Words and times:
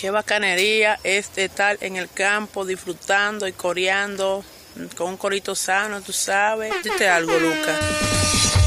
Qué 0.00 0.10
bacanería 0.10 0.98
es 1.04 1.30
estar 1.36 1.76
en 1.82 1.96
el 1.96 2.08
campo 2.08 2.64
disfrutando 2.64 3.46
y 3.46 3.52
coreando 3.52 4.42
con 4.96 5.08
un 5.08 5.16
corito 5.18 5.54
sano, 5.54 6.00
tú 6.00 6.10
sabes. 6.10 6.72
Dite 6.82 7.06
algo, 7.06 7.38
Lucas. 7.38 7.78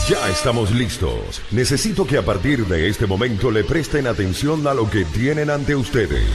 Ya 0.07 0.29
estamos 0.29 0.69
listos. 0.69 1.41
Necesito 1.49 2.05
que 2.05 2.19
a 2.19 2.21
partir 2.21 2.67
de 2.67 2.88
este 2.88 3.07
momento 3.07 3.49
le 3.49 3.63
presten 3.63 4.05
atención 4.05 4.67
a 4.67 4.75
lo 4.75 4.88
que 4.88 5.05
tienen 5.05 5.49
ante 5.49 5.75
ustedes. 5.75 6.29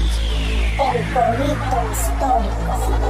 El 0.79 1.15
corito 1.15 1.93
histórico. 1.93 3.08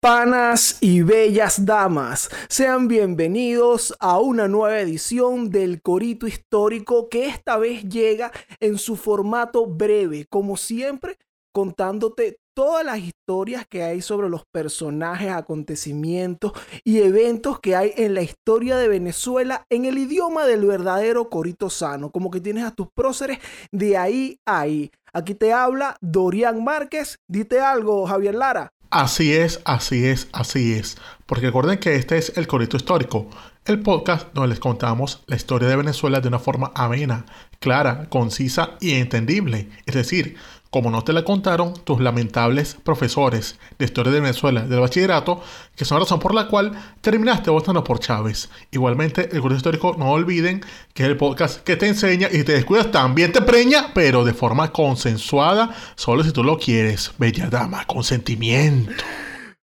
Panas 0.00 0.76
y 0.82 1.00
bellas 1.00 1.64
damas, 1.64 2.28
sean 2.48 2.86
bienvenidos 2.86 3.96
a 3.98 4.20
una 4.20 4.46
nueva 4.46 4.78
edición 4.78 5.48
del 5.48 5.80
Corito 5.80 6.26
Histórico 6.26 7.08
que 7.08 7.26
esta 7.26 7.56
vez 7.56 7.82
llega 7.88 8.30
en 8.60 8.76
su 8.76 8.96
formato 8.96 9.66
breve, 9.66 10.26
como 10.28 10.58
siempre, 10.58 11.16
contándote 11.50 12.36
todas 12.54 12.84
las 12.84 12.98
historias 12.98 13.66
que 13.66 13.82
hay 13.82 14.02
sobre 14.02 14.28
los 14.28 14.44
personajes, 14.52 15.30
acontecimientos 15.30 16.52
y 16.84 16.98
eventos 16.98 17.58
que 17.60 17.74
hay 17.74 17.92
en 17.96 18.12
la 18.12 18.20
historia 18.22 18.76
de 18.76 18.88
Venezuela 18.88 19.64
en 19.70 19.86
el 19.86 19.96
idioma 19.96 20.44
del 20.44 20.66
verdadero 20.66 21.30
Corito 21.30 21.70
Sano, 21.70 22.10
como 22.10 22.30
que 22.30 22.42
tienes 22.42 22.64
a 22.64 22.74
tus 22.74 22.88
próceres 22.94 23.38
de 23.72 23.96
ahí 23.96 24.38
a 24.44 24.60
ahí. 24.60 24.90
Aquí 25.14 25.34
te 25.34 25.50
habla 25.54 25.96
Dorian 26.02 26.62
Márquez. 26.62 27.18
Dite 27.26 27.58
algo, 27.58 28.06
Javier 28.06 28.34
Lara. 28.34 28.74
Así 28.90 29.34
es, 29.34 29.60
así 29.64 30.06
es, 30.06 30.28
así 30.32 30.74
es. 30.74 30.96
Porque 31.26 31.46
recuerden 31.46 31.78
que 31.78 31.96
este 31.96 32.18
es 32.18 32.36
el 32.36 32.46
Corito 32.46 32.76
Histórico, 32.76 33.28
el 33.64 33.80
podcast 33.80 34.32
donde 34.32 34.50
les 34.50 34.60
contamos 34.60 35.24
la 35.26 35.34
historia 35.34 35.68
de 35.68 35.76
Venezuela 35.76 36.20
de 36.20 36.28
una 36.28 36.38
forma 36.38 36.70
amena, 36.74 37.26
clara, 37.58 38.08
concisa 38.08 38.76
y 38.80 38.92
entendible. 38.92 39.70
Es 39.86 39.94
decir, 39.96 40.36
como 40.76 40.90
no 40.90 41.02
te 41.02 41.14
la 41.14 41.24
contaron 41.24 41.72
tus 41.72 42.02
lamentables 42.02 42.74
profesores 42.74 43.58
de 43.78 43.86
historia 43.86 44.12
de 44.12 44.20
Venezuela 44.20 44.60
del 44.60 44.80
bachillerato, 44.80 45.40
que 45.74 45.86
son 45.86 45.96
la 45.96 46.00
razón 46.04 46.20
por 46.20 46.34
la 46.34 46.48
cual 46.48 46.72
terminaste 47.00 47.48
votando 47.48 47.82
por 47.82 47.98
Chávez. 47.98 48.50
Igualmente, 48.70 49.30
el 49.32 49.40
curso 49.40 49.56
histórico, 49.56 49.96
no 49.96 50.10
olviden 50.10 50.60
que 50.92 51.04
es 51.04 51.08
el 51.08 51.16
podcast 51.16 51.62
que 51.62 51.76
te 51.76 51.88
enseña 51.88 52.28
y 52.30 52.44
te 52.44 52.52
descuidas 52.52 52.90
también 52.90 53.32
te 53.32 53.40
preña, 53.40 53.94
pero 53.94 54.22
de 54.22 54.34
forma 54.34 54.70
consensuada, 54.70 55.74
solo 55.94 56.22
si 56.22 56.32
tú 56.32 56.44
lo 56.44 56.58
quieres, 56.58 57.10
bella 57.16 57.48
dama, 57.48 57.86
consentimiento. 57.86 58.92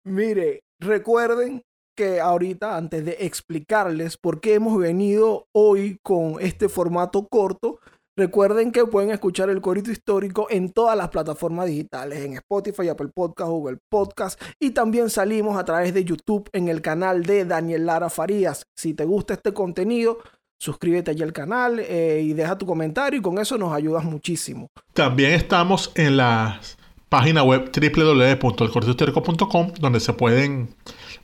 Mire, 0.03 0.59
recuerden 0.81 1.63
que 1.95 2.19
ahorita, 2.19 2.75
antes 2.75 3.05
de 3.05 3.15
explicarles 3.21 4.17
por 4.17 4.41
qué 4.41 4.55
hemos 4.55 4.77
venido 4.77 5.47
hoy 5.53 5.99
con 6.03 6.35
este 6.41 6.67
formato 6.67 7.29
corto, 7.29 7.79
Recuerden 8.17 8.71
que 8.71 8.85
pueden 8.87 9.11
escuchar 9.11 9.51
el 9.51 9.61
corito 9.61 9.91
histórico 9.91 10.47
en 10.49 10.71
todas 10.71 10.97
las 10.97 11.09
plataformas 11.09 11.67
digitales, 11.67 12.25
en 12.25 12.33
Spotify, 12.33 12.89
Apple 12.89 13.09
Podcast, 13.13 13.51
Google 13.51 13.77
Podcast 13.89 14.41
y 14.59 14.71
también 14.71 15.11
salimos 15.11 15.55
a 15.55 15.63
través 15.63 15.93
de 15.93 16.03
YouTube 16.03 16.49
en 16.51 16.67
el 16.67 16.81
canal 16.81 17.21
de 17.21 17.45
Daniel 17.45 17.85
Lara 17.85 18.09
Farías. 18.09 18.65
Si 18.75 18.95
te 18.95 19.05
gusta 19.05 19.35
este 19.35 19.53
contenido, 19.53 20.17
suscríbete 20.57 21.11
allí 21.11 21.21
al 21.21 21.31
canal 21.31 21.79
eh, 21.79 22.23
y 22.23 22.33
deja 22.33 22.57
tu 22.57 22.65
comentario 22.65 23.19
y 23.19 23.21
con 23.21 23.37
eso 23.37 23.55
nos 23.55 23.71
ayudas 23.71 24.03
muchísimo. 24.03 24.71
También 24.93 25.33
estamos 25.33 25.91
en 25.93 26.17
la 26.17 26.59
página 27.09 27.43
web 27.43 27.69
www.elcoritohistórico.com 27.71 29.73
donde 29.79 29.99
se 29.99 30.13
pueden 30.13 30.69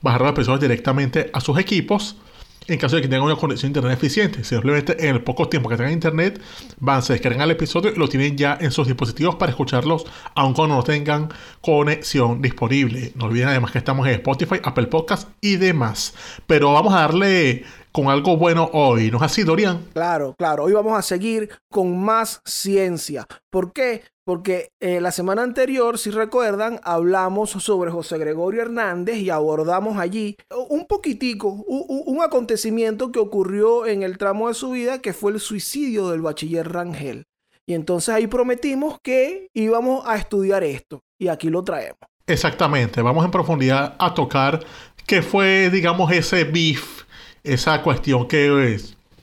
bajar 0.00 0.22
las 0.22 0.32
personas 0.32 0.60
directamente 0.60 1.28
a 1.32 1.40
sus 1.40 1.58
equipos 1.58 2.18
en 2.66 2.78
caso 2.78 2.96
de 2.96 3.02
que 3.02 3.08
tengan 3.08 3.26
una 3.26 3.36
conexión 3.36 3.72
de 3.72 3.78
internet 3.78 3.98
eficiente. 3.98 4.44
Simplemente 4.44 5.08
en 5.08 5.16
el 5.16 5.22
poco 5.22 5.48
tiempo 5.48 5.68
que 5.68 5.76
tengan 5.76 5.92
internet, 5.92 6.40
van, 6.78 7.02
se 7.02 7.14
descargan 7.14 7.42
el 7.42 7.50
episodio 7.50 7.92
y 7.94 7.98
lo 7.98 8.08
tienen 8.08 8.36
ya 8.36 8.56
en 8.60 8.70
sus 8.70 8.86
dispositivos 8.86 9.36
para 9.36 9.50
escucharlos, 9.50 10.06
aun 10.34 10.54
cuando 10.54 10.76
no 10.76 10.82
tengan 10.82 11.28
conexión 11.60 12.40
disponible. 12.40 13.12
No 13.16 13.26
olviden 13.26 13.48
además 13.48 13.72
que 13.72 13.78
estamos 13.78 14.06
en 14.06 14.14
Spotify, 14.14 14.56
Apple 14.62 14.86
Podcast 14.86 15.28
y 15.40 15.56
demás. 15.56 16.14
Pero 16.46 16.72
vamos 16.72 16.94
a 16.94 17.00
darle 17.00 17.64
con 17.92 18.08
algo 18.08 18.36
bueno 18.36 18.70
hoy, 18.72 19.10
¿no 19.10 19.18
es 19.18 19.22
así, 19.22 19.44
Dorian? 19.44 19.86
Claro, 19.92 20.34
claro. 20.36 20.64
Hoy 20.64 20.72
vamos 20.72 20.98
a 20.98 21.02
seguir 21.02 21.48
con 21.70 21.96
más 22.02 22.40
ciencia. 22.44 23.26
¿Por 23.50 23.72
qué? 23.72 24.02
Porque 24.24 24.70
eh, 24.80 25.02
la 25.02 25.12
semana 25.12 25.42
anterior, 25.42 25.98
si 25.98 26.10
recuerdan, 26.10 26.80
hablamos 26.82 27.50
sobre 27.50 27.90
José 27.90 28.16
Gregorio 28.16 28.62
Hernández 28.62 29.18
y 29.18 29.28
abordamos 29.28 29.98
allí 29.98 30.36
un 30.70 30.86
poquitico, 30.86 31.48
un, 31.48 32.22
acontecimiento 32.22 33.12
que 33.12 33.18
ocurrió 33.18 33.86
en 33.86 34.02
el 34.02 34.16
tramo 34.16 34.48
de 34.48 34.54
su 34.54 34.70
vida, 34.70 35.02
que 35.02 35.12
fue 35.12 35.32
el 35.32 35.40
suicidio 35.40 36.08
del 36.08 36.22
bachiller 36.22 36.72
Rangel. 36.72 37.24
Y 37.66 37.74
entonces 37.74 38.14
ahí 38.14 38.26
prometimos 38.26 38.98
que 39.02 39.48
íbamos 39.52 40.06
a 40.06 40.16
estudiar 40.16 40.64
esto. 40.64 41.02
Y 41.18 41.28
aquí 41.28 41.50
lo 41.50 41.62
traemos. 41.62 41.98
Exactamente, 42.26 43.02
vamos 43.02 43.24
en 43.26 43.30
profundidad 43.30 43.94
a 43.98 44.14
tocar 44.14 44.64
qué 45.06 45.20
fue, 45.20 45.68
digamos, 45.68 46.10
ese 46.12 46.44
beef, 46.44 47.04
esa 47.42 47.82
cuestión 47.82 48.26
que 48.26 48.78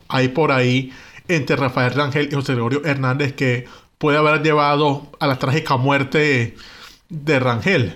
hay 0.07 0.27
por 0.27 0.51
ahí 0.51 0.91
entre 1.27 1.55
Rafael 1.55 1.93
Rangel 1.93 2.29
y 2.31 2.35
José 2.35 2.53
Gregorio 2.53 2.83
Hernández 2.85 3.33
que 3.33 3.65
puede 4.01 4.17
haber 4.17 4.41
llevado 4.41 5.03
a 5.19 5.27
la 5.27 5.37
trágica 5.37 5.77
muerte 5.77 6.55
de 7.07 7.39
Rangel. 7.39 7.93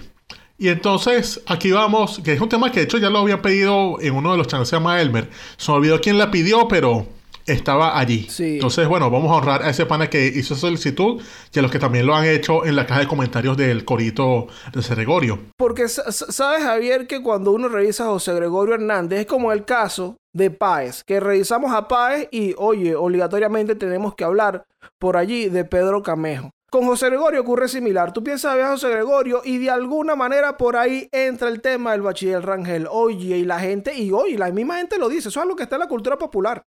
Y 0.57 0.67
entonces 0.69 1.41
aquí 1.47 1.71
vamos, 1.71 2.21
que 2.23 2.33
es 2.33 2.39
un 2.39 2.47
tema 2.47 2.71
que 2.71 2.81
de 2.81 2.85
hecho 2.85 2.99
ya 2.99 3.09
lo 3.09 3.19
habían 3.19 3.41
pedido 3.41 3.99
en 3.99 4.13
uno 4.13 4.31
de 4.31 4.37
los 4.37 4.47
channels, 4.47 4.69
se 4.69 4.75
llama 4.75 5.01
Elmer. 5.01 5.31
Se 5.57 5.71
me 5.71 5.77
olvidó 5.79 5.99
quién 5.99 6.19
la 6.19 6.29
pidió, 6.29 6.67
pero 6.67 7.07
estaba 7.45 7.97
allí. 7.99 8.27
Entonces, 8.39 8.87
bueno, 8.87 9.09
vamos 9.09 9.31
a 9.31 9.35
honrar 9.35 9.63
a 9.63 9.69
ese 9.69 9.85
pana 9.85 10.09
que 10.09 10.27
hizo 10.27 10.55
solicitud 10.55 11.21
y 11.53 11.59
a 11.59 11.61
los 11.61 11.71
que 11.71 11.79
también 11.79 12.05
lo 12.05 12.15
han 12.15 12.25
hecho 12.25 12.65
en 12.65 12.75
la 12.75 12.85
caja 12.85 13.01
de 13.01 13.07
comentarios 13.07 13.55
del 13.57 13.85
corito 13.85 14.47
de 14.73 14.81
José 14.81 14.95
Gregorio. 14.95 15.39
Porque 15.57 15.87
sabes, 15.87 16.63
Javier, 16.63 17.07
que 17.07 17.21
cuando 17.21 17.51
uno 17.51 17.67
revisa 17.67 18.05
a 18.05 18.07
José 18.07 18.33
Gregorio 18.33 18.75
Hernández 18.75 19.21
es 19.21 19.25
como 19.25 19.51
el 19.51 19.65
caso 19.65 20.17
de 20.33 20.51
Páez, 20.51 21.03
que 21.05 21.19
revisamos 21.19 21.73
a 21.73 21.87
Páez 21.87 22.27
y, 22.31 22.53
oye, 22.57 22.95
obligatoriamente 22.95 23.75
tenemos 23.75 24.15
que 24.15 24.23
hablar 24.23 24.65
por 24.99 25.17
allí 25.17 25.49
de 25.49 25.63
Pedro 25.65 26.03
Camejo. 26.03 26.49
Con 26.71 26.85
José 26.85 27.07
Gregorio 27.07 27.39
ocurre 27.39 27.69
similar. 27.69 28.11
Tú 28.11 28.21
piensas 28.21 28.57
a 28.59 28.71
José 28.71 28.89
Gregorio 28.89 29.41
y 29.45 29.59
de 29.59 29.69
alguna 29.69 30.15
manera 30.15 30.57
por 30.57 30.75
ahí 30.75 31.07
entra 31.11 31.47
el 31.47 31.61
tema 31.61 31.93
del 31.93 32.01
bachiller 32.01 32.45
Rangel. 32.45 32.87
Oye, 32.91 33.37
y 33.37 33.45
la 33.45 33.59
gente, 33.59 33.93
y 33.97 34.11
oye, 34.11 34.37
la 34.37 34.51
misma 34.51 34.77
gente 34.77 34.97
lo 34.97 35.07
dice, 35.07 35.29
eso 35.29 35.39
es 35.39 35.47
lo 35.47 35.55
que 35.55 35.63
está 35.63 35.77
en 35.77 35.81
la 35.81 35.87
cultura 35.87 36.17
popular. 36.17 36.63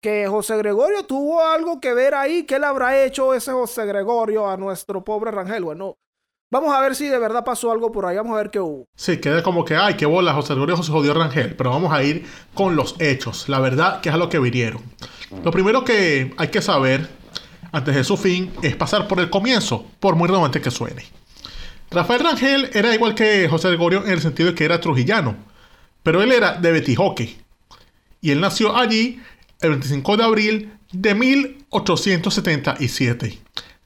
Que 0.00 0.26
José 0.28 0.56
Gregorio 0.56 1.04
tuvo 1.04 1.44
algo 1.44 1.80
que 1.80 1.92
ver 1.92 2.14
ahí, 2.14 2.44
¿qué 2.44 2.58
le 2.58 2.66
habrá 2.66 3.04
hecho 3.04 3.34
ese 3.34 3.52
José 3.52 3.84
Gregorio 3.84 4.48
a 4.48 4.56
nuestro 4.56 5.04
pobre 5.04 5.30
Rangel? 5.30 5.64
Bueno, 5.64 5.96
Vamos 6.52 6.74
a 6.74 6.80
ver 6.80 6.96
si 6.96 7.06
de 7.06 7.16
verdad 7.16 7.44
pasó 7.44 7.70
algo 7.70 7.92
por 7.92 8.06
ahí. 8.06 8.16
Vamos 8.16 8.32
a 8.32 8.38
ver 8.38 8.50
qué 8.50 8.58
hubo. 8.58 8.88
Sí, 8.96 9.18
queda 9.18 9.40
como 9.40 9.64
que, 9.64 9.76
ay, 9.76 9.94
qué 9.94 10.04
bola, 10.04 10.34
José 10.34 10.54
Gregorio 10.54 10.76
José 10.76 10.90
jodió 10.90 11.14
Rangel. 11.14 11.54
Pero 11.54 11.70
vamos 11.70 11.92
a 11.92 12.02
ir 12.02 12.26
con 12.54 12.74
los 12.74 12.96
hechos. 12.98 13.48
La 13.48 13.60
verdad, 13.60 14.00
que 14.00 14.08
es 14.08 14.14
a 14.16 14.18
lo 14.18 14.28
que 14.28 14.40
vinieron. 14.40 14.82
Lo 15.44 15.52
primero 15.52 15.84
que 15.84 16.34
hay 16.36 16.48
que 16.48 16.60
saber 16.60 17.08
antes 17.70 17.94
de 17.94 18.02
su 18.02 18.16
fin 18.16 18.52
es 18.62 18.74
pasar 18.74 19.06
por 19.06 19.20
el 19.20 19.30
comienzo, 19.30 19.86
por 20.00 20.16
muy 20.16 20.26
redundante 20.26 20.60
que 20.60 20.72
suene. 20.72 21.04
Rafael 21.92 22.20
Rangel 22.20 22.70
era 22.72 22.92
igual 22.92 23.14
que 23.14 23.48
José 23.48 23.68
Gregorio 23.68 24.04
en 24.04 24.10
el 24.10 24.20
sentido 24.20 24.48
de 24.48 24.54
que 24.56 24.64
era 24.64 24.80
trujillano, 24.80 25.36
pero 26.02 26.20
él 26.20 26.32
era 26.32 26.54
de 26.54 26.72
Betijoque. 26.72 27.36
Y 28.20 28.32
él 28.32 28.40
nació 28.40 28.76
allí 28.76 29.20
el 29.60 29.70
25 29.70 30.16
de 30.16 30.24
abril 30.24 30.72
de 30.92 31.14
1877. 31.14 33.38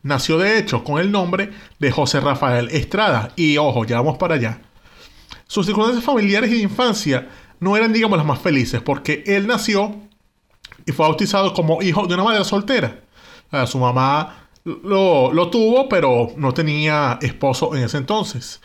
Nació 0.02 0.38
de 0.38 0.58
hecho 0.58 0.82
con 0.84 1.00
el 1.00 1.10
nombre 1.10 1.50
de 1.78 1.90
José 1.90 2.20
Rafael 2.20 2.68
Estrada. 2.70 3.32
Y 3.36 3.56
ojo, 3.56 3.84
ya 3.84 3.96
vamos 3.96 4.18
para 4.18 4.36
allá. 4.36 4.60
Sus 5.46 5.66
circunstancias 5.66 6.04
familiares 6.04 6.50
y 6.50 6.54
de 6.54 6.62
infancia 6.62 7.28
no 7.60 7.76
eran, 7.76 7.92
digamos, 7.92 8.18
las 8.18 8.26
más 8.26 8.40
felices, 8.40 8.82
porque 8.82 9.22
él 9.26 9.46
nació 9.46 9.94
y 10.86 10.92
fue 10.92 11.06
bautizado 11.06 11.54
como 11.54 11.82
hijo 11.82 12.06
de 12.06 12.14
una 12.14 12.24
madre 12.24 12.44
soltera. 12.44 13.00
su 13.66 13.78
mamá 13.78 14.48
lo, 14.64 15.32
lo, 15.32 15.50
tuvo, 15.50 15.88
pero 15.88 16.32
no 16.36 16.52
tenía 16.52 17.18
esposo 17.22 17.74
en 17.74 17.84
ese 17.84 17.96
entonces. 17.98 18.60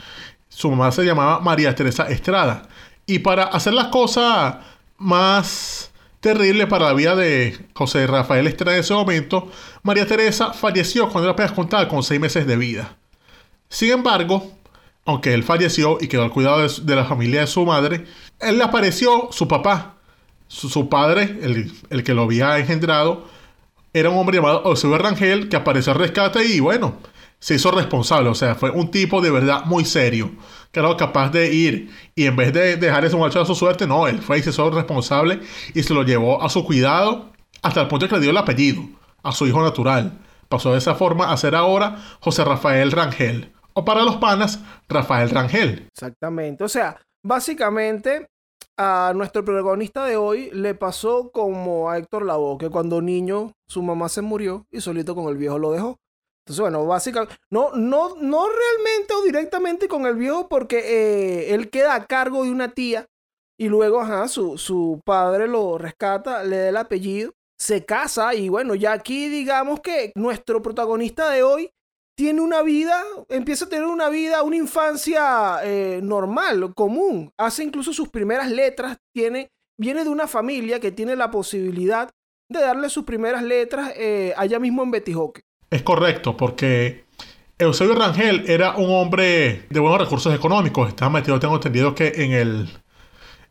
Su 0.50 0.70
mamá 0.70 0.92
se 0.92 1.04
llamaba 1.04 1.40
María 1.40 1.76
Teresa 1.76 2.10
Estrada. 2.10 2.68
Y 3.06 3.20
para 3.20 3.46
hacer 3.46 3.74
las 3.74 3.88
cosas 3.88 4.58
más 4.98 5.89
terrible 6.20 6.68
para 6.68 6.88
la 6.88 6.94
vida 6.94 7.16
de 7.16 7.58
José 7.74 8.06
Rafael 8.08 8.48
Estrada 8.48 8.78
en 8.78 8.82
ese 8.82 8.94
momento, 8.94 9.50
María 9.84 10.06
Teresa 10.06 10.54
falleció 10.54 11.10
cuando 11.10 11.30
apenas 11.30 11.54
contaba 11.54 11.88
con 11.88 12.04
seis 12.04 12.20
meses 12.20 12.46
de 12.46 12.58
vida. 12.58 12.98
Sin 13.70 13.92
embargo, 13.92 14.52
aunque 15.06 15.34
él 15.34 15.44
falleció 15.44 15.98
y 16.02 16.08
quedó 16.08 16.24
al 16.24 16.32
cuidado 16.32 16.68
de, 16.68 16.96
la 16.96 17.06
familia 17.06 17.42
de 17.42 17.48
su 17.48 17.66
madre, 17.66 18.06
él 18.40 18.58
le 18.58 18.64
apareció 18.64 19.30
su 19.32 19.48
papá. 19.48 19.96
Su, 20.48 20.90
padre, 20.90 21.38
el, 21.44 21.72
el, 21.92 22.04
que 22.04 22.16
lo 22.16 22.24
había 22.24 22.58
engendrado, 22.58 23.28
era 23.94 24.10
un 24.10 24.18
hombre 24.18 24.38
llamado 24.38 24.64
Eusebio 24.66 24.98
Rangel 24.98 25.48
que 25.48 25.56
apareció 25.56 25.94
al 25.94 26.00
rescate 26.00 26.44
y 26.44 26.60
bueno, 26.60 26.98
se 27.38 27.56
hizo 27.56 27.70
responsable. 27.70 28.30
O 28.30 28.36
sea, 28.36 28.56
fue 28.56 28.72
un 28.72 28.90
tipo 28.90 29.22
de 29.22 29.30
verdad 29.30 29.66
muy 29.66 29.86
serio 29.86 30.32
que 30.72 30.80
era 30.80 30.96
capaz 30.98 31.30
de 31.30 31.54
ir 31.54 31.92
y 32.16 32.26
en 32.26 32.36
vez 32.36 32.54
de 32.54 32.78
dejar 32.78 33.06
ese 33.06 33.16
muchacho 33.16 33.42
a 33.42 33.46
su 33.46 33.56
suerte, 33.56 33.88
no, 33.88 34.08
él 34.08 34.22
fue 34.22 34.40
y 34.40 34.44
se 34.44 34.52
hizo 34.52 34.70
responsable 34.70 35.40
y 35.74 35.84
se 35.84 35.94
lo 35.94 36.04
llevó 36.04 36.42
a 36.42 36.50
su 36.50 36.64
cuidado 36.66 37.32
hasta 37.62 37.82
el 37.82 37.88
punto 37.88 38.08
que 38.08 38.16
le 38.16 38.22
dio 38.22 38.32
el 38.32 38.38
apellido 38.38 38.84
a 39.24 39.32
su 39.32 39.48
hijo 39.48 39.62
natural 39.62 40.20
Pasó 40.50 40.72
de 40.72 40.80
esa 40.80 40.96
forma 40.96 41.32
a 41.32 41.38
ser 41.38 41.54
ahora 41.54 41.98
José 42.22 42.44
Rafael 42.44 42.92
Rangel. 42.92 43.54
O 43.74 43.86
para 43.86 44.04
los 44.04 44.18
panas, 44.18 44.60
Rafael 44.90 45.30
Rangel. 45.30 45.88
Exactamente. 45.94 46.64
O 46.64 46.68
sea, 46.68 47.00
básicamente 47.24 48.26
a 48.76 49.14
nuestro 49.16 49.46
protagonista 49.46 50.06
de 50.06 50.18
hoy 50.18 50.50
le 50.52 50.74
pasó 50.74 51.30
como 51.32 51.92
a 51.92 52.00
Héctor 52.00 52.26
Lavoe, 52.26 52.58
que 52.58 52.70
cuando 52.72 53.00
niño 53.00 53.52
su 53.68 53.84
mamá 53.84 54.10
se 54.10 54.24
murió 54.24 54.66
y 54.72 54.82
solito 54.82 55.14
con 55.14 55.28
el 55.28 55.38
viejo 55.38 55.60
lo 55.60 55.72
dejó. 55.72 55.98
Entonces, 56.50 56.62
bueno, 56.62 56.84
básicamente, 56.88 57.36
no, 57.52 57.74
no, 57.76 58.16
no 58.16 58.48
realmente 58.50 59.14
o 59.14 59.22
directamente 59.22 59.88
con 59.88 60.08
el 60.08 60.16
viejo 60.16 60.50
porque 60.50 60.80
eh, 60.80 61.54
él 61.54 61.70
queda 61.70 61.94
a 61.94 62.08
cargo 62.08 62.44
de 62.44 62.50
una 62.50 62.74
tía 62.74 63.06
y 63.56 63.70
luego, 63.70 64.04
su, 64.28 64.58
su 64.58 65.00
padre 65.06 65.48
lo 65.48 65.78
rescata, 65.78 66.44
le 66.44 66.58
da 66.58 66.70
el 66.70 66.78
apellido, 66.78 67.34
se 67.56 67.86
casa 67.86 68.34
y 68.34 68.50
bueno, 68.50 68.74
ya 68.74 68.94
aquí 68.94 69.30
digamos 69.30 69.82
que 69.82 70.12
nuestro 70.16 70.64
protagonista 70.64 71.30
de 71.30 71.44
hoy 71.44 71.70
tiene 72.18 72.42
una 72.42 72.64
vida, 72.64 73.00
empieza 73.30 73.66
a 73.66 73.70
tener 73.70 73.86
una 73.86 74.10
vida, 74.10 74.42
una 74.42 74.56
infancia 74.56 75.60
eh, 75.64 76.00
normal, 76.02 76.74
común. 76.74 77.32
Hace 77.38 77.64
incluso 77.64 77.94
sus 77.94 78.10
primeras 78.10 78.50
letras, 78.50 78.98
tiene, 79.14 79.52
viene 79.78 80.04
de 80.04 80.10
una 80.10 80.26
familia 80.28 80.80
que 80.80 80.92
tiene 80.92 81.16
la 81.16 81.30
posibilidad 81.30 82.10
de 82.52 82.60
darle 82.60 82.90
sus 82.90 83.04
primeras 83.04 83.44
letras 83.44 83.94
eh, 83.96 84.34
allá 84.36 84.58
mismo 84.58 84.82
en 84.82 84.90
Betijoque. 84.90 85.44
Es 85.70 85.84
correcto, 85.84 86.36
porque 86.36 87.06
Eusebio 87.60 87.96
Rangel 87.96 88.46
era 88.48 88.76
un 88.76 88.90
hombre 88.90 89.66
de 89.70 89.80
buenos 89.80 90.00
recursos 90.00 90.34
económicos. 90.34 90.90
Estaba 90.90 91.12
metido, 91.12 91.40
tengo 91.40 91.56
entendido, 91.56 91.94
que 91.94 92.08
en 92.16 92.32
el, 92.32 92.70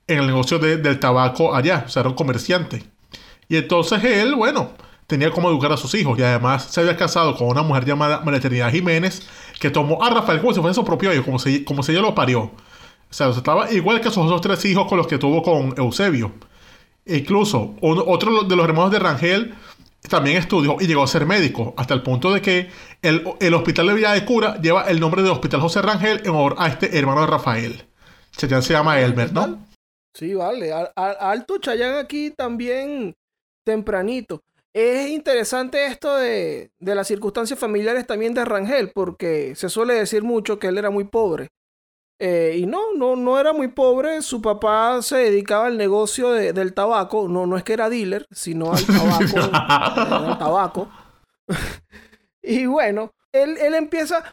en 0.07 0.19
el 0.19 0.27
negocio 0.27 0.59
del 0.59 0.99
tabaco 0.99 1.55
allá, 1.55 1.85
o 1.87 1.89
sea, 1.89 2.01
era 2.01 2.09
un 2.09 2.17
comerciante. 2.17 2.85
Y 3.49 3.57
entonces 3.57 4.03
él, 4.05 4.35
bueno, 4.35 4.73
tenía 5.07 5.31
cómo 5.31 5.49
educar 5.49 5.73
a 5.73 5.77
sus 5.77 5.95
hijos 5.95 6.19
y 6.19 6.23
además 6.23 6.65
se 6.65 6.81
había 6.81 6.97
casado 6.97 7.35
con 7.37 7.49
una 7.49 7.63
mujer 7.63 7.85
llamada 7.87 8.21
María 8.21 8.71
Jiménez 8.71 9.27
que 9.59 9.71
tomó 9.71 10.05
a 10.05 10.11
Rafael 10.11 10.41
como 10.41 10.53
si 10.53 10.61
fuese 10.61 10.75
su 10.75 10.85
propio 10.85 11.13
hijo, 11.15 11.25
como 11.25 11.39
si, 11.39 11.65
como 11.65 11.83
ella 11.89 12.01
lo 12.01 12.15
parió. 12.15 12.41
O 12.43 12.53
sea, 13.11 13.29
estaba 13.31 13.71
igual 13.73 14.01
que 14.01 14.11
sus 14.11 14.19
otros 14.19 14.43
tres 14.43 14.65
hijos 14.67 14.87
con 14.87 14.99
los 14.99 15.07
que 15.07 15.19
tuvo 15.19 15.43
con 15.43 15.75
Eusebio. 15.79 16.33
E 17.07 17.19
incluso 17.19 17.75
otro 17.81 18.45
de 18.45 18.55
los 18.55 18.65
hermanos 18.67 18.91
de 18.91 18.99
Rangel 18.99 19.55
también 20.09 20.37
estudió 20.37 20.77
y 20.81 20.87
llegó 20.87 21.03
a 21.03 21.07
ser 21.07 21.27
médico, 21.27 21.75
hasta 21.77 21.95
el 21.95 22.03
punto 22.03 22.33
de 22.33 22.41
que 22.41 22.71
el, 23.03 23.25
el 23.41 23.55
Hospital 23.55 23.89
de 23.89 23.95
Villa 23.95 24.13
de 24.13 24.25
Cura 24.25 24.61
lleva 24.61 24.89
el 24.89 25.01
nombre 25.01 25.23
de 25.23 25.31
Hospital 25.31 25.61
José 25.61 25.83
Rangel 25.83 26.21
en 26.25 26.31
honor 26.31 26.55
a 26.59 26.69
este 26.69 26.99
hermano 26.99 27.23
de 27.23 27.27
Rafael. 27.27 27.89
Chayán 28.37 28.63
se 28.63 28.73
llama 28.73 29.01
Elmer, 29.01 29.33
¿no? 29.33 29.67
Sí, 30.15 30.35
vale. 30.35 30.73
alto 30.73 31.59
Chayán 31.59 31.97
aquí 31.97 32.31
también 32.31 33.15
tempranito. 33.65 34.43
Es 34.73 35.11
interesante 35.11 35.87
esto 35.87 36.17
de, 36.17 36.71
las 36.79 37.09
circunstancias 37.09 37.59
familiares 37.59 38.07
también 38.07 38.35
de 38.35 38.45
Rangel, 38.45 38.91
porque 38.95 39.55
se 39.57 39.69
suele 39.69 39.95
decir 39.95 40.23
mucho 40.23 40.59
que 40.59 40.69
él 40.69 40.79
era 40.79 40.91
muy 40.91 41.05
pobre. 41.05 41.49
Eh, 42.21 42.57
y 42.59 42.67
no, 42.67 42.95
no, 42.95 43.15
no 43.15 43.39
era 43.39 43.53
muy 43.53 43.69
pobre. 43.69 44.23
Su 44.23 44.43
papá 44.43 45.01
se 45.03 45.17
dedicaba 45.17 45.67
al 45.67 45.77
negocio 45.77 46.31
del 46.31 46.75
tabaco. 46.75 47.29
No, 47.29 47.47
no 47.47 47.57
es 47.57 47.65
que 47.65 47.75
era 47.75 47.89
dealer, 47.89 48.27
sino 48.31 48.73
al 48.73 48.85
tabaco. 48.87 50.39
tabaco. 50.39 50.89
y 52.43 52.67
bueno, 52.67 53.13
él, 53.33 53.57
empieza 53.75 54.33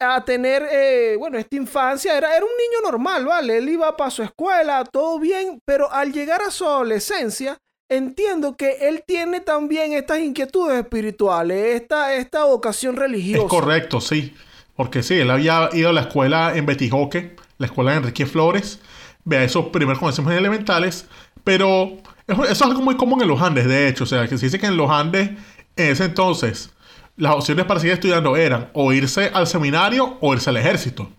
a 0.00 0.24
tener, 0.24 0.66
eh, 0.70 1.16
bueno, 1.18 1.38
esta 1.38 1.56
infancia. 1.56 2.16
Era, 2.16 2.36
era 2.36 2.44
un 2.44 2.50
niño 2.50 2.90
normal, 2.90 3.26
¿vale? 3.26 3.58
Él 3.58 3.68
iba 3.68 3.96
para 3.96 4.10
su 4.10 4.22
escuela, 4.22 4.84
todo 4.84 5.18
bien. 5.18 5.60
Pero 5.64 5.90
al 5.92 6.12
llegar 6.12 6.42
a 6.42 6.50
su 6.50 6.64
adolescencia, 6.66 7.58
entiendo 7.88 8.56
que 8.56 8.88
él 8.88 9.02
tiene 9.06 9.40
también 9.40 9.92
estas 9.92 10.20
inquietudes 10.20 10.80
espirituales, 10.80 11.80
esta, 11.80 12.14
esta 12.14 12.44
vocación 12.44 12.96
religiosa. 12.96 13.44
Es 13.44 13.50
correcto, 13.50 14.00
sí. 14.00 14.34
Porque 14.80 15.02
sí, 15.02 15.12
él 15.12 15.30
había 15.30 15.68
ido 15.74 15.90
a 15.90 15.92
la 15.92 16.00
escuela 16.00 16.56
en 16.56 16.64
Betijoque, 16.64 17.36
la 17.58 17.66
escuela 17.66 17.90
de 17.90 17.98
Enrique 17.98 18.24
Flores, 18.24 18.80
vea 19.26 19.44
esos 19.44 19.66
primeros 19.66 19.98
conocimientos 19.98 20.40
elementales, 20.40 21.06
pero 21.44 21.98
eso 22.26 22.44
es 22.50 22.62
algo 22.62 22.80
muy 22.80 22.96
común 22.96 23.20
en 23.20 23.28
los 23.28 23.42
Andes, 23.42 23.66
de 23.66 23.88
hecho. 23.88 24.04
O 24.04 24.06
sea, 24.06 24.26
que 24.26 24.38
se 24.38 24.46
dice 24.46 24.58
que 24.58 24.64
en 24.64 24.78
los 24.78 24.90
Andes, 24.90 25.32
en 25.76 25.92
ese 25.92 26.06
entonces, 26.06 26.70
las 27.18 27.34
opciones 27.34 27.66
para 27.66 27.78
seguir 27.78 27.92
estudiando 27.92 28.38
eran 28.38 28.70
o 28.72 28.90
irse 28.94 29.30
al 29.34 29.46
seminario 29.46 30.16
o 30.22 30.32
irse 30.32 30.48
al 30.48 30.56
ejército. 30.56 31.10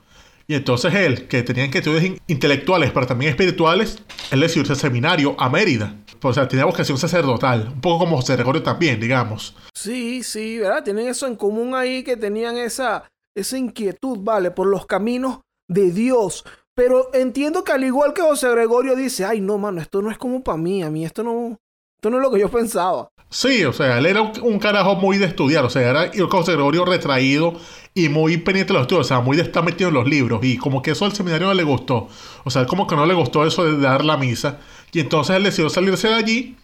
Y 0.47 0.55
entonces 0.55 0.91
él, 0.95 1.27
que 1.27 1.43
tenía 1.43 1.63
inquietudes 1.63 2.19
intelectuales, 2.25 2.89
pero 2.89 3.05
también 3.05 3.29
espirituales, 3.29 3.99
él 4.31 4.39
decidió 4.39 4.61
irse 4.61 4.73
al 4.73 4.79
seminario 4.79 5.35
a 5.37 5.51
Mérida. 5.51 5.93
O 6.23 6.33
sea, 6.33 6.47
tenía 6.47 6.65
vocación 6.65 6.97
sacerdotal, 6.97 7.69
un 7.75 7.81
poco 7.81 8.05
como 8.05 8.15
José 8.15 8.37
Gregorio 8.37 8.63
también, 8.63 8.99
digamos. 8.99 9.55
Sí, 9.75 10.23
sí, 10.23 10.57
¿verdad? 10.57 10.83
Tienen 10.83 11.09
eso 11.09 11.27
en 11.27 11.35
común 11.35 11.75
ahí, 11.75 12.01
que 12.03 12.17
tenían 12.17 12.57
esa, 12.57 13.03
esa 13.35 13.57
inquietud, 13.57 14.19
¿vale? 14.21 14.51
Por 14.51 14.67
los 14.67 14.85
caminos 14.85 15.39
de 15.67 15.91
Dios. 15.91 16.45
Pero 16.73 17.09
entiendo 17.13 17.63
que 17.63 17.71
al 17.71 17.83
igual 17.83 18.13
que 18.13 18.21
José 18.21 18.49
Gregorio 18.49 18.95
dice, 18.95 19.25
ay, 19.25 19.41
no, 19.41 19.57
mano, 19.57 19.81
esto 19.81 20.01
no 20.01 20.11
es 20.11 20.17
como 20.17 20.43
para 20.43 20.57
mí, 20.57 20.83
a 20.83 20.89
mí 20.89 21.05
esto 21.05 21.23
no, 21.23 21.57
esto 21.97 22.09
no 22.09 22.17
es 22.17 22.23
lo 22.23 22.31
que 22.31 22.39
yo 22.39 22.49
pensaba. 22.49 23.09
Sí, 23.29 23.63
o 23.63 23.71
sea, 23.71 23.97
él 23.97 24.05
era 24.05 24.21
un, 24.21 24.59
carajo 24.59 24.95
muy 24.95 25.17
de 25.17 25.25
estudiar, 25.25 25.63
o 25.63 25.69
sea, 25.69 25.89
era 25.89 26.11
José 26.29 26.51
Gregorio 26.51 26.83
retraído 26.83 27.53
y 27.93 28.09
muy 28.09 28.37
pendiente 28.37 28.73
de 28.73 28.79
los 28.79 28.81
estudios, 28.81 29.05
o 29.05 29.07
sea, 29.07 29.21
muy 29.21 29.37
de 29.37 29.43
estar 29.43 29.63
metido 29.63 29.87
en 29.87 29.93
los 29.93 30.07
libros. 30.07 30.43
Y 30.43 30.57
como 30.57 30.81
que 30.81 30.91
eso 30.91 31.05
al 31.05 31.13
seminario 31.13 31.47
no 31.47 31.53
le 31.53 31.63
gustó. 31.63 32.09
O 32.43 32.49
sea, 32.49 32.65
como 32.65 32.87
que 32.87 32.95
no 32.95 33.05
le 33.05 33.13
gustó 33.13 33.45
eso 33.45 33.63
de 33.63 33.77
dar 33.77 34.03
la 34.03 34.17
misa. 34.17 34.59
Y 34.91 34.99
entonces 34.99 35.37
él 35.37 35.43
decidió 35.43 35.69
salirse 35.69 36.09
de 36.09 36.15
allí 36.15 36.57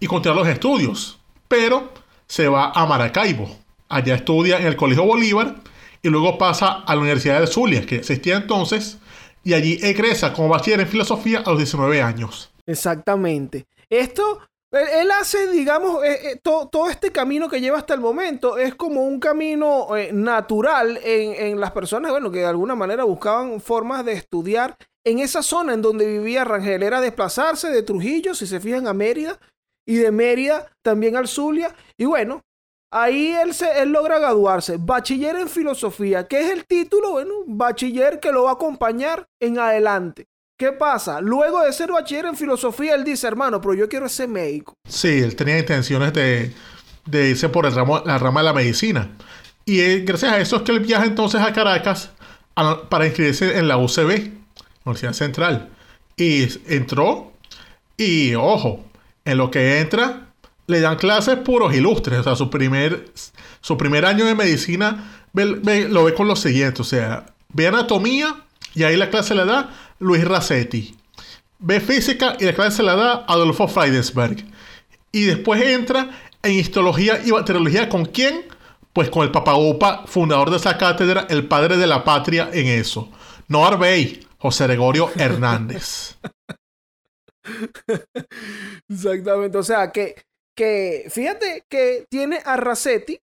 y 0.00 0.06
continuar 0.06 0.38
los 0.38 0.48
estudios. 0.48 1.18
Pero 1.46 1.92
se 2.26 2.48
va 2.48 2.70
a 2.70 2.86
Maracaibo. 2.86 3.48
Allá 3.90 4.14
estudia 4.14 4.58
en 4.58 4.66
el 4.66 4.76
Colegio 4.76 5.04
Bolívar 5.04 5.56
y 6.04 6.10
luego 6.10 6.36
pasa 6.36 6.84
a 6.86 6.94
la 6.94 7.00
Universidad 7.00 7.40
de 7.40 7.46
Zulia, 7.46 7.86
que 7.86 7.96
existía 7.96 8.36
entonces, 8.36 8.98
y 9.42 9.54
allí 9.54 9.78
egresa 9.82 10.34
como 10.34 10.50
bachiller 10.50 10.80
en 10.80 10.86
filosofía 10.86 11.40
a 11.40 11.48
los 11.48 11.58
19 11.58 12.02
años. 12.02 12.52
Exactamente. 12.66 13.66
Esto 13.88 14.40
él, 14.70 15.10
hace, 15.12 15.50
digamos, 15.50 16.04
eh, 16.04 16.32
eh, 16.32 16.40
todo 16.42 16.90
este 16.90 17.10
camino 17.10 17.48
que 17.48 17.60
lleva 17.60 17.78
hasta 17.78 17.94
el 17.94 18.00
momento 18.00 18.58
es 18.58 18.74
como 18.74 19.04
un 19.04 19.20
camino 19.20 19.96
eh, 19.96 20.10
natural 20.12 20.98
en, 21.02 21.58
las 21.60 21.70
personas, 21.70 22.10
bueno, 22.10 22.30
que 22.30 22.40
de 22.40 22.46
alguna 22.46 22.74
manera 22.74 23.04
buscaban 23.04 23.60
formas 23.60 24.04
de 24.04 24.12
estudiar 24.12 24.76
en 25.06 25.20
esa 25.20 25.42
zona 25.42 25.74
en 25.74 25.80
donde 25.80 26.06
vivía 26.06 26.44
Rangel. 26.44 26.82
Era 26.82 27.00
desplazarse 27.00 27.70
de 27.70 27.82
Trujillo, 27.82 28.34
si 28.34 28.46
se 28.46 28.60
fijan, 28.60 28.86
a 28.88 28.92
Mérida, 28.92 29.38
y 29.86 29.96
de 29.96 30.10
Mérida 30.10 30.70
también 30.82 31.16
al 31.16 31.28
Zulia. 31.28 31.74
Y 31.96 32.04
bueno, 32.04 32.42
ahí 32.94 33.32
él, 33.32 33.52
se, 33.52 33.82
él 33.82 33.90
logra 33.90 34.18
graduarse. 34.18 34.76
Bachiller 34.78 35.36
en 35.36 35.48
filosofía, 35.48 36.26
que 36.28 36.40
es 36.40 36.50
el 36.50 36.64
título, 36.64 37.10
bueno, 37.10 37.34
bachiller 37.46 38.20
que 38.20 38.32
lo 38.32 38.44
va 38.44 38.50
a 38.50 38.54
acompañar 38.54 39.26
en 39.40 39.58
adelante. 39.58 40.28
¿Qué 40.56 40.70
pasa? 40.70 41.20
Luego 41.20 41.62
de 41.62 41.72
ser 41.72 41.90
bachiller 41.90 42.26
en 42.26 42.36
filosofía, 42.36 42.94
él 42.94 43.02
dice, 43.02 43.26
hermano, 43.26 43.60
pero 43.60 43.74
yo 43.74 43.88
quiero 43.88 44.08
ser 44.08 44.28
médico. 44.28 44.74
Sí, 44.88 45.08
él 45.08 45.34
tenía 45.34 45.58
intenciones 45.58 46.12
de, 46.12 46.52
irse 47.12 47.48
por 47.48 47.66
el 47.66 47.74
ramo, 47.74 48.00
la 48.06 48.18
rama 48.18 48.40
de 48.40 48.44
la 48.44 48.52
medicina. 48.52 49.10
Y 49.64 50.00
gracias 50.00 50.32
a 50.32 50.38
eso 50.38 50.56
es 50.56 50.62
que 50.62 50.70
él 50.70 50.80
viaja 50.80 51.04
entonces 51.04 51.40
a 51.40 51.52
Caracas 51.52 52.10
para 52.88 53.06
inscribirse 53.06 53.58
en 53.58 53.66
la 53.66 53.76
UCB, 53.78 54.30
Universidad 54.84 55.12
Central. 55.14 55.70
Y 56.16 56.46
entró 56.72 57.32
y, 57.96 58.36
ojo, 58.36 58.84
en 59.24 59.38
lo 59.38 59.50
que 59.50 59.80
entra, 59.80 60.28
le 60.66 60.80
dan 60.80 60.96
clases 60.96 61.36
puros 61.36 61.74
ilustres. 61.74 62.20
O 62.20 62.22
sea, 62.22 62.36
su 62.36 62.50
primer, 62.50 63.12
su 63.60 63.76
primer 63.76 64.06
año 64.06 64.24
de 64.24 64.34
medicina 64.34 65.24
lo 65.32 66.04
ve 66.04 66.14
con 66.14 66.28
lo 66.28 66.36
siguiente. 66.36 66.82
O 66.82 66.84
sea, 66.84 67.26
ve 67.52 67.68
anatomía 67.68 68.36
y 68.74 68.84
ahí 68.84 68.96
la 68.96 69.10
clase 69.10 69.34
le 69.34 69.44
da 69.44 69.70
Luis 69.98 70.24
Racetti. 70.24 70.96
Ve 71.58 71.80
física 71.80 72.36
y 72.38 72.44
la 72.44 72.54
clase 72.54 72.78
se 72.78 72.82
la 72.82 72.96
da 72.96 73.24
Adolfo 73.26 73.68
Freidensberg. 73.68 74.44
Y 75.12 75.24
después 75.24 75.62
entra 75.62 76.10
en 76.42 76.52
histología 76.52 77.20
y 77.24 77.30
bacteriología 77.30 77.88
con 77.88 78.04
quién? 78.04 78.46
Pues 78.92 79.10
con 79.10 79.22
el 79.24 79.32
Papa 79.32 79.56
Upa, 79.56 80.04
fundador 80.06 80.50
de 80.50 80.56
esa 80.56 80.76
cátedra, 80.76 81.26
el 81.30 81.48
padre 81.48 81.76
de 81.76 81.86
la 81.86 82.04
patria 82.04 82.50
en 82.52 82.66
eso. 82.66 83.10
No 83.48 83.66
Arbey, 83.66 84.26
José 84.38 84.64
Gregorio 84.64 85.10
Hernández. 85.16 86.16
Exactamente, 88.88 89.58
o 89.58 89.62
sea 89.62 89.90
que, 89.90 90.14
que 90.54 91.06
fíjate 91.10 91.64
que 91.68 92.06
tiene 92.08 92.40
a 92.44 92.56
Racetti, 92.56 93.20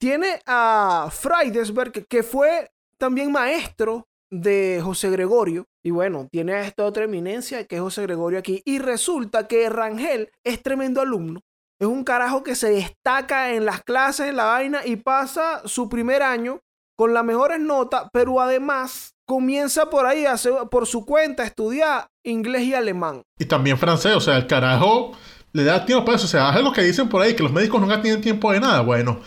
tiene 0.00 0.40
a 0.46 1.08
Freidensberg, 1.12 2.06
que 2.06 2.22
fue 2.22 2.70
también 2.98 3.32
maestro 3.32 4.06
de 4.30 4.80
José 4.82 5.10
Gregorio. 5.10 5.66
Y 5.84 5.90
bueno, 5.90 6.28
tiene 6.30 6.60
esta 6.60 6.84
otra 6.84 7.04
eminencia 7.04 7.66
que 7.66 7.76
es 7.76 7.82
José 7.82 8.02
Gregorio 8.02 8.38
aquí. 8.38 8.62
Y 8.64 8.78
resulta 8.78 9.46
que 9.46 9.68
Rangel 9.68 10.30
es 10.44 10.62
tremendo 10.62 11.00
alumno. 11.00 11.40
Es 11.78 11.88
un 11.88 12.04
carajo 12.04 12.42
que 12.42 12.54
se 12.54 12.70
destaca 12.70 13.54
en 13.54 13.64
las 13.64 13.82
clases, 13.82 14.28
en 14.28 14.36
la 14.36 14.44
vaina, 14.44 14.84
y 14.84 14.96
pasa 14.96 15.62
su 15.64 15.88
primer 15.88 16.22
año 16.22 16.60
con 16.96 17.14
las 17.14 17.24
mejores 17.24 17.58
notas, 17.58 18.10
pero 18.12 18.38
además 18.40 19.14
comienza 19.26 19.88
por 19.88 20.04
ahí, 20.04 20.26
a 20.26 20.32
hacer, 20.32 20.52
por 20.70 20.86
su 20.86 21.06
cuenta, 21.06 21.42
a 21.42 21.46
estudiar 21.46 22.08
inglés 22.22 22.64
y 22.64 22.74
alemán. 22.74 23.22
Y 23.38 23.46
también 23.46 23.78
francés, 23.78 24.14
o 24.14 24.20
sea, 24.20 24.36
el 24.36 24.46
carajo 24.46 25.12
le 25.52 25.64
da 25.64 25.84
tiempo 25.84 26.04
para 26.04 26.16
eso. 26.16 26.26
O 26.26 26.28
sea, 26.28 26.50
es 26.56 26.62
lo 26.62 26.72
que 26.72 26.82
dicen 26.82 27.08
por 27.08 27.22
ahí, 27.22 27.34
que 27.34 27.42
los 27.42 27.52
médicos 27.52 27.80
nunca 27.80 28.00
tienen 28.00 28.20
tiempo 28.20 28.52
de 28.52 28.60
nada. 28.60 28.80
Bueno, 28.80 29.20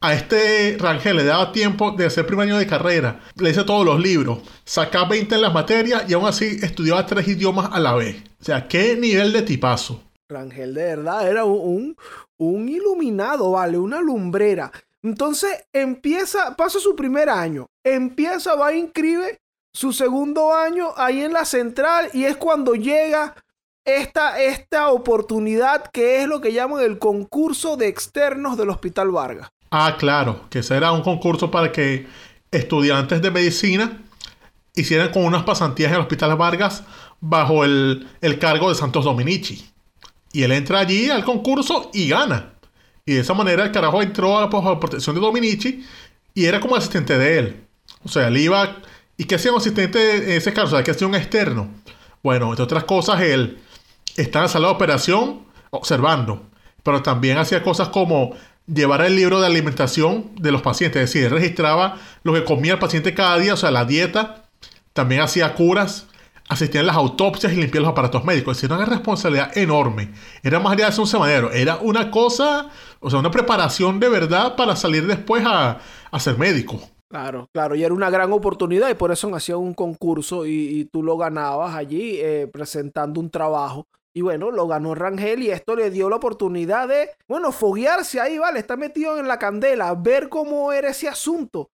a 0.00 0.12
este 0.12 0.76
Rangel 0.78 1.16
le 1.16 1.24
daba 1.24 1.50
tiempo 1.50 1.92
de 1.92 2.06
hacer 2.06 2.26
primer 2.26 2.48
año 2.48 2.58
de 2.58 2.66
carrera, 2.66 3.20
le 3.36 3.50
hice 3.50 3.64
todos 3.64 3.86
los 3.86 3.98
libros, 3.98 4.40
sacaba 4.64 5.08
20 5.08 5.34
en 5.34 5.40
las 5.40 5.54
materias 5.54 6.04
y 6.06 6.12
aún 6.12 6.26
así 6.26 6.58
estudiaba 6.62 7.06
tres 7.06 7.26
idiomas 7.26 7.70
a 7.72 7.80
la 7.80 7.94
vez. 7.94 8.22
O 8.40 8.44
sea, 8.44 8.68
qué 8.68 8.96
nivel 8.96 9.32
de 9.32 9.42
tipazo. 9.42 10.02
Rangel 10.28 10.74
de 10.74 10.84
verdad 10.84 11.26
era 11.26 11.44
un, 11.44 11.96
un 12.36 12.68
iluminado, 12.68 13.52
¿vale? 13.52 13.78
Una 13.78 14.00
lumbrera. 14.00 14.70
Entonces 15.02 15.64
empieza, 15.72 16.54
pasa 16.56 16.78
su 16.78 16.94
primer 16.94 17.28
año, 17.30 17.66
empieza, 17.82 18.54
va 18.54 18.74
inscribe 18.74 19.38
su 19.72 19.92
segundo 19.92 20.54
año 20.54 20.92
ahí 20.96 21.22
en 21.22 21.32
la 21.32 21.44
central 21.44 22.08
y 22.12 22.24
es 22.24 22.36
cuando 22.36 22.74
llega 22.74 23.34
esta, 23.84 24.42
esta 24.42 24.90
oportunidad 24.90 25.90
que 25.90 26.22
es 26.22 26.28
lo 26.28 26.40
que 26.40 26.52
llaman 26.52 26.82
el 26.82 26.98
concurso 26.98 27.76
de 27.76 27.88
externos 27.88 28.56
del 28.56 28.70
Hospital 28.70 29.10
Vargas. 29.10 29.48
Ah, 29.70 29.96
claro, 29.98 30.48
que 30.50 30.60
ese 30.60 30.76
era 30.76 30.92
un 30.92 31.02
concurso 31.02 31.50
para 31.50 31.72
que 31.72 32.06
estudiantes 32.50 33.20
de 33.20 33.30
medicina 33.30 34.00
hicieran 34.74 35.10
con 35.10 35.24
unas 35.24 35.42
pasantías 35.42 35.90
en 35.90 35.96
el 35.96 36.02
Hospital 36.02 36.36
Vargas 36.36 36.84
bajo 37.20 37.64
el, 37.64 38.08
el 38.20 38.38
cargo 38.38 38.68
de 38.68 38.74
Santos 38.74 39.04
Dominici. 39.04 39.68
Y 40.32 40.42
él 40.42 40.52
entra 40.52 40.80
allí 40.80 41.10
al 41.10 41.24
concurso 41.24 41.90
y 41.92 42.08
gana. 42.08 42.54
Y 43.06 43.14
de 43.14 43.20
esa 43.20 43.34
manera 43.34 43.64
el 43.64 43.72
carajo 43.72 44.02
entró 44.02 44.38
a 44.38 44.42
la 44.42 44.80
protección 44.80 45.14
de 45.14 45.20
Dominici 45.20 45.84
y 46.32 46.46
era 46.46 46.60
como 46.60 46.74
asistente 46.74 47.18
de 47.18 47.38
él. 47.38 47.66
O 48.04 48.08
sea, 48.08 48.28
él 48.28 48.36
iba... 48.36 48.78
¿Y 49.16 49.24
qué 49.24 49.36
hacía 49.36 49.52
un 49.52 49.58
asistente 49.58 50.16
en 50.16 50.30
ese 50.32 50.52
caso? 50.52 50.68
O 50.68 50.70
sea, 50.70 50.82
¿qué 50.82 50.90
hacía 50.90 51.06
un 51.06 51.14
externo? 51.14 51.68
Bueno, 52.22 52.50
entre 52.50 52.64
otras 52.64 52.84
cosas, 52.84 53.20
él 53.20 53.58
estaba 54.16 54.44
en 54.44 54.48
la 54.48 54.52
sala 54.52 54.68
de 54.68 54.74
operación 54.74 55.44
observando. 55.70 56.42
Pero 56.82 57.02
también 57.02 57.38
hacía 57.38 57.62
cosas 57.62 57.88
como 57.88 58.34
llevar 58.66 59.02
el 59.02 59.16
libro 59.16 59.40
de 59.40 59.46
alimentación 59.46 60.30
de 60.36 60.52
los 60.52 60.62
pacientes. 60.62 61.02
Es 61.02 61.12
decir, 61.12 61.30
registraba 61.30 61.96
lo 62.22 62.32
que 62.32 62.44
comía 62.44 62.74
el 62.74 62.78
paciente 62.78 63.14
cada 63.14 63.38
día, 63.38 63.54
o 63.54 63.56
sea, 63.56 63.70
la 63.70 63.84
dieta. 63.84 64.44
También 64.92 65.22
hacía 65.22 65.54
curas, 65.54 66.06
asistía 66.48 66.80
en 66.80 66.86
las 66.86 66.96
autopsias 66.96 67.52
y 67.52 67.56
limpiaba 67.56 67.86
los 67.86 67.92
aparatos 67.92 68.24
médicos. 68.24 68.56
Es 68.56 68.62
decir, 68.62 68.76
una 68.76 68.86
responsabilidad 68.86 69.56
enorme. 69.56 70.12
Era 70.42 70.60
más 70.60 70.74
allá 70.74 70.86
de 70.86 70.92
ser 70.92 71.00
un 71.00 71.06
semanero. 71.06 71.52
Era 71.52 71.76
una 71.78 72.10
cosa, 72.10 72.68
o 73.00 73.10
sea, 73.10 73.18
una 73.18 73.30
preparación 73.30 73.98
de 73.98 74.08
verdad 74.08 74.56
para 74.56 74.76
salir 74.76 75.06
después 75.06 75.44
a, 75.46 75.80
ser 76.18 76.38
médico. 76.38 76.80
Claro, 77.10 77.48
claro, 77.52 77.76
y 77.76 77.84
era 77.84 77.94
una 77.94 78.10
gran 78.10 78.32
oportunidad 78.32 78.90
y 78.90 78.94
por 78.94 79.12
eso 79.12 79.32
hacía 79.34 79.56
un 79.56 79.74
concurso 79.74 80.46
y, 80.46 80.88
tú 80.92 81.02
lo 81.02 81.16
ganabas 81.16 81.74
allí 81.74 82.16
eh, 82.16 82.48
presentando 82.52 83.20
un 83.20 83.30
trabajo 83.30 83.86
y 84.14 84.20
bueno, 84.22 84.52
lo 84.52 84.68
ganó 84.68 84.94
Rangel 84.94 85.42
y 85.42 85.50
esto 85.50 85.74
le 85.74 85.90
dio 85.90 86.08
la 86.08 86.16
oportunidad 86.16 86.88
de, 86.88 87.10
bueno, 87.26 87.50
foguearse 87.50 88.20
ahí, 88.20 88.38
¿vale? 88.38 88.60
Está 88.60 88.76
metido 88.76 89.18
en 89.18 89.26
la 89.26 89.40
candela, 89.40 89.92
ver 89.94 90.28
cómo 90.28 90.72
era 90.72 90.90
ese 90.90 91.08
asunto 91.08 91.70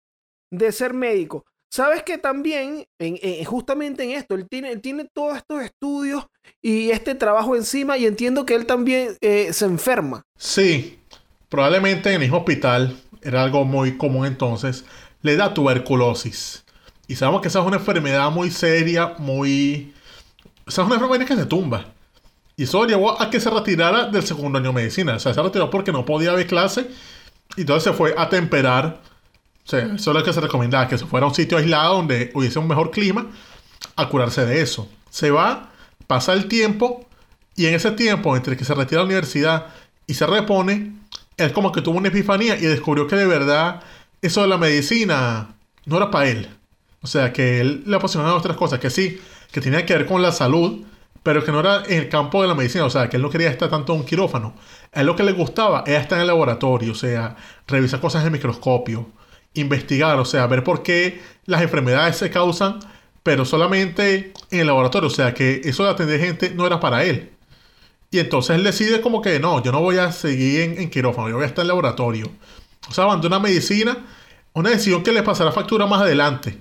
de 0.50 0.72
ser 0.72 0.94
médico. 0.94 1.46
Sabes 1.70 2.02
que 2.02 2.18
también, 2.18 2.86
en, 2.98 3.44
justamente 3.44 4.02
en 4.04 4.10
esto, 4.10 4.34
él 4.34 4.48
tiene, 4.48 4.76
tiene 4.76 5.08
todos 5.12 5.36
estos 5.36 5.62
estudios 5.62 6.26
y 6.60 6.90
este 6.90 7.14
trabajo 7.14 7.54
encima 7.56 7.96
y 7.98 8.06
entiendo 8.06 8.44
que 8.44 8.54
él 8.54 8.66
también 8.66 9.16
eh, 9.20 9.52
se 9.52 9.64
enferma. 9.64 10.22
Sí, 10.36 10.98
probablemente 11.48 12.12
en 12.12 12.22
el 12.22 12.34
hospital, 12.34 12.96
era 13.22 13.44
algo 13.44 13.64
muy 13.64 13.96
común 13.96 14.26
entonces, 14.26 14.84
le 15.22 15.36
da 15.36 15.54
tuberculosis. 15.54 16.64
Y 17.06 17.14
sabemos 17.16 17.42
que 17.42 17.48
esa 17.48 17.60
es 17.60 17.66
una 17.66 17.76
enfermedad 17.76 18.30
muy 18.30 18.50
seria, 18.50 19.14
muy... 19.18 19.94
Esa 20.66 20.82
es 20.82 20.86
una 20.86 20.96
enfermedad 20.96 21.26
que 21.26 21.36
se 21.36 21.46
tumba. 21.46 21.93
Y 22.56 22.64
eso 22.64 22.84
llevó 22.86 23.20
a 23.20 23.30
que 23.30 23.40
se 23.40 23.50
retirara 23.50 24.06
del 24.06 24.22
segundo 24.24 24.58
año 24.58 24.68
de 24.68 24.74
medicina. 24.74 25.16
O 25.16 25.18
sea, 25.18 25.34
se 25.34 25.42
retiró 25.42 25.70
porque 25.70 25.92
no 25.92 26.04
podía 26.04 26.32
haber 26.32 26.46
clase. 26.46 26.88
Y 27.56 27.62
entonces 27.62 27.84
se 27.84 27.92
fue 27.92 28.14
a 28.16 28.28
temperar. 28.28 29.00
O 29.64 29.68
sea, 29.68 29.80
eso 29.80 30.10
es 30.10 30.16
lo 30.16 30.22
que 30.22 30.32
se 30.32 30.40
recomendaba, 30.40 30.88
que 30.88 30.98
se 30.98 31.06
fuera 31.06 31.26
a 31.26 31.28
un 31.28 31.34
sitio 31.34 31.58
aislado 31.58 31.96
donde 31.96 32.30
hubiese 32.34 32.58
un 32.58 32.68
mejor 32.68 32.90
clima 32.90 33.26
a 33.96 34.08
curarse 34.08 34.44
de 34.44 34.60
eso. 34.60 34.88
Se 35.10 35.30
va, 35.30 35.70
pasa 36.06 36.32
el 36.32 36.46
tiempo, 36.46 37.06
y 37.56 37.66
en 37.66 37.74
ese 37.74 37.90
tiempo, 37.92 38.36
entre 38.36 38.56
que 38.56 38.64
se 38.64 38.74
retira 38.74 39.00
de 39.00 39.04
la 39.04 39.06
universidad 39.06 39.66
y 40.06 40.14
se 40.14 40.26
repone, 40.26 40.92
él 41.36 41.52
como 41.52 41.72
que 41.72 41.82
tuvo 41.82 41.98
una 41.98 42.08
epifanía 42.08 42.56
y 42.56 42.62
descubrió 42.62 43.06
que 43.06 43.16
de 43.16 43.26
verdad 43.26 43.82
eso 44.22 44.42
de 44.42 44.48
la 44.48 44.58
medicina 44.58 45.54
no 45.86 45.96
era 45.96 46.10
para 46.10 46.28
él. 46.28 46.48
O 47.02 47.06
sea, 47.06 47.32
que 47.32 47.60
él 47.60 47.84
le 47.86 47.96
apasionaba 47.96 48.34
otras 48.34 48.56
cosas, 48.56 48.80
que 48.80 48.90
sí, 48.90 49.20
que 49.52 49.60
tenía 49.60 49.86
que 49.86 49.94
ver 49.94 50.06
con 50.06 50.22
la 50.22 50.32
salud, 50.32 50.84
pero 51.24 51.42
que 51.42 51.50
no 51.50 51.60
era 51.60 51.82
en 51.86 52.00
el 52.00 52.08
campo 52.10 52.42
de 52.42 52.48
la 52.48 52.54
medicina, 52.54 52.84
o 52.84 52.90
sea, 52.90 53.08
que 53.08 53.16
él 53.16 53.22
no 53.22 53.30
quería 53.30 53.48
estar 53.48 53.70
tanto 53.70 53.94
en 53.94 54.00
un 54.00 54.06
quirófano. 54.06 54.54
A 54.92 55.00
él 55.00 55.06
lo 55.06 55.16
que 55.16 55.24
le 55.24 55.32
gustaba 55.32 55.82
era 55.86 55.98
estar 55.98 56.18
en 56.18 56.22
el 56.22 56.26
laboratorio, 56.28 56.92
o 56.92 56.94
sea, 56.94 57.34
revisar 57.66 57.98
cosas 57.98 58.20
en 58.20 58.26
el 58.26 58.32
microscopio, 58.32 59.08
investigar, 59.54 60.18
o 60.20 60.26
sea, 60.26 60.46
ver 60.46 60.62
por 60.62 60.82
qué 60.82 61.22
las 61.46 61.62
enfermedades 61.62 62.18
se 62.18 62.30
causan, 62.30 62.78
pero 63.22 63.46
solamente 63.46 64.34
en 64.50 64.60
el 64.60 64.66
laboratorio, 64.66 65.08
o 65.08 65.10
sea, 65.10 65.32
que 65.32 65.62
eso 65.64 65.84
de 65.84 65.90
atender 65.90 66.20
gente 66.20 66.50
no 66.54 66.66
era 66.66 66.78
para 66.78 67.04
él. 67.04 67.30
Y 68.10 68.18
entonces 68.18 68.56
él 68.56 68.62
decide 68.62 69.00
como 69.00 69.22
que 69.22 69.40
no, 69.40 69.62
yo 69.62 69.72
no 69.72 69.80
voy 69.80 69.96
a 69.96 70.12
seguir 70.12 70.60
en, 70.60 70.78
en 70.78 70.90
quirófano, 70.90 71.30
yo 71.30 71.36
voy 71.36 71.44
a 71.44 71.48
estar 71.48 71.62
en 71.62 71.68
laboratorio. 71.68 72.30
O 72.90 72.92
sea, 72.92 73.04
abandona 73.04 73.38
medicina, 73.40 73.96
una 74.52 74.68
decisión 74.68 75.02
que 75.02 75.10
le 75.10 75.22
pasará 75.22 75.52
factura 75.52 75.86
más 75.86 76.02
adelante, 76.02 76.58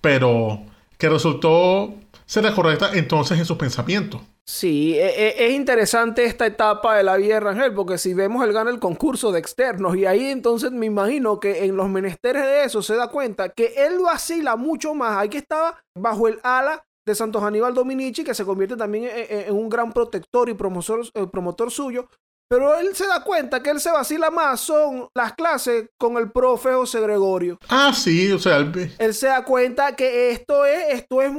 pero 0.00 0.62
que 0.98 1.08
resultó 1.08 1.96
será 2.26 2.54
correcta 2.54 2.90
entonces 2.94 3.38
en 3.38 3.44
sus 3.44 3.56
pensamientos. 3.56 4.20
Sí, 4.46 4.94
e, 4.94 5.06
e, 5.06 5.46
es, 5.46 5.52
interesante 5.54 6.24
esta 6.24 6.44
etapa 6.44 6.96
de 6.96 7.02
la 7.02 7.16
vida 7.16 7.34
de 7.34 7.40
Rangel, 7.40 7.72
porque 7.72 7.96
si 7.96 8.12
vemos, 8.12 8.44
él 8.44 8.52
gana 8.52 8.70
el 8.70 8.78
concurso 8.78 9.32
de 9.32 9.38
externos 9.38 9.96
y 9.96 10.04
ahí 10.04 10.26
entonces 10.26 10.70
me 10.70 10.84
imagino 10.84 11.40
que 11.40 11.64
en 11.64 11.76
los 11.76 11.88
menesteres 11.88 12.42
de 12.42 12.64
eso 12.64 12.82
se 12.82 12.94
da 12.94 13.08
cuenta 13.08 13.48
que 13.48 13.72
él 13.76 14.00
vacila 14.00 14.56
mucho 14.56 14.94
más. 14.94 15.16
Hay 15.16 15.30
que 15.30 15.38
estaba 15.38 15.82
bajo 15.96 16.28
el 16.28 16.40
ala 16.42 16.84
de 17.06 17.14
Santos 17.14 17.42
Aníbal 17.42 17.72
Dominici, 17.72 18.22
que 18.22 18.34
se 18.34 18.44
convierte 18.44 18.76
también 18.76 19.10
en, 19.14 19.54
un 19.54 19.70
gran 19.70 19.92
protector 19.92 20.48
y 20.50 20.54
promotor, 20.54 21.06
eh, 21.14 21.26
promotor 21.26 21.70
suyo. 21.70 22.08
Pero 22.50 22.78
él 22.78 22.94
se 22.94 23.06
da 23.06 23.24
cuenta 23.24 23.62
que 23.62 23.70
él 23.70 23.80
se 23.80 23.90
vacila 23.90 24.30
más 24.30 24.60
son 24.60 25.08
las 25.16 25.32
clases 25.32 25.86
con 25.98 26.18
el 26.18 26.30
profe 26.30 26.72
José 26.74 27.00
Gregorio. 27.00 27.58
Ah, 27.68 27.92
sí, 27.94 28.30
o 28.30 28.38
sea, 28.38 28.58
él, 28.58 28.94
él 28.98 29.14
se 29.14 29.28
da 29.28 29.42
cuenta 29.44 29.96
que 29.96 30.30
esto 30.30 30.66
es, 30.66 30.84
esto 30.90 31.22
es 31.22 31.32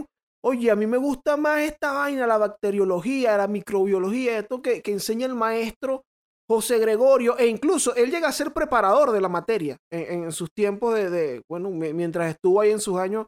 Oye, 0.47 0.69
a 0.69 0.75
mí 0.75 0.85
me 0.85 0.97
gusta 0.97 1.37
más 1.37 1.61
esta 1.61 1.91
vaina, 1.91 2.27
la 2.27 2.37
bacteriología, 2.37 3.35
la 3.35 3.47
microbiología, 3.47 4.37
esto 4.37 4.61
que, 4.61 4.79
enseña 4.85 5.25
el 5.25 5.33
maestro 5.33 6.03
José 6.47 6.77
Gregorio, 6.77 7.35
e 7.39 7.47
incluso 7.47 7.95
él 7.95 8.11
llega 8.11 8.27
a 8.27 8.31
ser 8.31 8.53
preparador 8.53 9.11
de 9.11 9.21
la 9.21 9.27
materia 9.27 9.77
en, 9.91 10.31
sus 10.31 10.49
tiempos 10.55 10.93
de, 10.93 11.41
bueno, 11.49 11.71
mientras 11.71 12.29
estuvo 12.29 12.61
ahí 12.61 12.69
en 12.69 12.79
sus 12.79 12.99
años 12.99 13.25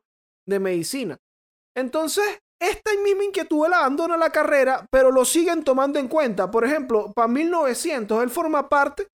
de 0.47 0.59
medicina. 0.59 1.17
Entonces, 1.75 2.23
esta 2.61 2.91
misma 3.03 3.23
inquietud 3.23 3.65
él 3.65 3.73
abandona 3.73 4.15
la 4.15 4.29
carrera, 4.29 4.85
pero 4.91 5.09
lo 5.09 5.25
siguen 5.25 5.63
tomando 5.63 5.97
en 5.97 6.07
cuenta. 6.09 6.51
Por 6.51 6.65
ejemplo, 6.65 7.13
para 7.13 7.27
1900 7.27 8.21
él 8.21 8.29
forma 8.29 8.69
parte 8.69 9.07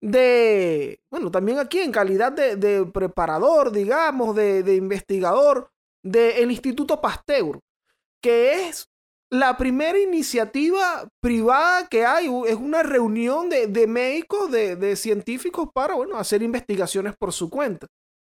de, 0.00 1.00
bueno, 1.10 1.32
también 1.32 1.58
aquí 1.58 1.80
en 1.80 1.90
calidad 1.90 2.30
de, 2.30 2.86
preparador, 2.94 3.72
digamos, 3.72 4.36
de 4.36 4.76
investigador 4.76 5.73
del 6.04 6.50
Instituto 6.50 7.00
Pasteur, 7.00 7.58
que 8.22 8.68
es 8.68 8.88
la 9.30 9.56
primera 9.56 9.98
iniciativa 9.98 11.08
privada 11.20 11.88
que 11.88 12.04
hay, 12.04 12.26
es 12.46 12.54
una 12.54 12.82
reunión 12.82 13.48
de, 13.48 13.86
médicos, 13.86 14.50
de, 14.50 14.96
científicos 14.96 15.68
para, 15.74 15.94
bueno, 15.94 16.16
hacer 16.16 16.42
investigaciones 16.42 17.14
por 17.18 17.32
su 17.32 17.50
cuenta, 17.50 17.86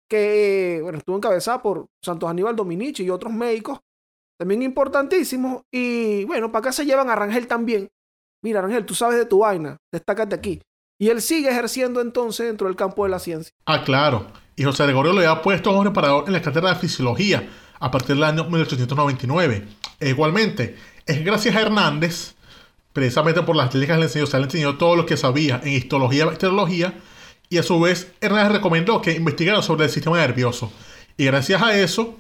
que, 0.10 0.80
bueno, 0.82 1.00
estuvo 1.00 1.18
encabezada 1.18 1.62
por 1.62 1.88
Santos 2.02 2.30
Aníbal 2.30 2.56
Dominici 2.56 3.04
y 3.04 3.10
otros 3.10 3.34
médicos, 3.34 3.80
también 4.40 4.62
importantísimos, 4.62 5.64
y 5.72 6.24
bueno, 6.26 6.52
para 6.52 6.60
acá 6.60 6.72
se 6.72 6.86
llevan 6.86 7.10
a 7.10 7.16
Rangel 7.16 7.48
también. 7.48 7.90
Mira, 8.42 8.62
Rangel, 8.62 8.86
tú 8.86 8.94
sabes 8.94 9.18
de 9.18 9.26
tu 9.26 9.40
vaina, 9.40 9.78
destácate 9.92 10.36
aquí. 10.36 10.62
Y 11.00 11.10
él 11.10 11.22
sigue 11.22 11.50
ejerciendo 11.50 12.02
entonces 12.02 12.48
dentro 12.48 12.68
del 12.68 12.76
campo 12.76 13.04
de 13.04 13.10
la 13.10 13.20
ciencia. 13.20 13.54
Ah, 13.66 13.84
claro. 13.84 14.28
Y 14.56 14.64
José 14.64 14.84
Gregorio 14.84 15.14
le 15.14 15.26
ha 15.26 15.42
puesto 15.42 15.70
a 15.70 15.78
un 15.78 15.86
reparador 15.86 16.26
en 16.28 16.34
la 16.34 16.42
cátedra 16.42 16.70
de 16.70 16.76
fisiología 16.76 17.50
a 17.84 17.92
partir 17.92 18.16
del 18.16 18.24
año 18.24 18.46
1899. 18.46 19.68
E 20.00 20.10
igualmente, 20.10 20.78
es 21.06 21.26
gracias 21.26 21.54
a 21.58 21.62
Hernández, 21.62 22.34
precisamente 22.94 23.42
por 23.42 23.58
las 23.58 23.72
técnicas 23.72 23.98
que 23.98 24.00
le 24.00 24.06
enseñó, 24.06 24.24
o 24.24 24.28
sea, 24.28 24.40
le 24.40 24.46
enseñó 24.46 24.78
todo 24.78 24.96
lo 24.96 25.06
que 25.06 25.18
sabía 25.18 25.60
en 25.62 25.74
histología 25.74 26.24
y 26.24 26.28
bacteriología, 26.28 26.94
y 27.50 27.58
a 27.58 27.64
su 27.64 27.78
vez 27.82 28.14
Hernández 28.22 28.54
recomendó 28.54 29.02
que 29.02 29.12
investigara 29.12 29.62
sobre 29.62 29.84
el 29.84 29.92
sistema 29.92 30.16
nervioso. 30.18 30.72
Y 31.18 31.26
gracias 31.26 31.62
a 31.62 31.78
eso, 31.78 32.18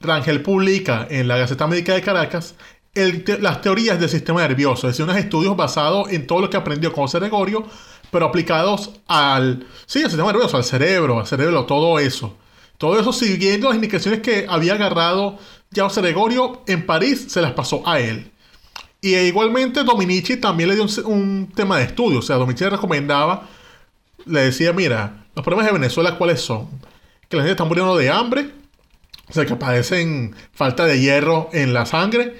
Rangel 0.00 0.42
publica 0.42 1.06
en 1.08 1.26
la 1.26 1.38
Gaceta 1.38 1.66
Médica 1.66 1.94
de 1.94 2.02
Caracas 2.02 2.54
las 2.94 3.62
teorías 3.62 3.98
del 3.98 4.10
sistema 4.10 4.42
nervioso, 4.42 4.88
es 4.88 4.92
decir, 4.92 5.04
unos 5.04 5.16
estudios 5.16 5.56
basados 5.56 6.12
en 6.12 6.26
todo 6.26 6.42
lo 6.42 6.50
que 6.50 6.58
aprendió 6.58 6.92
con 6.92 7.06
Gregorio, 7.06 7.64
pero 8.10 8.26
aplicados 8.26 8.90
al, 9.06 9.66
sí, 9.86 10.00
al 10.00 10.10
sistema 10.10 10.32
nervioso, 10.32 10.58
al 10.58 10.64
cerebro, 10.64 11.18
al 11.18 11.26
cerebro, 11.26 11.64
todo 11.64 11.98
eso. 11.98 12.36
Todo 12.78 12.98
eso 12.98 13.12
siguiendo 13.12 13.68
las 13.68 13.76
indicaciones 13.76 14.20
que 14.20 14.46
había 14.48 14.74
agarrado 14.74 15.38
José 15.76 16.00
Gregorio 16.00 16.62
en 16.66 16.86
París, 16.86 17.26
se 17.28 17.42
las 17.42 17.52
pasó 17.52 17.86
a 17.86 18.00
él. 18.00 18.30
Y 19.00 19.14
igualmente 19.14 19.84
Dominici 19.84 20.36
también 20.36 20.70
le 20.70 20.76
dio 20.76 20.86
un, 21.04 21.52
tema 21.54 21.78
de 21.78 21.84
estudio. 21.84 22.20
O 22.20 22.22
sea, 22.22 22.36
Dominici 22.36 22.64
le 22.64 22.70
recomendaba, 22.70 23.48
le 24.26 24.40
decía, 24.42 24.72
mira, 24.72 25.26
los 25.34 25.44
problemas 25.44 25.66
de 25.66 25.78
Venezuela, 25.78 26.16
¿cuáles 26.16 26.40
son? 26.40 26.68
Que 27.28 27.36
la 27.36 27.42
gente 27.42 27.52
está 27.52 27.64
muriendo 27.64 27.96
de 27.96 28.10
hambre, 28.10 28.50
o 29.28 29.32
sea, 29.32 29.44
que 29.44 29.56
padecen 29.56 30.34
falta 30.52 30.86
de 30.86 31.00
hierro 31.00 31.50
en 31.52 31.74
la 31.74 31.86
sangre, 31.86 32.36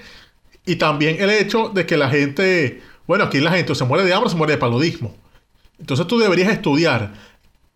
y 0.65 0.75
también 0.75 1.21
el 1.21 1.29
hecho 1.29 1.69
de 1.69 1.85
que 1.85 1.97
la 1.97 2.09
gente, 2.09 2.81
bueno, 3.07 3.25
aquí 3.25 3.39
la 3.39 3.51
gente 3.51 3.75
se 3.75 3.85
muere 3.85 4.03
de 4.03 4.13
hambre 4.13 4.29
se 4.29 4.35
muere 4.35 4.53
de 4.53 4.59
paludismo. 4.59 5.15
Entonces 5.79 6.07
tú 6.07 6.19
deberías 6.19 6.51
estudiar 6.51 7.13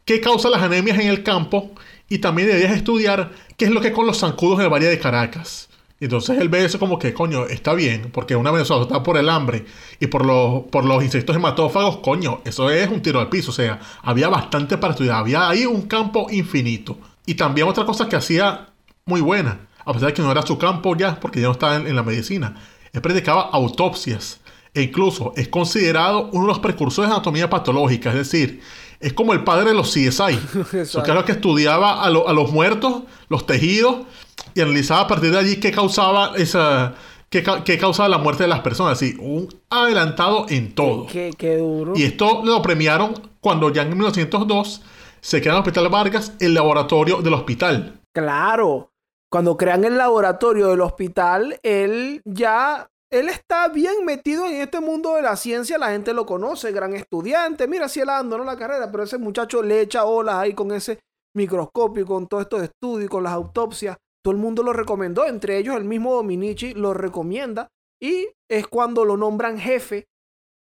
qué 0.05 0.20
causa 0.20 0.50
las 0.50 0.62
anemias 0.62 1.00
en 1.00 1.08
el 1.08 1.24
campo 1.24 1.72
y 2.10 2.19
también 2.19 2.48
deberías 2.48 2.74
estudiar 2.74 3.31
qué 3.57 3.65
es 3.65 3.72
lo 3.72 3.81
que 3.81 3.91
con 3.91 4.05
los 4.05 4.19
zancudos 4.19 4.60
en 4.60 4.65
el 4.65 4.72
Valle 4.72 4.88
de 4.88 5.00
Caracas. 5.00 5.69
Entonces 6.00 6.38
él 6.38 6.50
ve 6.50 6.65
eso 6.65 6.79
como 6.79 7.00
que, 7.00 7.13
coño, 7.13 7.45
está 7.45 7.74
bien, 7.74 8.10
porque 8.12 8.36
una 8.36 8.51
Venezuela 8.51 8.83
está 8.83 9.01
por 9.03 9.15
el 9.17 9.29
hambre 9.29 9.65
y 10.01 10.07
por 10.07 10.25
los, 10.25 10.63
por 10.63 10.83
los 10.83 11.01
insectos 11.01 11.33
hematófagos, 11.33 11.98
coño, 12.00 12.41
eso 12.43 12.69
es 12.69 12.89
un 12.89 13.01
tiro 13.01 13.22
al 13.22 13.29
piso. 13.29 13.51
O 13.51 13.53
sea, 13.53 13.79
había 14.01 14.27
bastante 14.27 14.77
para 14.77 14.91
estudiar, 14.91 15.15
había 15.15 15.48
ahí 15.48 15.65
un 15.65 15.83
campo 15.83 16.27
infinito. 16.29 16.98
Y 17.25 17.36
también 17.36 17.69
otra 17.69 17.86
cosa 17.86 18.10
que 18.10 18.17
hacía 18.17 18.67
muy 19.05 19.22
buena, 19.22 19.67
a 19.86 19.93
pesar 19.93 20.10
de 20.10 20.13
que 20.13 20.22
no 20.22 20.29
era 20.29 20.41
su 20.41 20.57
campo 20.57 20.93
ya, 20.98 21.19
porque 21.22 21.39
ya 21.39 21.48
no 21.48 21.53
estaba 21.53 21.77
en, 21.77 21.88
en 21.88 21.95
la 21.95 22.03
medicina, 22.03 22.55
él 22.91 23.01
predicaba 23.01 23.43
autopsias. 23.53 24.41
E 24.74 24.81
incluso 24.81 25.33
es 25.38 25.48
considerado 25.48 26.29
uno 26.33 26.41
de 26.41 26.48
los 26.48 26.60
precursores 26.60 27.10
de 27.10 27.15
anatomía 27.15 27.50
patológica, 27.50 28.10
es 28.10 28.15
decir, 28.15 28.62
es 29.03 29.13
como 29.13 29.33
el 29.33 29.43
padre 29.43 29.69
de 29.69 29.74
los 29.75 29.91
CSI. 29.93 30.39
Era 31.03 31.13
lo 31.15 31.25
que 31.25 31.33
estudiaba 31.33 32.03
a, 32.03 32.10
lo- 32.10 32.27
a 32.27 32.33
los 32.33 32.51
muertos, 32.51 33.03
los 33.29 33.45
tejidos, 33.45 33.98
y 34.55 34.62
analizaba 34.62 35.01
a 35.01 35.07
partir 35.07 35.31
de 35.31 35.39
allí 35.39 35.57
qué 35.60 35.72
causaba 35.72 36.33
esa. 36.38 36.95
qué 37.29 37.77
causaba 37.79 38.10
la 38.10 38.17
muerte 38.19 38.43
de 38.43 38.50
las 38.50 38.60
personas. 38.62 38.93
Así, 38.93 39.15
un 39.19 39.48
adelantado 39.69 40.45
en 40.50 40.74
todo. 40.74 41.07
Qué, 41.07 41.31
qué 41.38 41.57
duro. 41.57 41.93
Y 41.95 42.03
esto 42.03 42.41
lo 42.43 42.62
premiaron 42.62 43.13
cuando 43.39 43.72
ya 43.72 43.81
en 43.83 43.89
1902 43.89 44.81
se 45.22 45.41
crea 45.41 45.53
en 45.53 45.57
el 45.57 45.62
Hospital 45.62 45.89
Vargas 45.89 46.33
el 46.39 46.53
laboratorio 46.53 47.22
del 47.22 47.33
hospital. 47.33 48.00
Claro. 48.13 48.91
Cuando 49.31 49.57
crean 49.57 49.83
el 49.83 49.98
laboratorio 49.98 50.67
del 50.67 50.81
hospital, 50.81 51.60
él 51.63 52.22
ya. 52.25 52.88
Él 53.13 53.29
está 53.29 53.67
bien 53.67 54.05
metido 54.05 54.48
en 54.48 54.55
este 54.55 54.79
mundo 54.79 55.13
de 55.13 55.22
la 55.22 55.36
ciencia, 55.36 55.77
la 55.77 55.91
gente 55.91 56.15
lo 56.15 56.25
conoce, 56.25 56.72
gran 56.72 56.96
estudiante. 56.96 57.67
Mira, 57.67 57.88
si 57.88 58.00
él 58.00 58.10
abandonó 58.10 58.43
la 58.43 58.58
carrera, 58.58 58.91
pero 58.91 59.03
ese 59.03 59.20
muchacho 59.20 59.62
le 59.62 59.82
echa 59.82 60.05
olas 60.05 60.34
ahí 60.34 60.55
con 60.55 60.72
ese 60.72 61.00
microscopio, 61.36 62.08
con 62.08 62.25
todos 62.25 62.41
estos 62.41 62.63
estudios, 62.63 63.12
con 63.12 63.22
las 63.22 63.34
autopsias. 63.34 63.98
Todo 64.24 64.32
el 64.34 64.39
mundo 64.39 64.63
lo 64.63 64.74
recomendó, 64.74 65.27
entre 65.27 65.60
ellos 65.60 65.75
el 65.75 65.84
mismo 65.84 66.15
Dominici 66.15 66.74
lo 66.74 66.96
recomienda 66.96 67.67
y 68.01 68.29
es 68.50 68.65
cuando 68.65 69.05
lo 69.05 69.15
nombran 69.15 69.60
jefe 69.60 70.08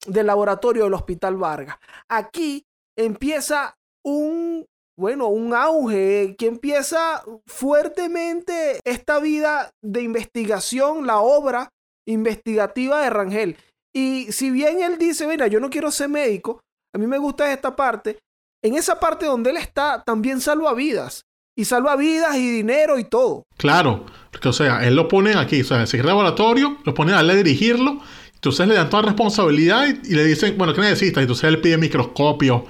del 0.06 0.28
laboratorio 0.28 0.84
del 0.84 0.94
Hospital 0.94 1.36
Vargas. 1.36 1.76
Aquí 2.08 2.64
empieza 2.96 3.74
un, 4.02 4.64
bueno, 4.96 5.28
un 5.28 5.52
auge 5.52 6.34
que 6.38 6.46
empieza 6.46 7.22
fuertemente 7.46 8.80
esta 8.84 9.18
vida 9.18 9.70
de 9.82 10.00
investigación, 10.00 11.06
la 11.06 11.20
obra 11.20 11.68
investigativa 12.08 13.02
de 13.02 13.10
Rangel. 13.10 13.56
Y 13.94 14.32
si 14.32 14.50
bien 14.50 14.82
él 14.82 14.98
dice, 14.98 15.26
mira, 15.26 15.46
yo 15.46 15.60
no 15.60 15.70
quiero 15.70 15.90
ser 15.90 16.08
médico, 16.08 16.60
a 16.94 16.98
mí 16.98 17.06
me 17.06 17.18
gusta 17.18 17.52
esta 17.52 17.76
parte, 17.76 18.18
en 18.62 18.74
esa 18.74 18.98
parte 18.98 19.26
donde 19.26 19.50
él 19.50 19.56
está 19.56 20.02
también 20.04 20.40
salva 20.40 20.74
vidas. 20.74 21.22
Y 21.56 21.64
salva 21.64 21.96
vidas 21.96 22.36
y 22.36 22.50
dinero 22.52 23.00
y 23.00 23.04
todo. 23.04 23.42
Claro, 23.56 24.06
porque 24.30 24.48
o 24.48 24.52
sea, 24.52 24.86
él 24.86 24.94
lo 24.94 25.08
pone 25.08 25.34
aquí, 25.34 25.62
o 25.62 25.64
sea, 25.64 25.80
el 25.80 25.88
secretario 25.88 26.16
de 26.16 26.22
laboratorio, 26.22 26.78
lo 26.84 26.94
pone 26.94 27.10
a 27.10 27.16
darle 27.16 27.32
a 27.32 27.36
dirigirlo, 27.36 28.00
entonces 28.32 28.68
le 28.68 28.74
dan 28.76 28.88
toda 28.88 29.02
responsabilidad 29.02 29.88
y, 30.04 30.14
le 30.14 30.24
dicen, 30.24 30.56
bueno, 30.56 30.72
¿qué 30.72 30.82
necesitas? 30.82 31.20
Entonces 31.20 31.44
él 31.44 31.60
pide 31.60 31.76
microscopio, 31.76 32.64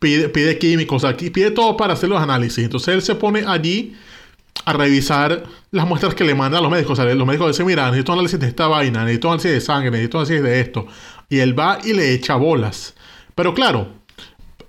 pide, 0.00 0.28
pide 0.28 0.58
químicos, 0.58 1.04
aquí 1.04 1.30
pide 1.30 1.52
todo 1.52 1.76
para 1.76 1.92
hacer 1.92 2.08
los 2.08 2.20
análisis. 2.20 2.64
Entonces 2.64 2.92
él 2.92 3.02
se 3.02 3.14
pone 3.14 3.44
allí 3.46 3.96
a 4.64 4.72
revisar 4.72 5.44
las 5.70 5.86
muestras 5.86 6.14
que 6.14 6.24
le 6.24 6.34
mandan 6.34 6.60
a 6.60 6.62
los 6.62 6.70
médicos. 6.70 6.98
Los 6.98 7.26
médicos 7.26 7.48
dicen, 7.48 7.66
mira, 7.66 7.86
necesito 7.86 8.12
análisis 8.12 8.38
de 8.38 8.48
esta 8.48 8.68
vaina, 8.68 9.04
necesito 9.04 9.28
análisis 9.28 9.50
de 9.50 9.60
sangre, 9.60 9.90
necesito 9.90 10.18
análisis 10.18 10.42
de 10.42 10.60
esto. 10.60 10.86
Y 11.28 11.38
él 11.38 11.58
va 11.58 11.78
y 11.82 11.92
le 11.92 12.12
echa 12.12 12.36
bolas. 12.36 12.94
Pero 13.34 13.54
claro, 13.54 13.88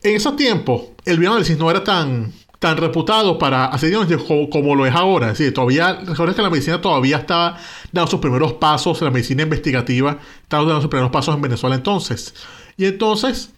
en 0.01 0.15
ese 0.15 0.31
tiempo, 0.33 0.95
el 1.05 1.17
bioanálisis 1.17 1.57
no 1.57 1.69
era 1.69 1.83
tan, 1.83 2.33
tan 2.59 2.77
reputado 2.77 3.37
para 3.37 3.65
hacer 3.65 3.89
diagnósticos 3.89 4.47
como, 4.49 4.75
lo 4.75 4.85
es 4.85 4.95
ahora. 4.95 5.31
Es 5.31 5.53
todavía, 5.53 5.99
que 6.05 6.41
la 6.41 6.49
medicina 6.49 6.81
todavía 6.81 7.17
estaba 7.17 7.57
dando 7.91 8.09
sus 8.09 8.19
primeros 8.19 8.53
pasos, 8.53 9.01
la 9.01 9.11
medicina 9.11 9.43
investigativa 9.43 10.17
estaba 10.41 10.63
dando 10.63 10.81
sus 10.81 10.89
primeros 10.89 11.11
pasos 11.11 11.35
en 11.35 11.41
Venezuela 11.41 11.75
entonces. 11.75 12.33
Y 12.77 12.85
entonces, 12.85 13.51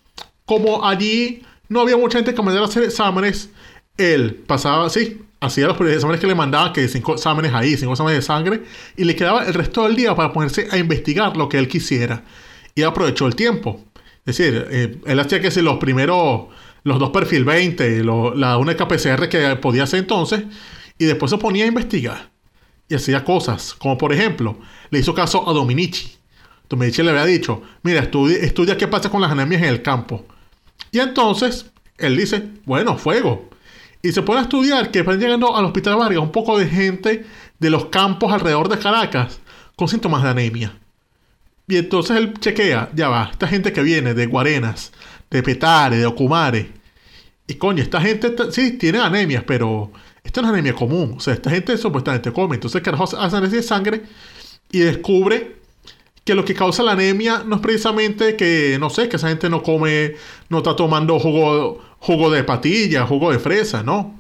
como 0.46 0.86
allí 0.86 1.44
no 1.70 1.82
había 1.82 1.98
mucha 1.98 2.18
gente 2.18 2.34
que 2.34 2.42
mandara 2.42 2.66
a 2.66 2.70
hacer 2.70 2.84
exámenes, 2.84 3.50
él 3.98 4.44
pasaba, 4.48 4.90
sí, 4.90 5.22
hacía 5.40 5.68
los 5.68 5.80
exámenes 5.82 6.20
que 6.22 6.28
le 6.28 6.36
mandaban, 6.36 6.74
que 6.74 6.88
cinco 6.88 7.14
exámenes 7.14 7.54
ahí, 7.54 7.78
cinco 7.78 7.94
exámenes 7.94 8.20
de 8.20 8.26
sangre, 8.26 8.64
y 8.98 9.04
le 9.04 9.16
quedaba 9.16 9.46
el 9.46 9.54
resto 9.54 9.84
del 9.84 9.96
día 9.96 10.16
para 10.16 10.32
ponerse 10.34 10.68
a 10.72 10.78
investigar 10.78 11.36
lo 11.38 11.50
que 11.50 11.58
él 11.58 11.68
quisiera. 11.68 12.24
Y 12.74 12.82
aprovechó 12.84 13.28
el 13.28 13.36
tiempo. 13.36 13.84
Es 14.26 14.38
decir, 14.38 14.68
eh, 14.72 14.98
él 15.06 15.20
hacía 15.20 15.40
que 15.40 15.52
si 15.52 15.62
los 15.62 15.78
primeros, 15.78 16.48
los 16.84 17.00
dos 17.00 17.12
perfil 17.12 17.46
20, 17.46 18.04
lo- 18.04 18.34
la 18.34 18.58
única 18.58 18.88
PCR 18.88 19.30
que 19.30 19.56
podía 19.58 19.84
hacer 19.84 20.00
entonces, 20.00 20.44
y 20.98 21.06
después 21.06 21.30
se 21.30 21.38
ponía 21.38 21.66
a 21.66 21.68
investigar. 21.68 22.30
Y 22.88 22.96
hacía 22.96 23.24
cosas, 23.24 23.74
como 23.76 23.98
por 23.98 24.14
ejemplo, 24.14 24.58
le 24.90 25.00
hizo 25.00 25.14
caso 25.14 25.48
a 25.50 25.54
Dominici. 25.54 26.18
Dominici 26.70 27.04
le 27.04 27.12
había 27.12 27.26
dicho, 27.26 27.62
mira, 27.84 28.02
estudia, 28.02 28.38
estudia 28.38 28.78
qué 28.78 28.88
pasa 28.88 29.10
con 29.10 29.22
las 29.22 29.32
anemias 29.32 29.62
en 29.62 29.70
el 29.70 29.82
campo. 29.82 30.26
Y 30.92 31.00
entonces, 31.00 31.68
él 31.98 32.18
dice, 32.18 32.44
bueno, 32.66 32.98
fuego. 32.98 33.50
Y 34.06 34.12
se 34.12 34.22
pone 34.22 34.40
a 34.40 34.44
estudiar 34.44 34.92
que 34.92 35.02
van 35.02 35.20
llegando 35.20 35.58
al 35.58 35.66
Hospital 35.66 35.96
Vargas 35.96 36.20
un 36.20 36.32
poco 36.32 36.60
de 36.60 36.68
gente 36.68 37.26
de 37.58 37.70
los 37.72 37.86
campos 37.86 38.32
alrededor 38.32 38.70
de 38.70 38.78
Caracas 38.78 39.40
con 39.76 39.88
síntomas 39.88 40.22
de 40.22 40.30
anemia. 40.30 40.78
Y 41.68 41.78
entonces 41.78 42.16
él 42.16 42.36
chequea, 42.40 42.92
ya 42.94 43.10
va, 43.10 43.30
esta 43.32 43.48
gente 43.48 43.74
que 43.74 43.82
viene 43.82 44.14
de 44.14 44.28
Guarenas, 44.28 44.92
de 45.32 45.42
Petare, 45.42 45.98
de 45.98 46.06
Ocumare. 46.06 46.70
Y 47.48 47.56
coño, 47.56 47.82
esta 47.82 48.00
gente 48.00 48.32
sí 48.52 48.74
tiene 48.74 49.00
anemias, 49.00 49.44
pero 49.44 49.92
esta 50.24 50.44
no 50.44 50.50
es 50.50 50.54
anemia 50.54 50.76
común. 50.76 51.16
O 51.18 51.20
sea, 51.20 51.34
esta 51.34 51.50
gente 51.50 51.76
supuestamente 51.76 52.32
come. 52.32 52.58
Entonces 52.58 52.84
carajo 52.84 53.06
hace 53.06 53.18
análisis 53.18 53.58
de 53.58 53.64
sangre 53.64 54.04
y 54.72 54.82
descubre 54.82 55.56
que 56.24 56.36
lo 56.36 56.46
que 56.46 56.54
causa 56.54 56.84
la 56.84 56.92
anemia 56.92 57.44
no 57.44 57.56
es 57.56 57.62
precisamente 57.64 58.36
que, 58.36 58.78
no 58.80 58.92
sé, 58.92 59.10
que 59.10 59.16
esa 59.16 59.30
gente 59.30 59.50
no 59.50 59.64
come, 59.64 60.14
no 60.50 60.60
está 60.60 60.76
tomando 60.76 61.20
jugo, 61.20 61.82
jugo 62.06 62.30
de 62.30 62.44
patilla, 62.44 63.08
jugo 63.08 63.32
de 63.32 63.40
fresa, 63.40 63.82
no. 63.82 64.20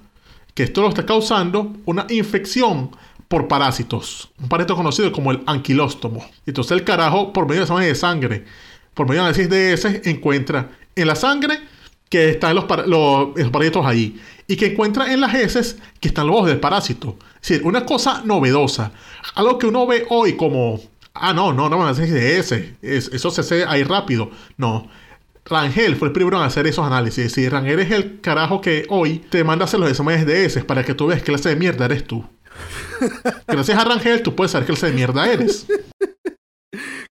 Que 0.55 0.63
esto 0.63 0.81
lo 0.81 0.89
está 0.89 1.05
causando 1.05 1.73
una 1.85 2.07
infección 2.09 2.89
por 3.27 3.47
parásitos. 3.47 4.31
Un 4.41 4.49
parásito 4.49 4.75
conocido 4.75 5.11
como 5.11 5.31
el 5.31 5.41
anquilóstomo. 5.45 6.25
Entonces 6.45 6.71
el 6.71 6.83
carajo, 6.83 7.31
por 7.31 7.47
medio 7.47 7.65
de 7.65 7.95
sangre, 7.95 8.45
por 8.93 9.07
medio 9.07 9.21
de 9.21 9.27
análisis 9.27 9.49
de 9.49 9.73
ese, 9.73 10.01
encuentra 10.05 10.69
en 10.95 11.07
la 11.07 11.15
sangre 11.15 11.59
que 12.09 12.29
están 12.29 12.55
los, 12.55 12.65
los, 12.87 13.35
los 13.35 13.49
parásitos 13.51 13.85
ahí. 13.85 14.19
Y 14.47 14.55
que 14.55 14.67
encuentra 14.67 15.11
en 15.13 15.21
las 15.21 15.33
heces 15.35 15.77
que 15.99 16.07
están 16.07 16.27
los 16.27 16.37
ojos 16.37 16.47
del 16.49 16.59
parásito. 16.59 17.17
Es 17.41 17.49
decir, 17.49 17.65
una 17.65 17.85
cosa 17.85 18.21
novedosa. 18.25 18.91
Algo 19.35 19.57
que 19.59 19.67
uno 19.67 19.85
ve 19.85 20.05
hoy 20.09 20.33
como, 20.37 20.79
ah, 21.13 21.33
no, 21.33 21.51
no, 21.53 21.67
no, 21.69 21.81
análisis 21.83 22.11
de 22.13 22.37
ese. 22.39 22.75
Es- 22.81 23.09
eso 23.13 23.29
se 23.31 23.41
hace 23.41 23.65
ahí 23.65 23.83
rápido. 23.83 24.31
No. 24.57 24.87
Rangel 25.47 25.95
fue 25.95 26.07
el 26.07 26.13
primero 26.13 26.37
en 26.37 26.43
hacer 26.43 26.65
esos 26.65 26.85
análisis. 26.85 27.25
Decir, 27.25 27.51
Rangel 27.51 27.79
es 27.79 27.91
el 27.91 28.19
carajo 28.19 28.61
que 28.61 28.85
hoy 28.89 29.19
te 29.19 29.43
manda 29.43 29.63
a 29.63 29.67
hacer 29.67 29.79
los 29.79 29.89
exámenes 29.89 30.25
de 30.25 30.43
heces 30.43 30.65
para 30.65 30.83
que 30.83 30.95
tú 30.95 31.07
veas 31.07 31.21
qué 31.21 31.27
clase 31.27 31.49
de 31.49 31.55
mierda 31.55 31.85
eres 31.85 32.03
tú. 32.05 32.25
Gracias 33.47 33.77
a 33.77 33.83
Rangel, 33.83 34.23
tú 34.23 34.35
puedes 34.35 34.51
saber 34.51 34.65
qué 34.65 34.73
clase 34.73 34.87
de 34.87 34.93
mierda 34.93 35.31
eres. 35.31 35.67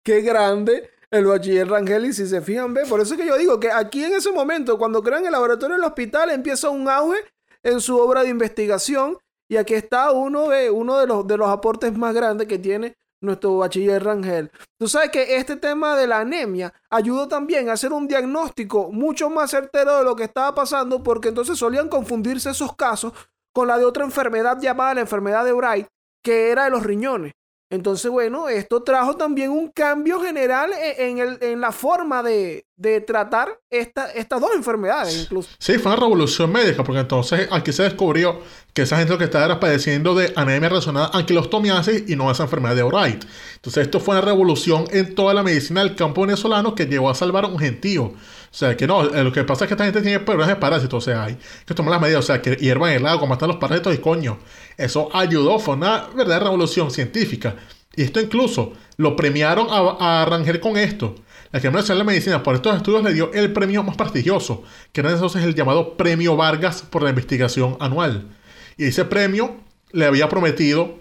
Qué 0.03 0.20
grande 0.20 0.90
el 1.11 1.25
bachiller 1.25 1.66
Rangel. 1.66 2.05
Y 2.05 2.12
si 2.12 2.27
se 2.27 2.42
fijan, 2.42 2.75
ve, 2.75 2.85
por 2.87 3.01
eso 3.01 3.14
es 3.14 3.20
que 3.20 3.27
yo 3.27 3.38
digo 3.38 3.59
que 3.59 3.70
aquí 3.70 4.05
en 4.05 4.12
ese 4.12 4.31
momento, 4.33 4.77
cuando 4.77 5.03
crean 5.03 5.25
el 5.25 5.33
laboratorio 5.33 5.77
del 5.77 5.85
hospital, 5.85 6.29
empieza 6.29 6.68
un 6.68 6.87
auge 6.90 7.16
en 7.62 7.81
su 7.81 7.97
obra 7.97 8.23
de 8.23 8.29
investigación. 8.29 9.16
Y 9.49 9.57
aquí 9.57 9.73
está 9.73 10.11
uno 10.12 10.51
de, 10.51 10.70
uno 10.70 10.99
de, 10.99 11.07
los, 11.07 11.27
de 11.27 11.38
los 11.38 11.49
aportes 11.49 11.97
más 11.97 12.14
grandes 12.14 12.47
que 12.47 12.59
tiene 12.59 12.97
nuestro 13.25 13.59
bachiller 13.59 14.03
Rangel. 14.03 14.51
Tú 14.79 14.89
sabes 14.89 15.11
que 15.11 15.37
este 15.37 15.57
tema 15.57 15.97
de 15.97 16.07
la 16.07 16.21
anemia 16.21 16.73
ayudó 16.91 17.29
también 17.29 17.69
a 17.69 17.73
hacer 17.73 17.93
un 17.93 18.07
diagnóstico 18.07 18.91
mucho 18.93 19.31
más 19.31 19.51
certero 19.51 19.99
de 19.99 20.05
lo 20.05 20.17
que 20.17 20.25
estaba 20.25 20.55
pasando, 20.55 21.03
porque 21.03 21.29
entonces 21.29 21.59
solían 21.59 21.89
confundirse 21.89 22.51
esos 22.51 22.77
casos 22.77 23.13
con 23.53 23.69
la 23.69 23.79
de 23.79 23.85
otra 23.85 24.05
enfermedad 24.05 24.61
llamada 24.61 24.95
la 24.95 25.01
enfermedad 25.03 25.45
de 25.45 25.53
Bright, 25.53 25.87
que 26.23 26.51
era 26.51 26.65
de 26.65 26.71
los 26.71 26.83
riñones. 26.83 27.33
Entonces, 27.75 28.11
bueno, 28.11 28.49
esto 28.49 28.83
trajo 28.83 29.17
también 29.17 29.51
un 29.51 29.69
cambio 29.69 30.21
general 30.21 30.71
e- 30.73 31.09
en, 31.11 31.19
el- 31.19 31.39
en 31.43 31.61
la 31.61 31.73
forma 31.73 32.23
de, 32.23 32.67
de 32.77 33.01
tratar 33.01 33.59
esta- 33.71 34.11
estas 34.13 34.41
dos 34.41 34.51
enfermedades, 34.55 35.17
incluso. 35.25 35.51
Sí, 35.59 35.75
fue 35.79 35.93
una 35.93 36.01
revolución 36.01 36.51
médica, 36.53 36.83
porque 36.85 37.01
entonces 37.01 37.49
aquí 37.51 37.73
se 37.73 37.83
descubrió 37.83 38.41
que 38.73 38.83
esa 38.83 38.97
gente 38.97 39.13
lo 39.13 39.19
que 39.19 39.25
estaba 39.25 39.45
era 39.45 39.61
padeciendo 39.61 40.15
de 40.15 40.33
anemia 40.37 40.69
relacionada 40.69 41.11
a 41.13 41.19
anquilostomiasis 41.19 42.05
y 42.09 42.17
no 42.17 42.31
esa 42.31 42.45
enfermedad 42.45 42.75
de 42.77 42.83
Wright. 42.85 43.25
Entonces 43.57 43.83
esto 43.85 44.01
fue 44.01 44.15
una 44.17 44.25
revolución 44.25 44.87
en 44.91 45.15
toda 45.15 45.35
la 45.35 45.43
medicina 45.43 45.83
del 45.83 45.95
campo 45.95 46.23
venezolano 46.23 46.75
que 46.75 46.87
llevó 46.87 47.11
a 47.11 47.15
salvar 47.15 47.45
a 47.45 47.49
un 47.49 47.59
gentío. 47.59 48.13
O 48.55 48.57
sea, 48.57 48.77
que 48.77 48.87
no, 48.87 49.03
eh, 49.12 49.25
lo 49.25 49.33
que 49.33 49.43
pasa 49.43 49.64
es 49.64 49.69
que 49.69 49.75
esta 49.75 49.85
gente 49.85 50.01
tiene 50.01 50.21
problemas 50.21 50.47
de 50.47 50.55
parásitos, 50.55 51.03
o 51.03 51.11
sea, 51.11 51.25
hay 51.25 51.37
que 51.67 51.75
tomar 51.75 51.90
las 51.90 52.01
medidas, 52.01 52.21
o 52.21 52.27
sea, 52.29 52.40
que 52.40 52.55
hiervan 52.55 52.93
el 52.93 53.05
agua, 53.05 53.27
matar 53.27 53.49
los 53.49 53.57
parásitos 53.57 53.93
y 53.93 53.99
coño. 53.99 54.38
Eso 54.77 55.09
ayudó, 55.12 55.59
fue 55.59 55.75
una 55.75 56.07
verdadera 56.14 56.45
revolución 56.45 56.93
científica. 56.93 57.57
Y 57.97 58.03
esto 58.03 58.21
incluso 58.21 58.75
lo 58.97 59.17
premiaron 59.17 59.67
a, 59.71 60.21
a 60.21 60.25
Rangel 60.27 60.61
con 60.61 60.77
esto. 60.77 61.17
La 61.51 61.59
Academia 61.59 61.81
Nacional 61.81 62.07
de 62.07 62.12
Medicina 62.12 62.43
por 62.45 62.55
estos 62.55 62.77
estudios 62.77 63.03
le 63.03 63.12
dio 63.12 63.33
el 63.33 63.53
premio 63.53 63.83
más 63.83 63.97
prestigioso, 63.97 64.62
que 64.93 65.01
era 65.01 65.11
entonces 65.11 65.43
el 65.43 65.57
llamado 65.57 65.97
Premio 65.97 66.37
Vargas 66.37 66.83
por 66.83 67.03
la 67.03 67.11
investigación 67.11 67.77
anual. 67.81 68.29
Y 68.77 68.85
ese 68.85 69.05
premio 69.05 69.57
le 69.90 70.07
había 70.07 70.29
prometido 70.29 70.95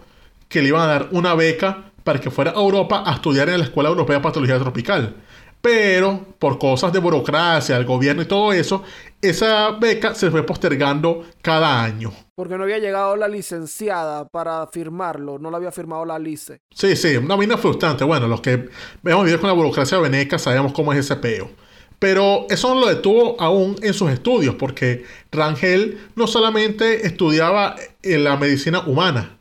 que 0.49 0.63
le 0.63 0.69
iban 0.69 0.81
a 0.81 0.87
dar 0.87 1.09
una 1.11 1.35
beca 1.35 1.91
para 2.03 2.19
que 2.19 2.31
fuera 2.31 2.49
a 2.49 2.55
Europa 2.55 3.03
a 3.05 3.13
estudiar 3.13 3.47
en 3.49 3.59
la 3.59 3.65
Escuela 3.65 3.89
Europea 3.89 4.17
de 4.17 4.23
Patología 4.23 4.57
Tropical. 4.57 5.17
Pero 5.63 6.25
por 6.39 6.59
cosas 6.59 6.91
de 6.91 6.99
burocracia, 6.99 7.75
del 7.75 7.85
gobierno 7.85 8.21
y 8.21 8.25
todo 8.25 8.51
eso, 8.51 8.83
esa 9.21 9.71
beca 9.71 10.13
se 10.13 10.29
fue 10.29 10.45
postergando 10.45 11.23
cada 11.41 11.81
año. 11.81 12.11
Porque 12.35 12.57
no 12.57 12.63
había 12.63 12.79
llegado 12.79 13.15
la 13.15 13.29
licenciada 13.29 14.27
para 14.27 14.67
firmarlo, 14.67 15.39
no 15.39 15.49
lo 15.49 15.55
había 15.55 15.71
firmado 15.71 16.03
la 16.03 16.19
lice. 16.19 16.59
Sí, 16.75 16.97
sí, 16.97 17.15
una 17.15 17.37
mina 17.37 17.57
frustrante. 17.57 18.03
Bueno, 18.03 18.27
los 18.27 18.41
que 18.41 18.67
hemos 19.05 19.23
vivido 19.23 19.39
con 19.39 19.47
la 19.47 19.53
burocracia 19.53 19.99
veneca 19.99 20.37
sabemos 20.37 20.73
cómo 20.73 20.91
es 20.91 20.99
ese 20.99 21.15
peo. 21.15 21.49
Pero 21.97 22.45
eso 22.49 22.75
no 22.75 22.81
lo 22.81 22.87
detuvo 22.87 23.39
aún 23.39 23.77
en 23.81 23.93
sus 23.93 24.11
estudios, 24.11 24.55
porque 24.55 25.05
Rangel 25.31 25.97
no 26.17 26.27
solamente 26.27 27.07
estudiaba 27.07 27.77
en 28.01 28.25
la 28.25 28.35
medicina 28.35 28.81
humana, 28.81 29.37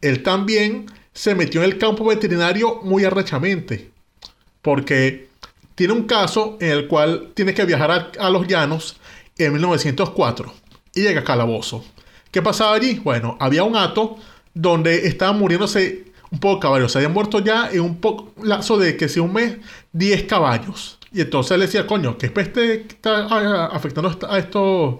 él 0.00 0.22
también 0.22 0.86
se 1.12 1.34
metió 1.34 1.62
en 1.62 1.70
el 1.70 1.76
campo 1.76 2.06
veterinario 2.06 2.80
muy 2.82 3.04
arrechamente, 3.04 3.90
porque 4.62 5.29
tiene 5.80 5.94
un 5.94 6.02
caso 6.02 6.58
en 6.60 6.72
el 6.72 6.88
cual 6.88 7.30
tiene 7.32 7.54
que 7.54 7.64
viajar 7.64 8.10
a, 8.18 8.28
los 8.28 8.46
llanos 8.46 9.00
en 9.38 9.54
1904 9.54 10.52
y 10.94 11.00
llega 11.00 11.22
a 11.22 11.24
Calabozo. 11.24 11.82
¿Qué 12.30 12.42
pasaba 12.42 12.74
allí? 12.74 13.00
Bueno, 13.02 13.38
había 13.40 13.64
un 13.64 13.74
hato 13.74 14.18
donde 14.52 15.06
estaban 15.06 15.38
muriéndose 15.38 16.12
un 16.30 16.38
poco 16.38 16.56
de 16.56 16.60
caballos. 16.60 16.92
Se 16.92 16.98
habían 16.98 17.14
muerto 17.14 17.38
ya 17.38 17.70
en 17.72 17.80
un 17.80 17.96
poco 17.98 18.34
lazo 18.42 18.76
de 18.76 18.98
que 18.98 19.08
si 19.08 19.20
un 19.20 19.32
mes, 19.32 19.56
10 19.92 20.24
caballos. 20.24 20.98
Y 21.14 21.22
entonces 21.22 21.52
él 21.52 21.62
decía, 21.62 21.86
coño, 21.86 22.18
¿qué 22.18 22.28
peste 22.28 22.82
está 22.86 23.68
afectando 23.68 24.18
a 24.28 24.38
estos, 24.38 24.96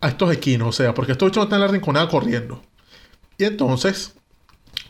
a 0.00 0.08
estos 0.08 0.32
equinos? 0.32 0.68
O 0.68 0.72
sea, 0.72 0.94
porque 0.94 1.12
estos 1.12 1.28
bichos 1.28 1.42
no 1.42 1.44
están 1.44 1.60
en 1.60 1.66
la 1.66 1.72
rinconada 1.72 2.08
corriendo. 2.08 2.62
Y 3.36 3.44
entonces, 3.44 4.14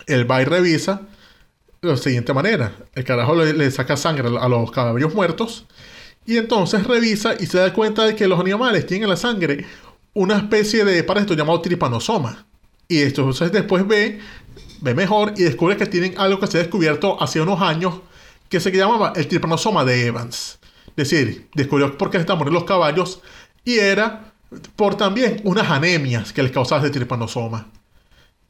él 0.07 0.31
va 0.31 0.41
y 0.41 0.45
revisa 0.45 1.09
de 1.83 1.89
la 1.89 1.97
siguiente 1.97 2.33
manera. 2.33 2.73
El 2.95 3.05
carajo 3.05 3.35
le, 3.35 3.71
saca 3.71 3.97
sangre 3.97 4.29
a 4.29 4.49
los 4.49 4.71
caballos 4.71 5.15
muertos. 5.15 5.67
Y 6.25 6.37
entonces 6.37 6.87
revisa 6.87 7.35
y 7.39 7.47
se 7.47 7.59
da 7.59 7.73
cuenta 7.73 8.05
de 8.05 8.15
que 8.15 8.29
los 8.29 8.39
animales 8.39 8.87
tienen 8.87 9.05
en 9.05 9.11
la 9.11 9.17
sangre 9.17 9.67
una 10.15 10.37
especie 10.37 10.85
de 10.85 11.03
parásito 11.03 11.35
llamado 11.35 11.61
tripanosoma. 11.61 12.47
Y 12.87 13.03
entonces 13.03 13.51
después 13.51 13.87
ve, 13.87 14.21
ve 14.81 14.95
mejor 14.95 15.35
y 15.37 15.43
descubre 15.43 15.77
que 15.77 15.87
tienen 15.87 16.15
algo 16.19 16.39
que 16.39 16.47
se 16.47 16.59
ha 16.59 16.61
descubierto 16.61 17.21
hace 17.21 17.41
unos 17.41 17.61
años 17.61 18.01
que 18.49 18.61
se 18.61 18.71
llamaba 18.71 19.13
el 19.17 19.27
tripanosoma 19.27 19.85
de 19.85 20.07
Evans. 20.07 20.61
Es 20.95 21.09
decir, 21.09 21.49
descubrió 21.55 21.99
por 21.99 22.11
qué 22.11 22.19
se 22.19 22.23
están 22.23 22.39
muriendo 22.39 22.61
los 22.61 22.69
caballos 22.69 23.21
y 23.65 23.79
era 23.79 24.33
por 24.77 24.95
también 24.95 25.41
unas 25.45 25.69
anemias 25.69 26.33
que 26.33 26.45
les 26.45 26.53
causaba 26.53 26.83
ese 26.83 26.91
tripanosoma. 26.91 27.67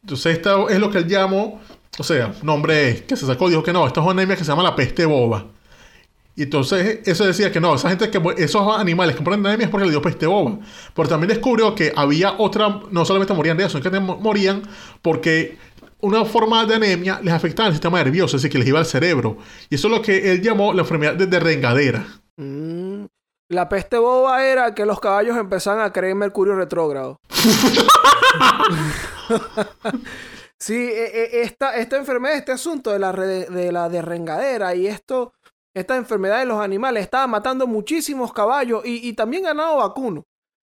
Entonces, 0.03 0.37
esto 0.37 0.69
es 0.69 0.81
lo 0.81 0.91
que 0.91 0.99
él 0.99 1.07
llamó, 1.07 1.61
o 1.99 2.03
sea, 2.03 2.33
nombre 2.43 3.05
que 3.07 3.17
se 3.17 3.27
sacó, 3.27 3.49
dijo 3.49 3.63
que 3.63 3.73
no, 3.73 3.87
esto 3.87 4.01
es 4.01 4.05
una 4.05 4.13
anemia 4.13 4.37
que 4.37 4.45
se 4.45 4.51
llama 4.51 4.63
la 4.63 4.75
peste 4.75 5.05
boba. 5.05 5.47
Y 6.35 6.45
entonces 6.45 7.01
eso 7.05 7.27
decía 7.27 7.53
que 7.53 7.61
no, 7.61 7.75
esa 7.75 7.91
gente 7.91 8.11
que 8.11 8.19
esos 8.39 8.79
animales 8.79 9.15
que 9.15 9.23
ponen 9.23 9.45
anemias 9.45 9.67
es 9.67 9.71
porque 9.71 9.85
le 9.85 9.91
dio 9.91 10.01
peste 10.01 10.27
boba. 10.27 10.59
Pero 10.95 11.09
también 11.09 11.29
descubrió 11.29 11.75
que 11.75 11.93
había 11.95 12.33
otra, 12.39 12.81
no 12.91 13.05
solamente 13.05 13.35
morían 13.35 13.59
de 13.59 13.65
eso, 13.67 13.77
sino 13.79 13.91
que 13.91 14.01
morían 14.01 14.63
porque 15.03 15.59
una 16.01 16.25
forma 16.25 16.65
de 16.65 16.77
anemia 16.77 17.21
les 17.23 17.35
afectaba 17.35 17.69
el 17.69 17.75
sistema 17.75 18.03
nervioso, 18.03 18.37
es 18.37 18.43
decir, 18.43 18.53
que 18.53 18.59
les 18.59 18.69
iba 18.69 18.79
al 18.79 18.87
cerebro. 18.87 19.37
Y 19.69 19.75
eso 19.75 19.89
es 19.89 19.95
lo 19.95 20.01
que 20.01 20.33
él 20.33 20.41
llamó 20.41 20.73
la 20.73 20.83
enfermedad 20.83 21.15
de 21.15 21.41
rengadera. 21.41 22.07
Mm, 22.39 23.05
La 23.51 23.69
peste 23.69 23.99
boba 23.99 24.43
era 24.47 24.75
que 24.75 24.87
los 24.87 24.99
caballos 24.99 25.37
empezaban 25.37 25.85
a 25.85 25.93
creer 25.93 26.15
Mercurio 26.15 26.57
retrógrado. 26.57 27.19
sí, 30.63 30.75
e- 30.75 31.25
e- 31.41 31.43
esta, 31.43 31.77
esta 31.77 31.97
enfermedad, 31.97 32.37
este 32.37 32.53
asunto 32.53 32.91
de 32.91 32.99
la, 32.99 33.13
de 33.13 33.73
la 33.73 33.89
derrengadera 33.89 34.75
y 34.75 34.87
esto, 34.87 35.33
esta 35.75 35.97
enfermedad 35.97 36.39
de 36.39 36.47
los 36.47 36.61
animales 36.61 37.03
estaba 37.05 37.27
matando 37.27 37.67
muchísimos 37.67 38.33
caballos 38.33 38.85
y, 38.85 39.07
y 39.09 39.13
también 39.15 39.45
ganado 39.45 39.79
vacuno. 39.79 40.25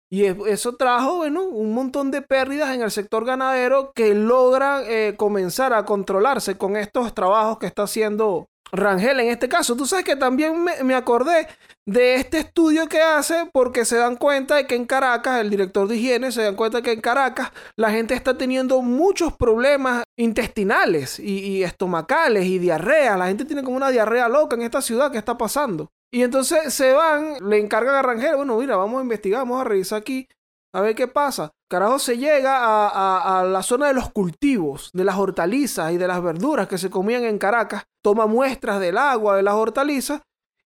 Y 0.09 0.23
es- 0.25 0.37
eso 0.47 0.75
trajo, 0.75 1.17
bueno, 1.17 1.43
un 1.43 1.73
montón 1.73 2.11
de 2.11 2.21
pérdidas 2.21 2.73
en 2.73 2.81
el 2.81 2.91
sector 2.91 3.25
ganadero 3.25 3.91
que 3.93 4.13
logran 4.15 4.83
eh, 4.87 5.15
comenzar 5.17 5.73
a 5.73 5.85
controlarse 5.85 6.57
con 6.57 6.77
estos 6.77 7.13
trabajos 7.13 7.57
que 7.59 7.65
está 7.67 7.83
haciendo 7.83 8.45
Rangel 8.71 9.19
en 9.19 9.27
este 9.29 9.49
caso. 9.49 9.75
Tú 9.75 9.85
sabes 9.85 10.05
que 10.05 10.15
también 10.15 10.63
me, 10.63 10.83
me 10.83 10.95
acordé 10.95 11.47
de 11.87 12.15
este 12.15 12.39
estudio 12.39 12.87
que 12.87 13.01
hace 13.01 13.49
porque 13.53 13.85
se 13.85 13.95
dan 13.95 14.17
cuenta 14.17 14.57
de 14.57 14.67
que 14.67 14.75
en 14.75 14.85
Caracas, 14.85 15.39
el 15.39 15.49
director 15.49 15.87
de 15.87 15.95
higiene 15.95 16.33
se 16.33 16.43
dan 16.43 16.55
cuenta 16.55 16.81
que 16.81 16.91
en 16.91 16.99
Caracas 16.99 17.51
la 17.77 17.89
gente 17.91 18.13
está 18.13 18.37
teniendo 18.37 18.81
muchos 18.81 19.33
problemas 19.33 20.03
intestinales 20.17 21.17
y, 21.17 21.63
estomacales 21.63 22.45
y 22.45 22.59
diarrea. 22.59 23.15
La 23.15 23.27
gente 23.27 23.45
tiene 23.45 23.63
como 23.63 23.77
una 23.77 23.89
diarrea 23.89 24.27
loca 24.27 24.57
en 24.57 24.63
esta 24.63 24.81
ciudad. 24.81 25.11
¿Qué 25.11 25.17
está 25.17 25.37
pasando? 25.37 25.89
Y 26.11 26.23
entonces 26.23 26.73
se 26.73 26.91
van, 26.91 27.37
le 27.41 27.57
encargan 27.57 27.95
a 27.95 28.01
Rangel, 28.01 28.35
bueno, 28.35 28.57
mira, 28.57 28.75
vamos 28.75 28.99
a 28.99 29.03
investigar, 29.03 29.41
vamos 29.41 29.61
a 29.61 29.63
revisar 29.63 29.99
aquí, 29.99 30.27
a 30.73 30.81
ver 30.81 30.93
qué 30.93 31.07
pasa. 31.07 31.51
Carajo, 31.69 31.99
se 31.99 32.17
llega 32.17 32.87
a 32.87 33.43
la 33.45 33.63
zona 33.63 33.87
de 33.87 33.93
los 33.93 34.11
cultivos, 34.11 34.89
de 34.93 35.03
las 35.03 35.17
hortalizas 35.17 35.91
y 35.93 35.97
de 35.97 36.07
las 36.07 36.21
verduras 36.21 36.67
que 36.67 36.77
se 36.77 36.89
comían 36.89 37.23
en 37.23 37.37
Caracas, 37.37 37.83
toma 38.01 38.25
muestras 38.25 38.79
del 38.79 38.97
agua 38.97 39.35
de 39.35 39.43
las 39.43 39.53
hortalizas 39.53 40.21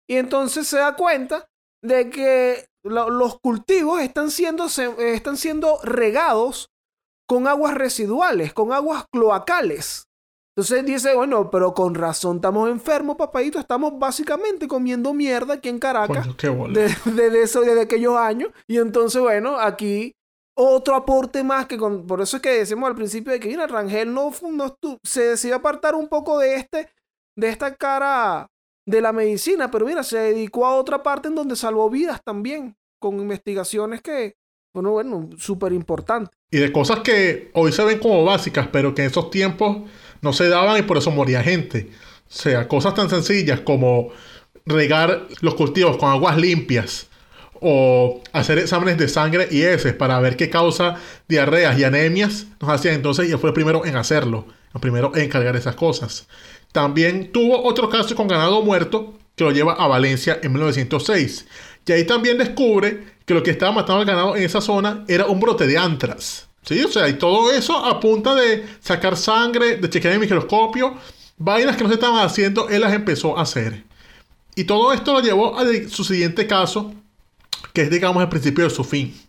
y 0.09 0.15
entonces 0.17 0.67
se 0.67 0.77
da 0.77 0.95
cuenta 0.95 1.47
de 1.83 2.09
que 2.09 2.65
lo- 2.83 3.09
los 3.09 3.39
cultivos 3.39 4.01
están 4.01 4.31
siendo, 4.31 4.65
están 4.65 5.37
siendo 5.37 5.79
regados 5.83 6.69
con 7.27 7.47
aguas 7.47 7.73
residuales, 7.75 8.53
con 8.53 8.71
aguas 8.71 9.05
cloacales. 9.11 10.05
Entonces 10.55 10.85
dice, 10.85 11.13
bueno, 11.13 11.51
pero 11.51 11.73
con 11.75 11.93
razón 11.93 12.37
estamos 12.37 12.69
enfermos, 12.69 13.15
papadito, 13.17 13.59
estamos 13.59 13.99
básicamente 13.99 14.67
comiendo 14.67 15.13
mierda 15.13 15.55
aquí 15.55 15.69
en 15.69 15.77
Caracas 15.77 16.25
Coño, 16.25 16.37
qué 16.37 16.49
bola. 16.49 16.73
de, 16.79 16.95
de, 17.11 17.29
de 17.29 17.41
eso, 17.43 17.61
desde 17.61 17.81
aquellos 17.81 18.15
años. 18.17 18.49
Y 18.67 18.77
entonces, 18.79 19.21
bueno, 19.21 19.59
aquí 19.59 20.13
otro 20.57 20.95
aporte 20.95 21.43
más 21.43 21.67
que 21.67 21.77
con, 21.77 22.07
por 22.07 22.21
eso 22.21 22.37
es 22.37 22.41
que 22.41 22.49
decimos 22.49 22.87
al 22.89 22.95
principio 22.95 23.31
de 23.33 23.39
que 23.39 23.49
mira, 23.49 23.67
Rangel 23.67 24.11
no, 24.11 24.31
no 24.49 24.75
se 25.03 25.21
decidió 25.21 25.57
apartar 25.57 25.93
un 25.93 26.07
poco 26.07 26.39
de 26.39 26.55
este, 26.55 26.89
de 27.37 27.49
esta 27.49 27.75
cara 27.75 28.47
de 28.87 29.01
la 29.01 29.11
medicina, 29.11 29.69
pero 29.69 29.85
mira, 29.85 30.01
se 30.01 30.17
dedicó 30.17 30.65
a 30.65 30.75
otra 30.75 31.03
parte 31.03 31.27
en 31.27 31.35
donde 31.35 31.57
salvó 31.57 31.89
vidas 31.89 32.21
también, 32.23 32.77
con 32.99 33.19
investigaciones 33.19 34.01
que, 34.01 34.37
bueno, 34.73 34.91
bueno, 34.91 35.29
súper 35.37 35.73
importantes. 35.73 36.33
Y 36.49 36.57
de 36.57 36.71
cosas 36.71 37.01
que 37.01 37.51
hoy 37.53 37.73
se 37.73 37.83
ven 37.83 37.99
como 37.99 38.23
básicas, 38.23 38.69
pero 38.71 38.95
que 38.95 39.03
en 39.03 39.09
esos 39.09 39.29
tiempos 39.29 39.79
no 40.21 40.31
se 40.31 40.47
daban 40.47 40.79
y 40.79 40.83
por 40.83 40.97
eso 40.97 41.11
moría 41.11 41.43
gente. 41.43 41.89
O 42.29 42.33
sea, 42.33 42.69
cosas 42.69 42.95
tan 42.95 43.09
sencillas 43.09 43.59
como 43.59 44.09
regar 44.65 45.27
los 45.41 45.55
cultivos 45.55 45.97
con 45.97 46.09
aguas 46.09 46.37
limpias 46.37 47.07
o 47.59 48.21
hacer 48.31 48.59
exámenes 48.59 48.97
de 48.97 49.09
sangre 49.09 49.49
y 49.51 49.63
heces 49.63 49.93
para 49.95 50.19
ver 50.21 50.37
qué 50.37 50.49
causa 50.49 50.95
diarreas 51.27 51.77
y 51.77 51.83
anemias 51.83 52.45
nos 52.61 52.69
hacían 52.69 52.95
entonces 52.95 53.27
y 53.27 53.31
él 53.33 53.39
fue 53.39 53.49
el 53.49 53.53
primero 53.53 53.85
en 53.85 53.95
hacerlo, 53.97 54.45
el 54.73 54.79
primero 54.79 55.11
en 55.15 55.27
cargar 55.27 55.57
esas 55.57 55.75
cosas. 55.75 56.27
También 56.77 57.31
tuvo 57.31 57.63
otro 57.63 57.89
caso 57.89 58.13
con 58.13 58.27
ganado 58.27 58.61
muerto 58.61 59.15
que 59.35 59.43
lo 59.43 59.49
lleva 59.49 59.73
a 59.73 59.87
Valencia 59.87 60.39
en 60.43 60.53
1906. 60.53 61.47
Y 61.87 61.91
ahí 61.91 62.05
también 62.05 62.37
descubre 62.37 63.15
que 63.25 63.33
lo 63.33 63.41
que 63.41 63.49
estaba 63.49 63.71
matando 63.71 64.01
al 64.01 64.05
ganado 64.05 64.35
en 64.35 64.43
esa 64.43 64.61
zona 64.61 65.03
era 65.07 65.25
un 65.25 65.39
brote 65.39 65.65
de 65.65 65.75
antras. 65.75 66.47
Sí, 66.61 66.83
o 66.83 66.87
sea, 66.87 67.09
y 67.09 67.13
todo 67.13 67.51
eso 67.51 67.83
a 67.83 67.99
punta 67.99 68.35
de 68.35 68.63
sacar 68.79 69.17
sangre, 69.17 69.77
de 69.77 69.89
chequear 69.89 70.13
en 70.13 70.19
microscopio, 70.19 70.93
vainas 71.39 71.77
que 71.77 71.81
no 71.81 71.89
se 71.89 71.95
estaban 71.95 72.23
haciendo, 72.23 72.69
él 72.69 72.81
las 72.81 72.93
empezó 72.93 73.39
a 73.39 73.41
hacer. 73.41 73.83
Y 74.53 74.65
todo 74.65 74.93
esto 74.93 75.13
lo 75.13 75.21
llevó 75.21 75.57
a 75.57 75.65
su 75.89 76.03
siguiente 76.03 76.45
caso, 76.45 76.93
que 77.73 77.81
es, 77.81 77.89
digamos, 77.89 78.21
el 78.21 78.29
principio 78.29 78.65
de 78.65 78.69
su 78.69 78.83
fin, 78.83 79.19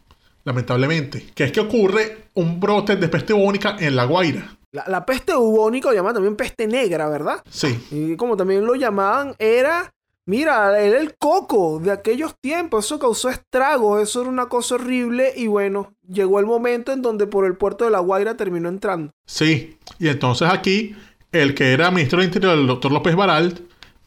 lamentablemente. 0.45 1.29
Que 1.35 1.45
es 1.45 1.53
que 1.53 1.61
ocurre 1.61 2.27
un 2.35 2.61
brote 2.61 2.97
de 2.97 3.09
peste 3.09 3.33
bubónica 3.33 3.75
en 3.81 3.97
La 3.97 4.05
Guaira. 4.05 4.58
La, 4.73 4.85
la 4.87 5.07
peste 5.07 5.35
bubónica, 5.35 5.89
o 5.89 5.93
llamaban 5.93 6.15
también 6.15 6.37
peste 6.37 6.67
negra, 6.67 7.09
¿verdad? 7.09 7.43
Sí, 7.51 7.79
Y 7.91 8.17
como 8.17 8.37
también 8.37 8.67
lo 8.67 8.75
llamaban, 8.75 9.35
era, 9.39 9.91
mira, 10.27 10.79
era 10.81 11.01
el 11.01 11.17
coco 11.17 11.81
de 11.81 11.91
aquellos 11.91 12.35
tiempos. 12.41 12.85
Eso 12.85 12.99
causó 12.99 13.31
estragos, 13.31 14.03
eso 14.03 14.21
era 14.21 14.31
una 14.31 14.47
cosa 14.47 14.75
horrible. 14.75 15.33
Y 15.37 15.47
bueno, 15.47 15.95
llegó 16.07 16.39
el 16.39 16.47
momento 16.47 16.93
en 16.93 17.01
donde 17.03 17.27
por 17.27 17.47
el 17.47 17.57
puerto 17.57 17.85
de 17.87 17.91
La 17.91 18.01
Guaira 18.01 18.37
terminó 18.37 18.69
entrando. 18.69 19.11
sí. 19.27 19.77
Y 19.99 20.09
entonces 20.09 20.49
aquí, 20.53 20.95
el 21.33 21.55
que 21.55 21.73
era 21.73 21.91
ministro 21.91 22.19
del 22.19 22.27
Interior, 22.29 22.57
el 22.59 22.67
doctor 22.67 22.93
López 22.93 23.17
Baralt, 23.17 23.61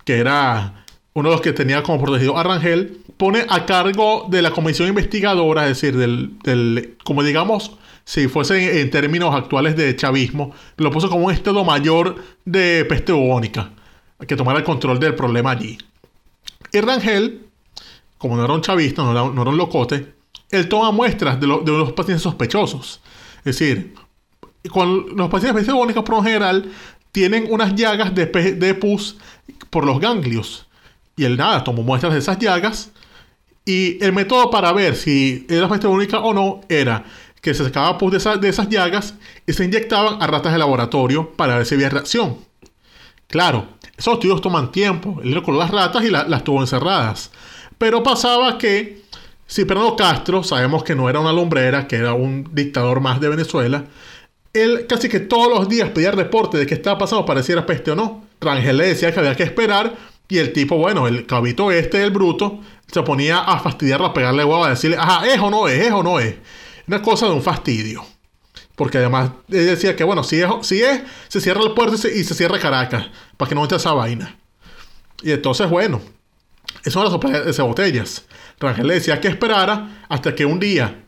que 0.05 0.19
era 0.19 0.85
uno 1.13 1.29
de 1.29 1.35
los 1.35 1.41
que 1.41 1.53
tenía 1.53 1.83
como 1.83 2.01
protegido 2.01 2.37
a 2.37 2.43
Rangel, 2.43 3.01
pone 3.17 3.45
a 3.49 3.65
cargo 3.65 4.27
de 4.29 4.41
la 4.41 4.51
comisión 4.51 4.87
investigadora, 4.87 5.63
es 5.67 5.81
decir, 5.81 5.97
del, 5.97 6.37
del 6.39 6.97
como 7.03 7.23
digamos, 7.23 7.77
si 8.11 8.27
fuese 8.27 8.81
en, 8.81 8.89
términos 8.89 9.33
actuales 9.33 9.77
de 9.77 9.95
chavismo, 9.95 10.53
lo 10.75 10.91
puso 10.91 11.09
como 11.09 11.27
un 11.27 11.31
estado 11.31 11.63
mayor 11.63 12.17
de 12.43 12.83
peste 12.83 13.13
bubónica, 13.13 13.71
que 14.27 14.35
tomara 14.35 14.59
el 14.59 14.65
control 14.65 14.99
del 14.99 15.15
problema 15.15 15.51
allí. 15.51 15.77
Y 16.73 16.81
Rangel, 16.81 17.45
como 18.17 18.35
no 18.35 18.43
era 18.43 18.51
un 18.51 18.59
chavista, 18.59 19.01
no 19.01 19.11
era, 19.11 19.23
no 19.33 19.41
era 19.41 19.51
un 19.51 19.55
locote, 19.55 20.13
él 20.49 20.67
toma 20.67 20.91
muestras 20.91 21.39
de, 21.39 21.47
lo- 21.47 21.59
de 21.61 21.71
los 21.71 21.93
pacientes 21.93 22.21
sospechosos. 22.21 22.99
Es 23.45 23.57
decir, 23.57 23.93
con 24.69 25.15
los 25.15 25.29
pacientes 25.29 25.53
de 25.55 25.59
peste 25.61 25.71
bubónica 25.71 26.03
por 26.03 26.15
lo 26.17 26.23
general 26.23 26.69
tienen 27.13 27.47
unas 27.49 27.75
llagas 27.75 28.13
de, 28.13 28.25
de 28.25 28.75
pus 28.75 29.15
por 29.69 29.85
los 29.85 30.01
ganglios. 30.01 30.67
Y 31.15 31.23
él 31.23 31.37
nada, 31.37 31.63
tomó 31.63 31.81
muestras 31.81 32.11
de 32.11 32.19
esas 32.19 32.39
llagas. 32.39 32.91
Y 33.63 34.03
el 34.03 34.11
método 34.11 34.49
para 34.49 34.73
ver 34.73 34.97
si 34.97 35.45
era 35.47 35.69
peste 35.69 35.87
bubónica 35.87 36.19
o 36.19 36.33
no 36.33 36.59
era 36.67 37.05
que 37.41 37.53
se 37.53 37.63
sacaba 37.63 37.97
pus 37.97 38.11
de, 38.11 38.17
esa- 38.19 38.37
de 38.37 38.49
esas 38.49 38.69
llagas 38.69 39.15
y 39.47 39.53
se 39.53 39.65
inyectaban 39.65 40.21
a 40.21 40.27
ratas 40.27 40.53
de 40.53 40.59
laboratorio 40.59 41.31
para 41.31 41.57
ver 41.57 41.65
si 41.65 41.75
había 41.75 41.89
reacción. 41.89 42.37
Claro, 43.27 43.65
esos 43.97 44.15
estudios 44.15 44.41
toman 44.41 44.71
tiempo. 44.71 45.19
Él 45.23 45.33
recoló 45.33 45.57
las 45.59 45.71
ratas 45.71 46.03
y 46.03 46.09
la- 46.09 46.25
las 46.27 46.43
tuvo 46.43 46.61
encerradas. 46.61 47.31
Pero 47.77 48.03
pasaba 48.03 48.57
que 48.57 49.01
Cipriano 49.49 49.95
Castro, 49.95 50.43
sabemos 50.43 50.83
que 50.83 50.95
no 50.95 51.09
era 51.09 51.19
una 51.19 51.33
lumbrera, 51.33 51.87
que 51.87 51.95
era 51.97 52.13
un 52.13 52.49
dictador 52.53 53.01
más 53.01 53.19
de 53.19 53.29
Venezuela, 53.29 53.85
él 54.53 54.85
casi 54.87 55.07
que 55.09 55.19
todos 55.21 55.49
los 55.49 55.69
días 55.69 55.89
pedía 55.89 56.11
reporte 56.11 56.57
de 56.57 56.65
qué 56.65 56.73
estaba 56.73 56.97
pasando 56.97 57.25
para 57.25 57.41
si 57.41 57.51
era 57.53 57.65
peste 57.65 57.91
o 57.91 57.95
no. 57.95 58.25
Rangel 58.41 58.77
le 58.77 58.87
decía 58.87 59.13
que 59.13 59.19
había 59.19 59.35
que 59.35 59.43
esperar 59.43 59.95
y 60.27 60.37
el 60.37 60.51
tipo, 60.53 60.77
bueno, 60.77 61.07
el 61.07 61.25
cabito 61.25 61.71
este, 61.71 62.03
el 62.03 62.11
bruto, 62.11 62.59
se 62.91 63.01
ponía 63.03 63.39
a 63.39 63.59
fastidiarlo, 63.59 64.07
a 64.07 64.13
pegarle 64.13 64.43
huevo, 64.43 64.63
a 64.65 64.69
decirle, 64.71 64.97
ajá, 64.97 65.25
es 65.27 65.39
o 65.39 65.49
no 65.49 65.67
es, 65.67 65.87
es 65.87 65.91
o 65.93 66.03
no 66.03 66.19
es. 66.19 66.35
Una 66.91 67.01
cosa 67.01 67.27
de 67.27 67.31
un 67.31 67.41
fastidio. 67.41 68.03
Porque 68.75 68.97
además 68.97 69.31
decía 69.47 69.95
que, 69.95 70.03
bueno, 70.03 70.25
si 70.25 70.41
es, 70.41 70.49
si 70.61 70.81
es 70.81 71.01
se 71.29 71.39
cierra 71.39 71.61
el 71.63 71.71
puerto 71.71 71.95
y 71.95 72.23
se, 72.25 72.35
cierra 72.35 72.59
Caracas, 72.59 73.07
para 73.37 73.47
que 73.47 73.55
no 73.55 73.61
entre 73.61 73.77
esa 73.77 73.93
vaina. 73.93 74.37
Y 75.23 75.31
entonces, 75.31 75.69
bueno, 75.69 76.01
eso 76.83 76.99
era 76.99 77.05
la 77.05 77.11
sopa 77.11 77.29
de 77.29 77.61
botellas. 77.61 78.25
Rangel 78.59 78.87
le 78.87 78.95
decía 78.95 79.21
que 79.21 79.29
esperara 79.29 80.03
hasta 80.09 80.35
que 80.35 80.45
un 80.45 80.59
día 80.59 81.05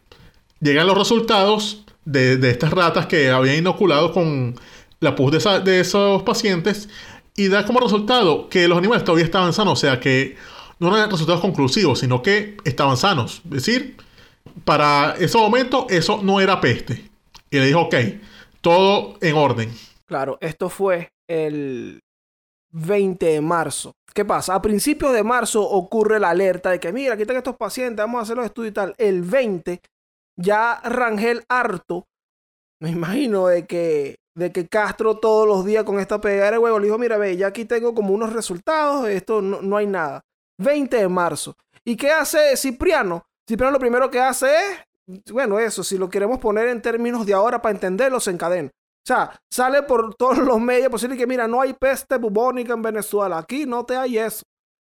llegan 0.62 0.88
los 0.88 0.98
resultados 0.98 1.84
de, 2.06 2.38
de 2.38 2.52
estas 2.52 2.72
ratas 2.72 3.08
que 3.08 3.30
habían 3.30 3.58
inoculado 3.58 4.14
con 4.14 4.56
la 5.02 5.16
pus 5.18 5.34
de, 5.34 5.60
de 5.66 5.82
esos 5.82 6.24
pacientes 6.24 6.88
y 7.36 7.50
da 7.50 7.66
como 7.66 7.82
resultado 7.82 8.48
que 8.48 8.70
los 8.70 8.78
animales 8.78 9.04
todavía 9.04 9.26
estaban 9.26 9.52
sanos, 9.52 9.74
o 9.74 9.82
sea 9.82 10.00
que 10.00 10.38
no 10.80 10.96
eran 10.96 11.12
resultados 11.12 11.42
conclusivos, 11.42 12.00
sino 12.00 12.22
que 12.22 12.56
estaban 12.64 12.96
sanos. 12.96 13.42
Es 13.44 13.66
decir, 13.66 13.98
para 14.66 15.16
ese 15.20 15.38
momento 15.38 15.88
eso 15.90 16.22
no 16.22 16.40
era 16.40 16.62
peste. 16.62 17.10
Y 17.50 17.58
le 17.58 17.68
dijo, 17.68 17.82
ok, 17.82 17.96
todo 18.62 19.18
en 19.22 19.36
orden. 19.36 19.72
Claro, 20.06 20.38
esto 20.42 20.70
fue 20.70 21.12
el 21.28 22.00
20 22.72 23.26
de 23.26 23.42
marzo. 23.42 23.94
¿Qué 24.14 24.26
pasa? 24.26 24.56
A 24.56 24.62
principios 24.62 25.14
de 25.14 25.24
marzo 25.24 25.62
ocurre 25.68 26.20
la 26.20 26.30
alerta 26.30 26.72
de 26.72 26.80
que, 26.80 26.94
mira, 26.94 27.14
aquí 27.14 27.24
están 27.24 27.38
estos 27.38 27.58
pacientes, 27.58 27.98
vamos 27.98 28.20
a 28.20 28.24
hacer 28.24 28.38
los 28.38 28.46
estudios 28.46 28.72
y 28.72 28.74
tal. 28.74 28.96
El 28.98 29.22
20, 29.22 29.80
ya 30.40 30.80
Rangel 30.84 31.44
harto, 31.50 32.06
me 32.80 32.90
imagino 32.90 33.48
de 33.48 33.66
que, 33.66 34.18
de 34.36 34.52
que 34.52 34.68
Castro 34.68 35.18
todos 35.18 35.48
los 35.48 35.66
días 35.66 35.84
con 35.84 36.00
esta 36.00 36.22
pegada 36.22 36.52
de 36.52 36.58
huevo 36.58 36.80
le 36.80 36.86
dijo, 36.86 36.98
mira, 36.98 37.18
ve, 37.18 37.38
ya 37.38 37.48
aquí 37.48 37.66
tengo 37.66 37.96
como 37.96 38.14
unos 38.14 38.34
resultados, 38.34 39.08
esto 39.08 39.42
no, 39.42 39.62
no 39.62 39.78
hay 39.78 39.88
nada. 39.88 40.22
20 40.60 40.96
de 40.96 41.08
marzo. 41.08 41.56
¿Y 41.86 41.96
qué 41.96 42.12
hace 42.12 42.56
Cipriano? 42.56 43.24
Cipriano 43.48 43.74
lo 43.74 43.80
primero 43.80 44.10
que 44.10 44.20
hace 44.20 44.48
es, 44.48 45.32
bueno, 45.32 45.60
eso, 45.60 45.84
si 45.84 45.98
lo 45.98 46.10
queremos 46.10 46.40
poner 46.40 46.70
en 46.70 46.82
términos 46.82 47.26
de 47.26 47.34
ahora 47.34 47.62
para 47.62 47.74
entenderlo, 47.74 48.20
se 48.20 48.32
encadena. 48.32 48.70
O 48.70 49.06
sea, 49.06 49.38
sale 49.52 49.84
por 49.84 50.16
todos 50.18 50.38
los 50.38 50.60
medios 50.62 50.90
posibles 50.90 51.18
que, 51.18 51.28
mira, 51.28 51.48
no 51.48 51.62
hay 51.62 51.74
peste 51.74 52.18
bubónica 52.18 52.74
en 52.74 52.82
Venezuela. 52.82 53.38
Aquí 53.38 53.66
no 53.66 53.86
te 53.86 53.98
hay 53.98 54.18
eso. 54.18 54.44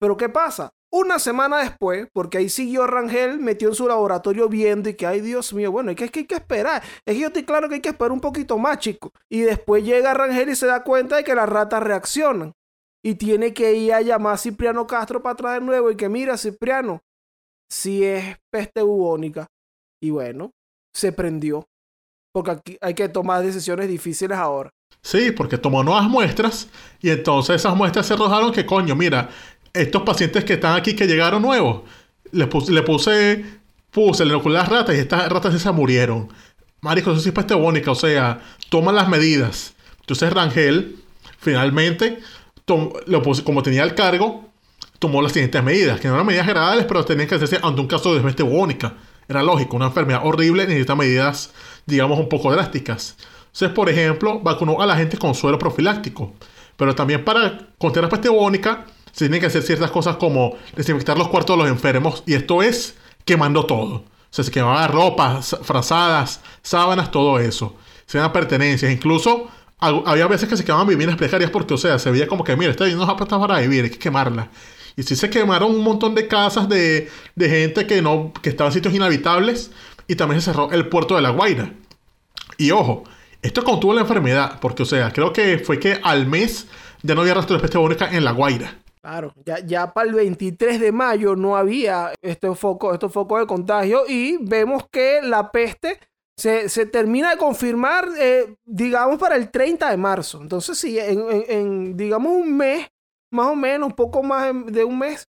Pero 0.00 0.16
¿qué 0.16 0.28
pasa? 0.28 0.70
Una 0.90 1.18
semana 1.18 1.58
después, 1.58 2.08
porque 2.14 2.38
ahí 2.38 2.48
siguió 2.48 2.86
Rangel, 2.86 3.38
metió 3.38 3.68
en 3.68 3.74
su 3.74 3.86
laboratorio 3.86 4.48
viendo 4.48 4.88
y 4.88 4.94
que, 4.94 5.06
ay 5.06 5.20
Dios 5.20 5.52
mío, 5.52 5.70
bueno, 5.70 5.90
es 5.90 5.96
que, 5.98 6.04
es 6.04 6.10
que 6.10 6.20
hay 6.20 6.26
que 6.26 6.36
esperar. 6.36 6.82
Es 7.04 7.14
que 7.14 7.20
yo 7.20 7.26
estoy 7.26 7.44
claro 7.44 7.68
que 7.68 7.74
hay 7.74 7.80
que 7.82 7.90
esperar 7.90 8.12
un 8.12 8.20
poquito 8.20 8.56
más, 8.56 8.78
chico. 8.78 9.12
Y 9.28 9.40
después 9.42 9.84
llega 9.84 10.14
Rangel 10.14 10.48
y 10.48 10.56
se 10.56 10.66
da 10.66 10.82
cuenta 10.82 11.16
de 11.16 11.24
que 11.24 11.34
las 11.34 11.48
ratas 11.48 11.82
reaccionan. 11.82 12.54
Y 13.02 13.16
tiene 13.16 13.52
que 13.52 13.74
ir 13.74 13.92
a 13.92 14.00
llamar 14.00 14.34
a 14.34 14.38
Cipriano 14.38 14.86
Castro 14.86 15.22
para 15.22 15.36
traer 15.36 15.62
nuevo 15.62 15.90
y 15.90 15.96
que, 15.96 16.08
mira, 16.08 16.38
Cipriano, 16.38 17.02
si 17.70 18.04
es 18.04 18.36
peste 18.50 18.82
bubónica. 18.82 19.46
Y 20.02 20.10
bueno, 20.10 20.52
se 20.94 21.12
prendió. 21.12 21.66
Porque 22.32 22.50
aquí 22.52 22.78
hay 22.80 22.94
que 22.94 23.08
tomar 23.08 23.42
decisiones 23.42 23.88
difíciles 23.88 24.36
ahora. 24.38 24.70
Sí, 25.02 25.30
porque 25.32 25.58
tomó 25.58 25.82
nuevas 25.82 26.08
muestras 26.08 26.68
y 27.00 27.10
entonces 27.10 27.56
esas 27.56 27.76
muestras 27.76 28.06
se 28.06 28.14
arrojaron 28.14 28.52
que 28.52 28.66
coño, 28.66 28.94
mira, 28.94 29.28
estos 29.72 30.02
pacientes 30.02 30.44
que 30.44 30.54
están 30.54 30.76
aquí 30.76 30.94
que 30.94 31.06
llegaron 31.06 31.42
nuevos, 31.42 31.82
le 32.32 32.46
puse, 32.46 32.72
le 32.72 32.82
puse, 32.82 33.44
puse, 33.90 34.24
le 34.24 34.30
inoculé 34.34 34.56
las 34.56 34.68
ratas 34.68 34.96
y 34.96 34.98
estas 34.98 35.28
ratas 35.28 35.60
se 35.60 35.72
murieron. 35.72 36.28
Marico, 36.80 37.12
eso 37.12 37.20
sí 37.20 37.28
es 37.30 37.34
peste 37.34 37.54
bubónica, 37.54 37.90
o 37.90 37.94
sea, 37.94 38.40
toman 38.70 38.94
las 38.94 39.08
medidas. 39.08 39.74
Entonces 40.00 40.32
Rangel, 40.32 40.96
finalmente, 41.38 42.18
lo 43.06 43.22
puso- 43.22 43.44
como 43.44 43.62
tenía 43.62 43.82
el 43.84 43.94
cargo, 43.94 44.47
tomó 44.98 45.22
las 45.22 45.32
siguientes 45.32 45.62
medidas, 45.62 46.00
que 46.00 46.08
no 46.08 46.14
eran 46.14 46.26
medidas 46.26 46.46
generales, 46.46 46.84
pero 46.86 47.04
tenían 47.04 47.28
que 47.28 47.34
hacerse 47.36 47.58
ante 47.62 47.80
un 47.80 47.86
caso 47.86 48.14
de 48.14 48.20
peste 48.20 48.42
bubónica. 48.42 48.94
Era 49.28 49.42
lógico, 49.42 49.76
una 49.76 49.86
enfermedad 49.86 50.22
horrible 50.24 50.66
necesita 50.66 50.94
medidas, 50.94 51.52
digamos, 51.86 52.18
un 52.18 52.28
poco 52.28 52.50
drásticas. 52.50 53.16
Entonces, 53.46 53.70
por 53.70 53.88
ejemplo, 53.88 54.40
vacunó 54.40 54.80
a 54.80 54.86
la 54.86 54.96
gente 54.96 55.18
con 55.18 55.34
suero 55.34 55.58
profiláctico. 55.58 56.32
Pero 56.76 56.94
también 56.94 57.24
para 57.24 57.58
contener 57.76 58.04
la 58.04 58.10
peste 58.10 58.28
bubónica 58.28 58.86
se 59.12 59.24
tienen 59.24 59.40
que 59.40 59.46
hacer 59.46 59.62
ciertas 59.62 59.90
cosas 59.90 60.16
como 60.16 60.56
desinfectar 60.76 61.18
los 61.18 61.28
cuartos 61.28 61.56
de 61.56 61.64
los 61.64 61.72
enfermos. 61.72 62.22
Y 62.26 62.34
esto 62.34 62.62
es 62.62 62.96
quemando 63.24 63.66
todo. 63.66 63.94
O 63.96 64.04
sea, 64.30 64.44
se 64.44 64.50
quemaba 64.50 64.86
ropa, 64.86 65.42
frazadas, 65.42 66.40
sábanas, 66.62 67.10
todo 67.10 67.38
eso. 67.38 67.74
Se 68.06 68.18
dan 68.18 68.32
pertenencias. 68.32 68.92
Incluso 68.92 69.48
hab- 69.80 70.02
había 70.06 70.26
veces 70.28 70.48
que 70.48 70.56
se 70.56 70.64
quemaban 70.64 70.86
viviendas 70.86 71.16
precarias 71.18 71.50
porque, 71.50 71.74
o 71.74 71.78
sea, 71.78 71.98
se 71.98 72.10
veía 72.10 72.28
como 72.28 72.44
que, 72.44 72.56
mira, 72.56 72.70
esta 72.70 72.84
vivienda 72.84 73.06
no 73.06 73.12
está 73.22 73.38
para 73.40 73.58
vivir, 73.60 73.84
hay 73.84 73.90
que 73.90 73.98
quemarla. 73.98 74.48
Y 74.98 75.04
sí 75.04 75.14
se 75.16 75.30
quemaron 75.30 75.70
un 75.70 75.82
montón 75.84 76.14
de 76.16 76.26
casas 76.26 76.68
de, 76.68 77.08
de 77.36 77.48
gente 77.48 77.86
que 77.86 78.02
no 78.02 78.32
que 78.42 78.50
estaba 78.50 78.68
en 78.68 78.74
sitios 78.74 78.92
inhabitables 78.92 79.70
y 80.08 80.16
también 80.16 80.40
se 80.40 80.50
cerró 80.50 80.72
el 80.72 80.88
puerto 80.88 81.14
de 81.14 81.22
La 81.22 81.30
Guaira. 81.30 81.72
Y 82.56 82.72
ojo, 82.72 83.04
esto 83.40 83.62
contuvo 83.62 83.94
la 83.94 84.00
enfermedad, 84.00 84.58
porque, 84.60 84.82
o 84.82 84.86
sea, 84.86 85.12
creo 85.12 85.32
que 85.32 85.58
fue 85.60 85.78
que 85.78 86.00
al 86.02 86.26
mes 86.26 86.66
ya 87.02 87.14
no 87.14 87.20
había 87.20 87.34
rastro 87.34 87.54
de 87.56 87.62
peste 87.62 87.78
bubónica 87.78 88.10
en 88.10 88.24
La 88.24 88.32
Guaira. 88.32 88.76
Claro, 89.00 89.32
ya, 89.46 89.60
ya 89.64 89.92
para 89.92 90.08
el 90.08 90.14
23 90.16 90.80
de 90.80 90.90
mayo 90.90 91.36
no 91.36 91.56
había 91.56 92.12
este 92.20 92.52
foco, 92.56 92.92
estos 92.92 93.12
focos 93.12 93.38
de 93.40 93.46
contagio 93.46 94.02
y 94.08 94.36
vemos 94.40 94.82
que 94.90 95.20
la 95.22 95.52
peste 95.52 96.00
se, 96.36 96.68
se 96.68 96.86
termina 96.86 97.30
de 97.30 97.36
confirmar, 97.36 98.08
eh, 98.18 98.56
digamos, 98.64 99.18
para 99.18 99.36
el 99.36 99.50
30 99.52 99.88
de 99.90 99.96
marzo. 99.96 100.40
Entonces, 100.42 100.76
sí, 100.76 100.98
en- 100.98 101.24
en, 101.48 101.96
digamos, 101.96 102.32
un 102.32 102.56
mes, 102.56 102.88
más 103.30 103.48
o 103.48 103.56
menos, 103.56 103.88
un 103.88 103.96
poco 103.96 104.22
más 104.22 104.52
de 104.66 104.84
un 104.84 104.98
mes, 104.98 105.28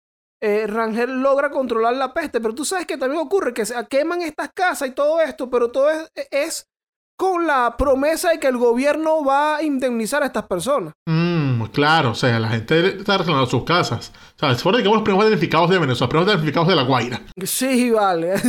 eh, 0.43 0.67
Rangel 0.67 1.23
logra 1.23 1.51
controlar 1.51 1.95
la 1.95 2.13
peste. 2.13 2.41
Pero 2.41 2.55
tú 2.55 2.65
sabes 2.65 2.87
que 2.87 2.99
también 2.99 3.23
ocurre 3.23 3.55
que 3.55 3.65
se 3.65 3.75
queman 3.89 4.23
estas 4.23 4.51
casas 4.53 4.89
y 4.89 4.93
todo 4.93 5.21
esto, 5.21 5.49
pero 5.49 5.71
todo 5.71 5.89
es, 5.91 6.11
es 6.31 6.69
con 7.17 7.47
la 7.47 7.77
promesa 7.77 8.31
de 8.31 8.41
que 8.41 8.49
el 8.49 8.57
gobierno 8.57 9.25
va 9.25 9.59
a 9.59 9.63
indemnizar 9.63 10.25
a 10.25 10.27
estas 10.27 10.47
personas. 10.47 10.93
Mm, 11.07 11.67
claro, 11.67 12.11
o 12.11 12.15
sea, 12.17 12.41
la 12.41 12.49
gente 12.49 12.99
está 12.99 13.19
reclamando 13.19 13.49
sus 13.49 13.63
casas. 13.63 14.13
O 14.37 14.41
sea, 14.41 14.53
fueron, 14.57 14.81
digamos, 14.81 14.97
los 14.97 15.05
primeros 15.05 15.31
damnificados 15.31 15.71
de 15.71 15.79
Venezuela, 15.79 16.01
los 16.01 16.09
primeros 16.09 16.33
damnificados 16.33 16.69
de 16.69 16.75
La 16.75 16.83
Guaira. 16.83 17.23
Sí, 17.45 17.93
vale. 17.93 18.35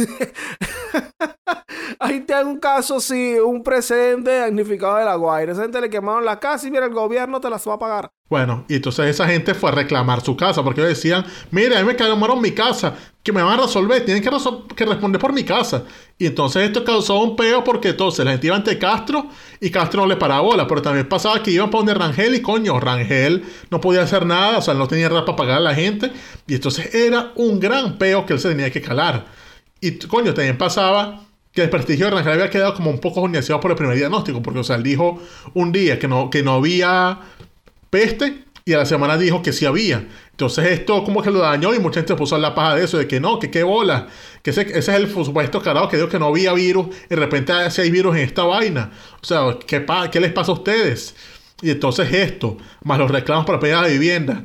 Ahí 2.00 2.22
te 2.22 2.44
un 2.44 2.58
caso, 2.58 3.00
sí, 3.00 3.38
un 3.40 3.62
precedente 3.62 4.40
damnificado 4.40 4.96
de 4.96 5.06
la 5.06 5.16
Guaira. 5.16 5.52
Esa 5.52 5.62
gente 5.62 5.80
le 5.80 5.92
quemaron 5.92 6.26
la 6.26 6.40
casa 6.40 6.68
y 6.68 6.72
mira, 6.72 6.86
el 6.86 6.94
gobierno 6.94 7.40
te 7.40 7.52
las 7.52 7.68
va 7.68 7.76
a 7.76 7.80
pagar. 7.80 8.12
Bueno, 8.30 8.66
y 8.68 8.76
entonces 8.76 9.08
esa 9.08 9.28
gente 9.28 9.54
fue 9.54 9.70
a 9.70 9.74
reclamar 9.74 10.24
su 10.24 10.36
casa 10.36 10.64
porque 10.64 10.82
ellos 10.82 10.96
decían, 10.96 11.26
mira, 11.52 11.78
a 11.78 11.82
mí 11.82 11.88
me 11.88 11.96
quemaron 11.96 12.42
mi 12.42 12.52
casa, 12.52 12.96
que 13.22 13.32
me 13.32 13.44
van 13.44 13.60
a 13.60 13.64
resolver, 13.64 14.04
tienen 14.06 14.24
que, 14.24 14.86
responder 14.86 15.22
por 15.22 15.34
mi 15.34 15.44
casa. 15.44 15.84
Y 16.18 16.26
entonces 16.26 16.64
esto 16.64 16.84
causó 16.84 17.20
un 17.22 17.36
peo 17.36 17.64
porque 17.64 17.90
entonces 17.90 18.26
la 18.26 18.32
gente 18.32 18.48
iba 18.48 18.56
ante 18.56 18.80
Castro 18.80 19.28
y 19.60 19.70
Castro 19.70 20.02
no 20.02 20.08
le 20.08 20.16
paraba 20.16 20.42
bola, 20.42 20.68
pero 20.68 20.82
también 20.82 21.08
pasaba 21.08 21.44
que 21.44 21.52
iban 21.52 21.70
para 21.70 21.84
donde 21.84 21.94
Rangel 21.94 22.34
y 22.34 22.42
coño, 22.42 22.80
Rangel 22.80 23.44
no 23.70 23.80
podía 23.80 24.02
hacer 24.02 24.26
nada, 24.26 24.58
o 24.58 24.62
sea, 24.62 24.74
no 24.74 24.88
tenía 24.88 25.10
nada 25.10 25.26
para 25.26 25.36
pagar 25.36 25.58
a 25.58 25.62
la 25.62 25.76
gente. 25.76 26.12
Y 26.48 26.56
entonces 26.56 26.96
era 26.96 27.34
un 27.36 27.60
gran 27.60 27.98
peo 27.98 28.26
que 28.26 28.34
él 28.34 28.40
se 28.40 28.50
tenía 28.50 28.72
que 28.72 28.82
calar. 28.82 29.26
Y 29.80 30.00
coño, 30.00 30.34
también 30.34 30.58
pasaba 30.58 31.24
que 31.52 31.62
el 31.62 31.70
prestigio 31.70 32.06
de 32.06 32.12
Rangel 32.12 32.34
había 32.34 32.50
quedado 32.50 32.74
como 32.74 32.90
un 32.90 33.00
poco 33.00 33.22
horneado 33.22 33.60
por 33.60 33.70
el 33.70 33.78
primer 33.78 33.96
diagnóstico, 33.96 34.42
porque 34.42 34.60
o 34.60 34.64
sea, 34.64 34.78
él 34.78 34.84
dijo 34.84 35.22
un 35.54 35.72
día 35.72 36.00
que 36.00 36.08
no, 36.08 36.30
que 36.32 36.42
no 36.42 36.54
había 36.56 37.20
peste 37.94 38.44
y 38.66 38.74
a 38.74 38.78
la 38.78 38.86
semana 38.88 39.18
dijo 39.18 39.44
que 39.44 39.54
sí 39.54 39.66
había. 39.66 40.08
Entonces 40.32 40.66
esto 40.72 41.04
como 41.04 41.22
que 41.22 41.30
lo 41.30 41.40
dañó 41.40 41.76
y 41.76 41.80
mucha 41.80 42.00
gente 42.00 42.16
puso 42.16 42.36
la 42.40 42.56
paja 42.56 42.76
de 42.76 42.86
eso, 42.86 42.98
de 42.98 43.08
que 43.08 43.20
no, 43.20 43.38
que 43.38 43.52
qué 43.52 43.62
bola, 43.62 44.08
que 44.42 44.50
ese, 44.50 44.62
es 44.76 44.90
el 44.90 45.08
supuesto 45.12 45.62
carajo 45.62 45.90
que 45.90 45.98
dijo 45.98 46.10
que 46.10 46.18
no 46.18 46.26
había 46.26 46.54
virus 46.54 46.88
y 47.06 47.10
de 47.10 47.16
repente 47.18 47.54
si 47.70 47.82
hay 47.82 47.92
virus 47.92 48.16
en 48.16 48.24
esta 48.24 48.44
vaina. 48.46 48.92
O 49.22 49.26
sea, 49.26 49.60
¿qué, 49.68 49.86
qué 50.12 50.20
les 50.20 50.32
pasa 50.32 50.52
a 50.52 50.56
ustedes? 50.56 51.16
Y 51.62 51.70
entonces 51.70 52.12
esto, 52.12 52.58
más 52.84 52.98
los 52.98 53.12
reclamos 53.12 53.46
por 53.46 53.56
la 53.56 53.62
pérdida 53.62 53.84
de 53.84 53.94
vivienda, 53.94 54.44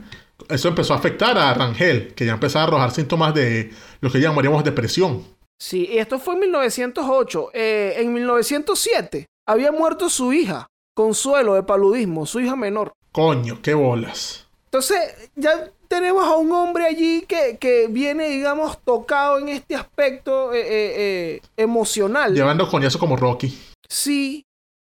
eso 0.51 0.69
empezó 0.69 0.93
a 0.93 0.99
afectar 0.99 1.39
a 1.39 1.55
Rangel, 1.55 2.13
que 2.15 2.27
ya 2.27 2.35
empezaba 2.35 2.67
a 2.67 2.69
arrojar 2.69 2.91
síntomas 2.91 3.35
de 3.35 3.71
lo 4.03 4.11
que 4.11 4.21
llamaríamos 4.21 4.63
depresión. 4.63 5.25
Sí, 5.59 5.89
esto 5.93 6.19
fue 6.19 6.35
en 6.35 6.41
1908. 6.41 7.51
Eh, 7.55 7.95
en 7.97 8.13
1907 8.13 9.27
había 9.47 9.73
muerto 9.73 10.11
su 10.11 10.35
hija, 10.35 10.67
Consuelo, 10.95 11.55
de 11.55 11.63
paludismo, 11.63 12.27
su 12.27 12.41
hija 12.41 12.55
menor. 12.55 12.93
Coño, 13.13 13.61
qué 13.63 13.75
bolas. 13.75 14.47
Entonces, 14.67 15.31
ya 15.35 15.71
tenemos 15.89 16.25
a 16.25 16.37
un 16.37 16.53
hombre 16.53 16.85
allí 16.85 17.23
que, 17.23 17.57
que 17.59 17.89
viene, 17.89 18.29
digamos, 18.29 18.79
tocado 18.85 19.39
en 19.39 19.49
este 19.49 19.75
aspecto 19.75 20.53
eh, 20.53 20.61
eh, 20.61 20.93
eh, 20.97 21.41
emocional. 21.57 22.35
Llevando 22.35 22.69
coñazo 22.69 22.99
como 22.99 23.17
Rocky. 23.17 23.59
Sí. 23.89 24.45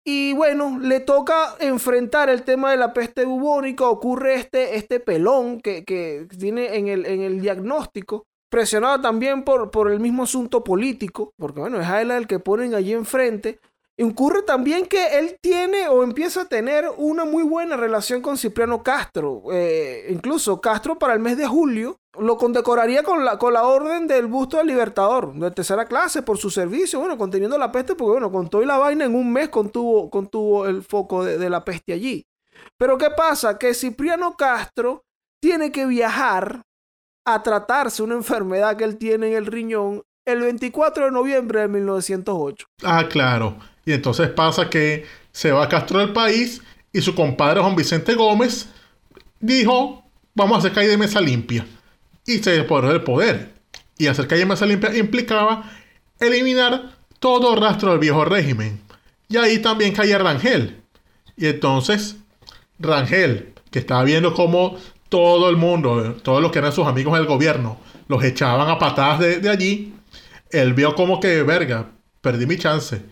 Y 0.05 0.35
bueno, 0.35 0.79
le 0.81 1.01
toca 1.01 1.57
enfrentar 1.61 2.29
el 2.29 2.43
tema 2.43 2.73
de 2.73 2.77
la 2.77 2.93
peste 2.93 3.25
bubónica. 3.25 3.89
Ocurre 3.89 4.35
este, 4.35 4.77
este 4.77 5.01
pelón 5.01 5.61
que, 5.61 5.85
que 5.85 6.27
tiene 6.39 6.77
en 6.77 6.89
el, 6.89 7.07
en 7.07 7.23
el 7.23 7.41
diagnóstico. 7.41 8.27
Presionado 8.51 9.01
también 9.01 9.45
por, 9.45 9.71
por 9.71 9.91
el 9.91 10.01
mismo 10.01 10.25
asunto 10.25 10.63
político. 10.63 11.33
Porque 11.39 11.61
bueno, 11.61 11.81
es 11.81 11.87
a 11.87 12.03
él 12.03 12.11
el 12.11 12.27
que 12.27 12.41
ponen 12.41 12.75
allí 12.75 12.93
enfrente. 12.93 13.59
Ocurre 14.01 14.43
también 14.43 14.87
que 14.87 15.19
él 15.19 15.37
tiene 15.41 15.89
o 15.89 16.03
empieza 16.03 16.43
a 16.43 16.49
tener 16.49 16.87
una 16.97 17.25
muy 17.25 17.43
buena 17.43 17.77
relación 17.77 18.23
con 18.23 18.39
Cipriano 18.39 18.83
Castro. 18.83 19.45
Eh, 19.53 20.07
incluso 20.11 20.61
Castro 20.61 20.99
para 20.99 21.13
el 21.13 21.21
mes 21.21 21.37
de 21.37 21.47
julio 21.47 21.99
lo 22.19 22.37
condecoraría 22.37 23.03
con 23.03 23.25
la, 23.25 23.39
con 23.39 23.53
la 23.53 23.65
orden 23.65 24.07
del 24.07 24.27
busto 24.27 24.57
del 24.57 24.67
Libertador, 24.67 25.35
de 25.35 25.51
tercera 25.51 25.87
clase, 25.87 26.23
por 26.23 26.39
su 26.39 26.51
servicio, 26.51 27.01
bueno, 27.01 27.17
conteniendo 27.17 27.57
la 27.59 27.73
peste, 27.73 27.95
porque 27.95 28.13
bueno, 28.13 28.33
con 28.33 28.49
todo 28.49 28.63
y 28.63 28.67
la 28.67 28.79
vaina 28.79 29.05
en 29.05 29.15
un 29.15 29.33
mes 29.33 29.49
contuvo, 29.49 30.11
contuvo 30.11 30.67
el 30.67 30.83
foco 30.83 31.25
de, 31.25 31.39
de 31.39 31.51
la 31.51 31.65
peste 31.65 31.93
allí. 31.93 32.27
Pero 32.79 32.99
¿qué 32.99 33.11
pasa? 33.11 33.59
Que 33.59 33.75
Cipriano 33.75 34.37
Castro 34.37 35.05
tiene 35.41 35.73
que 35.73 35.87
viajar 35.87 36.63
a 37.27 37.43
tratarse 37.43 38.03
una 38.03 38.15
enfermedad 38.15 38.77
que 38.77 38.85
él 38.85 38.99
tiene 38.99 39.29
en 39.29 39.35
el 39.35 39.47
riñón 39.47 40.03
el 40.27 40.41
24 40.41 41.07
de 41.07 41.11
noviembre 41.11 41.61
de 41.61 41.69
1908. 41.69 42.67
Ah, 42.85 43.07
claro. 43.09 43.57
Y 43.85 43.93
entonces 43.93 44.29
pasa 44.29 44.71
que 44.71 45.07
se 45.33 45.51
va 45.51 45.69
Castro 45.69 45.99
del 45.99 46.13
país 46.13 46.63
y 46.93 47.01
su 47.01 47.15
compadre 47.15 47.61
Juan 47.61 47.75
Vicente 47.75 48.15
Gómez 48.15 48.69
dijo, 49.41 50.05
vamos 50.35 50.57
a 50.57 50.59
hacer 50.59 50.73
calle 50.73 50.89
de 50.89 50.99
mesa 50.99 51.21
limpia. 51.21 51.67
Y 52.27 52.39
se 52.39 52.53
despoderó 52.53 52.89
del 52.89 53.03
poder. 53.03 53.55
Y 53.99 54.07
hacer 54.07 54.27
calle 54.27 54.41
de 54.41 54.47
mesa 54.47 54.67
limpia 54.67 54.97
implicaba 54.97 55.71
eliminar 56.21 56.97
todo 57.19 57.57
rastro 57.57 57.91
del 57.91 57.99
viejo 57.99 58.25
régimen. 58.25 58.81
Y 59.29 59.37
ahí 59.37 59.59
también 59.59 59.95
caía 59.95 60.19
Rangel. 60.19 60.83
Y 61.37 61.47
entonces, 61.47 62.17
Rangel, 62.79 63.55
que 63.71 63.79
estaba 63.79 64.05
viendo 64.05 64.35
cómo 64.35 64.79
todo 65.09 65.49
el 65.49 65.57
mundo, 65.57 66.17
todos 66.23 66.43
los 66.43 66.53
que 66.53 66.59
eran 66.59 66.73
sus 66.73 66.87
amigos 66.87 67.15
del 67.15 67.27
gobierno, 67.27 67.81
los 68.09 68.23
echaban 68.23 68.69
a 68.69 68.79
patadas 68.79 69.19
de, 69.19 69.39
de 69.39 69.49
allí, 69.49 69.95
él 70.51 70.75
vio 70.75 70.95
como 70.95 71.19
que, 71.19 71.43
verga, 71.43 71.91
perdí 72.21 72.47
mi 72.47 72.59
chance. 72.59 73.03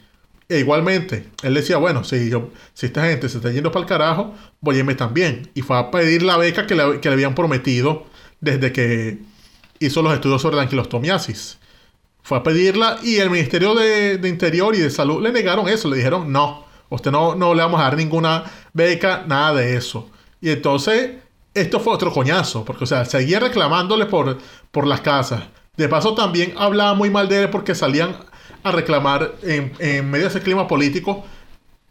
E 0.50 0.58
igualmente, 0.58 1.30
él 1.44 1.54
decía, 1.54 1.76
bueno, 1.76 2.02
si, 2.02 2.28
yo, 2.28 2.50
si 2.74 2.86
esta 2.86 3.04
gente 3.04 3.28
se 3.28 3.36
está 3.36 3.52
yendo 3.52 3.70
para 3.70 3.84
el 3.84 3.88
carajo, 3.88 4.34
voy 4.60 4.74
a 4.74 4.78
irme 4.80 4.96
también. 4.96 5.48
Y 5.54 5.62
fue 5.62 5.78
a 5.78 5.92
pedir 5.92 6.24
la 6.24 6.36
beca 6.36 6.66
que 6.66 6.74
le, 6.74 6.82
habían 6.82 7.36
prometido 7.36 8.06
desde 8.40 8.72
que 8.72 9.20
hizo 9.78 10.02
los 10.02 10.12
estudios 10.12 10.42
sobre 10.42 10.56
la 10.56 10.62
anquilostomiasis. 10.62 11.60
Fue 12.24 12.38
a 12.38 12.42
pedirla 12.42 12.98
y 13.00 13.18
el 13.18 13.30
Ministerio 13.30 13.76
de, 13.76 14.20
Interior 14.24 14.74
y 14.74 14.80
de 14.80 14.90
Salud 14.90 15.22
le 15.22 15.30
negaron 15.30 15.68
eso. 15.68 15.88
Le 15.88 15.98
dijeron, 15.98 16.32
no, 16.32 16.64
usted 16.88 17.12
no, 17.12 17.36
no 17.36 17.54
le 17.54 17.62
vamos 17.62 17.80
a 17.80 17.84
dar 17.84 17.96
ninguna 17.96 18.42
beca, 18.72 19.22
nada 19.28 19.54
de 19.54 19.76
eso. 19.76 20.10
Y 20.40 20.50
entonces, 20.50 21.12
esto 21.54 21.78
fue 21.78 21.94
otro 21.94 22.12
coñazo, 22.12 22.64
porque, 22.64 22.82
o 22.82 22.86
sea, 22.88 23.04
seguía 23.04 23.38
reclamándole 23.38 24.06
por, 24.06 24.36
por 24.72 24.84
las 24.84 25.00
casas. 25.00 25.44
De 25.76 25.88
paso, 25.88 26.14
también 26.14 26.54
hablaba 26.56 26.94
muy 26.94 27.08
mal 27.08 27.28
de 27.28 27.44
él 27.44 27.50
porque 27.50 27.76
salían 27.76 28.16
a 28.62 28.72
reclamar 28.72 29.34
en, 29.42 29.72
en 29.78 30.10
medio 30.10 30.24
de 30.24 30.30
ese 30.30 30.42
clima 30.42 30.66
político 30.68 31.24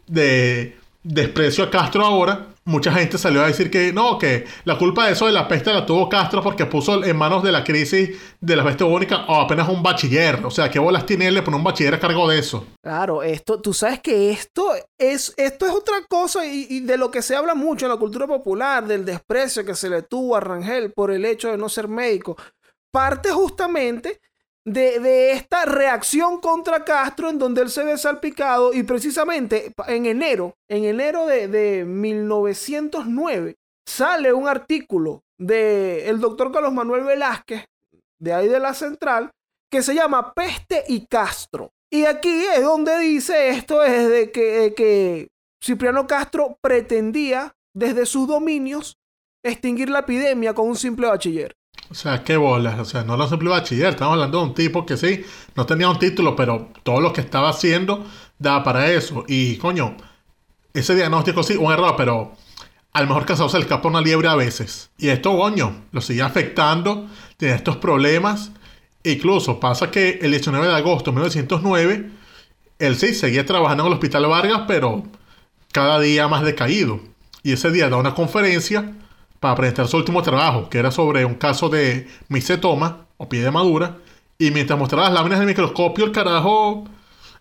de 0.08 0.80
desprecio 1.04 1.64
a 1.64 1.70
Castro 1.70 2.06
ahora. 2.06 2.48
Mucha 2.66 2.92
gente 2.92 3.18
salió 3.18 3.42
a 3.42 3.48
decir 3.48 3.72
que 3.72 3.92
no, 3.92 4.20
que 4.20 4.46
la 4.64 4.78
culpa 4.78 5.08
de 5.08 5.14
eso 5.14 5.26
de 5.26 5.32
la 5.32 5.48
peste 5.48 5.74
la 5.74 5.88
tuvo 5.88 6.08
Castro 6.08 6.44
porque 6.44 6.68
puso 6.68 7.04
en 7.04 7.18
manos 7.18 7.42
de 7.42 7.52
la 7.52 7.64
crisis 7.64 8.12
de 8.40 8.56
la 8.56 8.64
peste 8.64 8.84
bubónica 8.84 9.26
o 9.28 9.42
apenas 9.42 9.68
un 9.70 9.82
bachiller. 9.82 10.46
O 10.46 10.52
sea, 10.52 10.70
¿qué 10.70 10.78
bolas 10.78 11.06
tiene 11.06 11.28
él 11.28 11.36
de 11.36 11.50
un 11.50 11.64
bachiller 11.64 11.96
a 11.96 12.00
cargo 12.00 12.30
de 12.30 12.38
eso? 12.38 12.68
Claro, 12.84 13.24
esto, 13.24 13.60
tú 13.60 13.74
sabes 13.74 14.02
que 14.02 14.30
esto 14.30 14.72
es, 15.00 15.34
esto 15.38 15.66
es 15.66 15.72
otra 15.72 15.96
cosa 16.08 16.46
y 16.46 16.82
de 16.82 16.98
lo 16.98 17.10
que 17.10 17.24
se 17.24 17.36
habla 17.36 17.56
mucho 17.56 17.88
en 17.88 17.92
la 17.92 17.98
cultura 17.98 18.28
popular, 18.28 18.86
del 18.86 19.04
desprecio 19.04 19.66
que 19.66 19.74
se 19.74 19.90
le 19.90 20.04
tuvo 20.04 20.36
a 20.36 20.40
Rangel 20.40 20.92
por 20.92 21.10
el 21.10 21.26
hecho 21.26 21.50
de 21.50 21.58
no 21.58 21.70
ser 21.70 21.88
médico, 21.88 22.38
parte 22.92 23.32
justamente 23.32 24.20
de, 24.66 25.32
esta 25.32 25.66
reacción 25.66 26.40
contra 26.40 26.84
Castro 26.84 27.30
en 27.30 27.40
donde 27.40 27.62
él 27.62 27.70
se 27.70 27.84
ve 27.84 27.98
salpicado 27.98 28.74
y 28.74 28.84
precisamente 28.84 29.74
en 29.88 30.06
enero, 30.06 30.56
en 30.68 30.86
enero 30.86 31.26
de, 31.26 31.48
de 31.48 31.86
1909, 31.86 33.56
sale 33.88 34.34
un 34.34 34.48
artículo 34.48 35.24
del 35.38 36.02
el 36.02 36.20
doctor 36.20 36.52
Carlos 36.52 36.74
Manuel 36.74 37.04
Velázquez, 37.04 37.66
de 38.20 38.34
ahí 38.34 38.48
de 38.48 38.60
la 38.60 38.74
central, 38.74 39.32
que 39.72 39.82
se 39.82 39.96
llama 39.96 40.34
Peste 40.34 40.84
y 40.88 41.06
Castro. 41.06 41.72
Y 41.92 42.06
aquí 42.06 42.46
es 42.54 42.62
donde 42.62 43.00
dice 43.00 43.50
esto, 43.50 43.84
es 43.84 44.10
de 44.10 44.32
que, 44.32 44.42
de 44.42 44.74
que 44.74 45.28
Cipriano 45.64 46.06
Castro 46.06 46.58
pretendía 46.62 47.56
desde 47.74 48.06
sus 48.06 48.28
dominios 48.28 48.98
extinguir 49.44 49.90
la 49.90 50.00
epidemia 50.00 50.54
con 50.54 50.68
un 50.68 50.76
simple 50.76 51.08
bachiller. 51.08 51.56
O 51.92 51.96
sea, 51.96 52.24
qué 52.24 52.38
bolas. 52.38 52.80
O 52.80 52.86
sea, 52.86 53.04
no 53.04 53.18
lo 53.18 53.28
simple 53.28 53.50
bachiller. 53.50 53.90
Estamos 53.90 54.14
hablando 54.14 54.40
de 54.40 54.44
un 54.46 54.54
tipo 54.54 54.86
que 54.86 54.98
sí, 54.98 55.26
no 55.56 55.66
tenía 55.66 55.90
un 55.90 56.00
título, 56.00 56.36
pero 56.36 56.70
todo 56.84 57.02
lo 57.02 57.12
que 57.12 57.22
estaba 57.22 57.50
haciendo 57.50 58.06
daba 58.38 58.64
para 58.64 58.92
eso. 58.92 59.26
Y 59.28 59.58
coño, 59.58 59.98
ese 60.74 60.96
diagnóstico 60.96 61.44
sí, 61.44 61.56
un 61.56 61.72
error, 61.72 61.96
pero 61.98 62.36
a 62.94 63.02
lo 63.02 63.08
mejor 63.08 63.26
casado 63.26 63.50
se 63.50 63.58
le 63.58 63.64
escapa 63.64 63.88
una 63.88 64.02
liebre 64.02 64.28
a 64.28 64.36
veces. 64.36 64.92
Y 64.98 65.10
esto, 65.10 65.36
coño, 65.38 65.86
lo 65.92 66.02
sigue 66.02 66.22
afectando, 66.22 67.08
tiene 67.38 67.56
estos 67.56 67.78
problemas. 67.78 68.52
Incluso 69.04 69.60
pasa 69.60 69.90
que 69.90 70.20
el 70.22 70.32
19 70.32 70.68
de 70.68 70.76
agosto 70.76 71.12
de 71.12 71.16
1909, 71.16 72.12
él 72.80 72.96
sí 72.98 73.14
seguía 73.14 73.46
trabajando 73.46 73.84
en 73.84 73.88
el 73.88 73.94
Hospital 73.94 74.28
Vargas, 74.28 74.62
pero 74.68 75.04
cada 75.72 76.00
día 76.00 76.28
más 76.28 76.44
decaído. 76.44 77.00
Y 77.42 77.54
ese 77.54 77.72
día 77.72 77.90
da 77.90 77.98
una 77.98 78.14
conferencia 78.14 78.94
para 79.40 79.56
presentar 79.56 79.88
su 79.88 79.98
último 79.98 80.22
trabajo, 80.22 80.70
que 80.70 80.80
era 80.80 80.92
sobre 80.92 81.26
un 81.26 81.36
caso 81.36 81.70
de 81.70 82.08
micetoma 82.28 83.06
o 83.18 83.30
pie 83.30 83.42
de 83.42 83.52
madura. 83.52 83.98
Y 84.38 84.52
mientras 84.52 84.78
mostraba 84.78 85.06
las 85.06 85.14
láminas 85.14 85.40
del 85.40 85.48
microscopio, 85.48 86.06
el 86.06 86.12
carajo, 86.12 86.86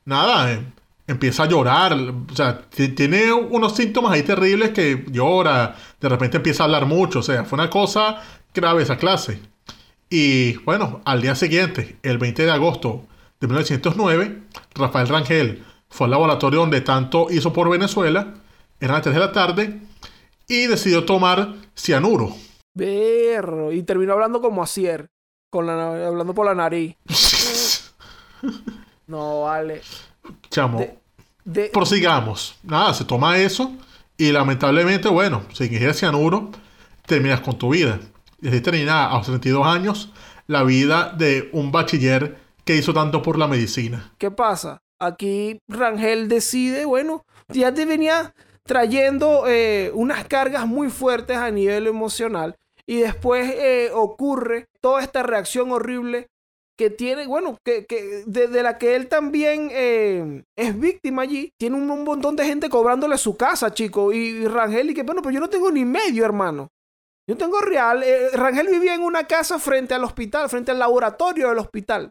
nada, 0.04 0.52
eh, 0.52 0.64
empieza 1.06 1.44
a 1.44 1.46
llorar. 1.46 1.92
O 1.94 2.34
sea, 2.34 2.62
tiene 2.68 3.32
unos 3.32 3.74
síntomas 3.74 4.12
ahí 4.12 4.22
terribles 4.22 4.70
que 4.70 5.04
llora, 5.10 5.76
de 6.00 6.08
repente 6.08 6.36
empieza 6.36 6.62
a 6.62 6.66
hablar 6.66 6.86
mucho. 6.86 7.20
O 7.20 7.22
sea, 7.22 7.44
fue 7.44 7.58
una 7.58 7.70
cosa 7.70 8.22
grave 8.54 8.82
esa 8.82 8.96
clase. 8.96 9.40
Y 10.10 10.56
bueno, 10.58 11.00
al 11.04 11.20
día 11.20 11.34
siguiente, 11.34 11.98
el 12.02 12.18
20 12.18 12.44
de 12.44 12.50
agosto 12.50 13.04
de 13.40 13.46
1909, 13.46 14.42
Rafael 14.74 15.08
Rangel 15.08 15.64
fue 15.88 16.06
al 16.06 16.12
laboratorio 16.12 16.60
donde 16.60 16.80
tanto 16.80 17.28
hizo 17.30 17.52
por 17.52 17.68
Venezuela, 17.70 18.34
eran 18.80 18.94
las 18.94 19.02
3 19.02 19.14
de 19.14 19.20
la 19.20 19.32
tarde, 19.32 19.80
y 20.48 20.66
decidió 20.66 21.04
tomar 21.04 21.54
cianuro. 21.76 22.34
Berro. 22.74 23.70
Y 23.72 23.82
terminó 23.82 24.14
hablando 24.14 24.40
como 24.40 24.62
Acier, 24.62 25.08
con 25.50 25.66
la, 25.66 26.06
hablando 26.06 26.34
por 26.34 26.46
la 26.46 26.54
nariz. 26.54 26.96
no, 29.06 29.42
vale. 29.42 29.82
Chamo, 30.50 30.78
De- 30.80 30.98
de- 31.44 31.70
prosigamos. 31.70 32.56
Nada, 32.62 32.94
se 32.94 33.04
toma 33.04 33.38
eso 33.38 33.72
y 34.16 34.32
lamentablemente, 34.32 35.08
bueno, 35.08 35.42
si 35.52 35.64
ingieres 35.64 35.98
cianuro, 35.98 36.50
terminas 37.06 37.40
con 37.40 37.56
tu 37.58 37.70
vida. 37.70 38.00
Y 38.40 38.48
así 38.48 38.60
termina 38.60 39.06
a 39.10 39.16
los 39.18 39.26
32 39.26 39.66
años 39.66 40.10
la 40.46 40.62
vida 40.62 41.12
de 41.16 41.48
un 41.52 41.72
bachiller 41.72 42.38
que 42.64 42.76
hizo 42.76 42.92
tanto 42.94 43.22
por 43.22 43.38
la 43.38 43.48
medicina. 43.48 44.12
¿Qué 44.18 44.30
pasa? 44.30 44.82
Aquí 45.00 45.58
Rangel 45.68 46.28
decide, 46.28 46.84
bueno, 46.84 47.24
ya 47.48 47.72
te 47.72 47.86
venía 47.86 48.34
trayendo 48.68 49.44
eh, 49.48 49.90
unas 49.94 50.28
cargas 50.28 50.66
muy 50.66 50.90
fuertes 50.90 51.38
a 51.38 51.50
nivel 51.50 51.86
emocional 51.86 52.54
y 52.86 52.98
después 52.98 53.50
eh, 53.56 53.90
ocurre 53.94 54.66
toda 54.82 55.02
esta 55.02 55.22
reacción 55.22 55.72
horrible 55.72 56.26
que 56.76 56.90
tiene, 56.90 57.26
bueno, 57.26 57.56
que, 57.64 57.86
que 57.86 58.24
de, 58.26 58.62
la 58.62 58.76
que 58.76 58.94
él 58.94 59.08
también 59.08 59.70
eh, 59.72 60.44
es 60.56 60.78
víctima 60.78 61.22
allí. 61.22 61.50
Tiene 61.58 61.76
un, 61.76 61.90
un 61.90 62.04
montón 62.04 62.36
de 62.36 62.44
gente 62.44 62.68
cobrándole 62.68 63.18
su 63.18 63.36
casa, 63.36 63.72
chico. 63.72 64.12
Y, 64.12 64.46
Rangel, 64.46 64.90
y 64.90 64.94
que 64.94 65.02
bueno, 65.02 65.22
pues 65.22 65.34
yo 65.34 65.40
no 65.40 65.48
tengo 65.48 65.72
ni 65.72 65.84
medio, 65.84 66.24
hermano. 66.24 66.68
Yo 67.26 67.36
tengo 67.36 67.60
real. 67.60 68.04
Rangel 68.32 68.68
vivía 68.68 68.94
en 68.94 69.00
una 69.00 69.24
casa 69.24 69.58
frente 69.58 69.94
al 69.94 70.04
hospital, 70.04 70.48
frente 70.48 70.70
al 70.70 70.78
laboratorio 70.78 71.48
del 71.48 71.58
hospital. 71.58 72.10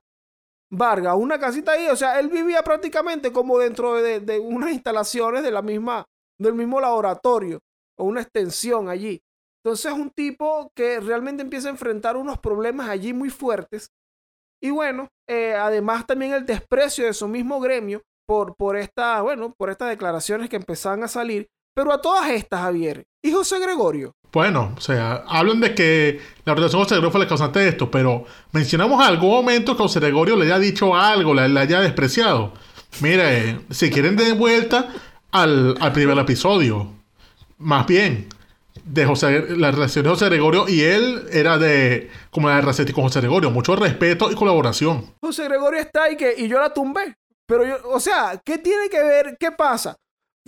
Vargas, 0.70 1.16
una 1.18 1.39
casita 1.39 1.72
ahí. 1.72 1.88
O 1.88 1.95
sea, 1.95 2.20
él 2.20 2.28
vivía 2.28 2.62
prácticamente 2.62 3.32
como 3.32 3.58
dentro 3.60 3.95
de, 4.01 4.20
de 4.20 4.38
unas 4.38 4.72
instalaciones 4.72 5.43
de 5.43 5.51
la 5.51 5.62
misma, 5.62 6.05
del 6.40 6.54
mismo 6.54 6.80
laboratorio 6.80 7.60
o 7.98 8.06
una 8.06 8.22
extensión 8.22 8.90
allí. 8.90 9.22
Entonces 9.64 9.92
es 9.92 9.98
un 9.98 10.12
tipo 10.12 10.72
que 10.76 11.00
realmente 11.00 11.44
empieza 11.44 11.68
a 11.68 11.72
enfrentar 11.72 12.16
unos 12.16 12.40
problemas 12.40 12.90
allí 12.90 13.14
muy 13.14 13.30
fuertes. 13.30 13.92
Y 14.62 14.70
bueno, 14.70 15.10
eh, 15.28 15.56
además 15.56 16.06
también 16.08 16.34
el 16.34 16.46
desprecio 16.46 17.06
de 17.06 17.14
su 17.14 17.28
mismo 17.28 17.60
gremio 17.60 18.02
por, 18.26 18.56
por, 18.56 18.78
esta, 18.78 19.22
bueno, 19.22 19.54
por 19.58 19.70
estas 19.70 19.90
declaraciones 19.90 20.50
que 20.50 20.56
empezaban 20.56 21.04
a 21.04 21.08
salir. 21.08 21.48
Pero 21.76 21.92
a 21.92 22.02
todas 22.02 22.30
estas, 22.30 22.62
Javier. 22.62 23.04
¿Y 23.24 23.32
José 23.32 23.60
Gregorio? 23.60 24.14
Bueno, 24.32 24.74
o 24.76 24.82
sea, 24.82 25.24
hablan 25.28 25.60
de 25.60 25.76
que 25.76 26.20
la 26.44 26.54
organización 26.54 26.84
José 26.84 26.96
Gregorio 26.96 27.12
fue 27.12 27.20
la 27.22 27.28
causante 27.28 27.60
de 27.60 27.70
esto, 27.70 27.92
pero 27.92 28.26
mencionamos 28.52 29.06
algún 29.06 29.30
momento 29.30 29.76
que 29.76 29.84
José 29.84 30.00
Gregorio 30.00 30.36
le 30.36 30.46
haya 30.46 30.60
dicho 30.60 30.96
algo, 30.96 31.34
le, 31.34 31.48
le 31.48 31.60
haya 31.60 31.82
despreciado. 31.82 32.54
Mire, 33.02 33.60
si 33.70 33.92
quieren 33.92 34.16
de 34.16 34.34
vuelta 34.34 34.90
al, 35.42 35.76
al 35.80 35.92
primer 35.94 36.18
episodio, 36.18 36.92
más 37.58 37.86
bien, 37.88 38.28
de 38.84 39.06
José, 39.06 39.46
la 39.58 39.72
relación 39.72 40.04
de 40.04 40.10
José 40.10 40.26
Gregorio 40.26 40.68
y 40.68 40.82
él 40.82 41.28
era 41.32 41.58
de 41.58 42.10
como 42.32 42.50
la 42.50 42.62
de 42.62 42.94
con 42.94 43.04
José 43.04 43.20
Gregorio, 43.20 43.52
mucho 43.52 43.76
respeto 43.76 44.32
y 44.32 44.36
colaboración. 44.36 45.14
José 45.22 45.46
Gregorio 45.46 45.80
está 45.80 46.04
ahí 46.04 46.16
que, 46.16 46.34
y 46.38 46.48
yo 46.48 46.60
la 46.60 46.74
tumbé. 46.74 47.16
Pero 47.46 47.66
yo, 47.66 47.78
o 47.90 48.00
sea, 48.00 48.42
¿qué 48.44 48.58
tiene 48.58 48.90
que 48.90 49.02
ver? 49.02 49.38
¿Qué 49.40 49.52
pasa? 49.52 49.96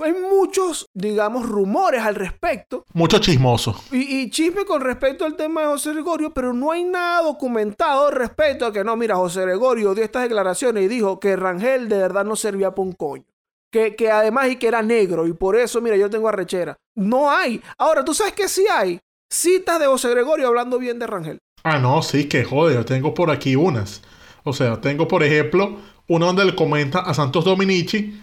Hay 0.02 0.14
muchos, 0.14 0.88
digamos, 0.94 1.46
rumores 1.46 2.02
al 2.02 2.16
respecto 2.16 2.86
Mucho 2.94 3.20
chismoso. 3.20 3.76
y, 3.92 4.20
y 4.22 4.30
chisme 4.30 4.64
con 4.64 4.82
respecto 4.82 5.26
al 5.26 5.36
tema 5.36 5.62
de 5.62 5.68
José 5.68 5.92
Gregorio, 5.94 6.34
pero 6.34 6.54
no 6.54 6.72
hay 6.72 6.86
nada 6.86 7.24
documentado 7.24 8.10
respecto 8.10 8.66
a 8.66 8.72
que 8.72 8.84
no, 8.86 8.96
mira, 8.96 9.16
José 9.18 9.42
Gregorio 9.42 9.94
dio 9.94 10.04
estas 10.04 10.24
declaraciones 10.24 10.86
y 10.86 10.88
dijo 10.88 11.20
que 11.20 11.36
Rangel 11.36 11.90
de 11.90 11.98
verdad 11.98 12.24
no 12.24 12.38
servía 12.38 12.72
para 12.72 12.88
un 12.88 12.94
coño. 12.94 13.26
Que, 13.72 13.95
que 13.95 14.09
además 14.09 14.49
y 14.49 14.55
que 14.55 14.67
era 14.67 14.82
negro 14.82 15.28
y 15.28 15.34
por 15.34 15.55
eso, 15.55 15.80
mira, 15.80 15.95
yo 15.95 16.09
tengo 16.09 16.28
arrechera. 16.28 16.76
No 16.95 17.30
hay. 17.30 17.61
Ahora, 17.78 18.03
¿tú 18.03 18.13
sabes 18.13 18.34
que 18.34 18.47
sí 18.47 18.65
hay? 18.72 18.99
Citas 19.32 19.80
de 19.80 19.86
José 19.86 20.09
Gregorio 20.09 20.47
hablando 20.47 20.80
bien 20.80 20.97
de 20.97 21.05
Rangel. 21.05 21.38
Ah, 21.63 21.78
no, 21.78 22.01
sí, 22.01 22.26
que 22.26 22.43
jode, 22.43 22.74
yo 22.74 22.86
tengo 22.86 23.13
por 23.13 23.30
aquí 23.30 23.55
unas. 23.55 24.01
O 24.43 24.53
sea, 24.53 24.82
tengo, 24.82 25.07
por 25.07 25.24
ejemplo, 25.24 25.78
una 26.07 26.26
donde 26.26 26.45
le 26.45 26.55
comenta 26.55 26.99
a 26.99 27.13
Santos 27.13 27.45
Dominici 27.45 28.20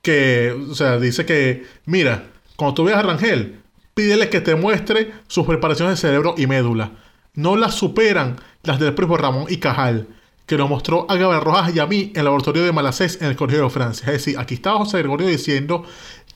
que, 0.00 0.52
o 0.70 0.74
sea, 0.74 0.98
dice 0.98 1.26
que, 1.26 1.66
mira, 1.84 2.28
cuando 2.56 2.74
tú 2.74 2.84
veas 2.84 2.98
a 2.98 3.02
Rangel, 3.02 3.60
pídele 3.92 4.30
que 4.30 4.40
te 4.40 4.54
muestre 4.54 5.12
sus 5.26 5.46
preparaciones 5.46 6.00
de 6.00 6.08
cerebro 6.08 6.34
y 6.38 6.46
médula. 6.46 6.92
No 7.34 7.56
las 7.56 7.74
superan 7.74 8.36
las 8.62 8.78
del 8.78 8.94
propio 8.94 9.16
Ramón 9.16 9.46
y 9.48 9.58
Cajal, 9.58 10.06
que 10.46 10.56
lo 10.56 10.68
mostró 10.68 11.06
a 11.10 11.16
Gabriel 11.16 11.42
Rojas 11.44 11.74
y 11.74 11.78
a 11.80 11.86
mí 11.86 12.10
en 12.14 12.18
el 12.20 12.24
laboratorio 12.24 12.64
de 12.64 12.72
Malacés 12.72 13.20
en 13.20 13.28
el 13.28 13.36
Colegio 13.36 13.64
de 13.64 13.70
Francia. 13.70 14.06
Es 14.06 14.12
decir, 14.24 14.38
aquí 14.38 14.54
estaba 14.54 14.78
José 14.78 14.98
Gregorio 14.98 15.26
diciendo 15.26 15.84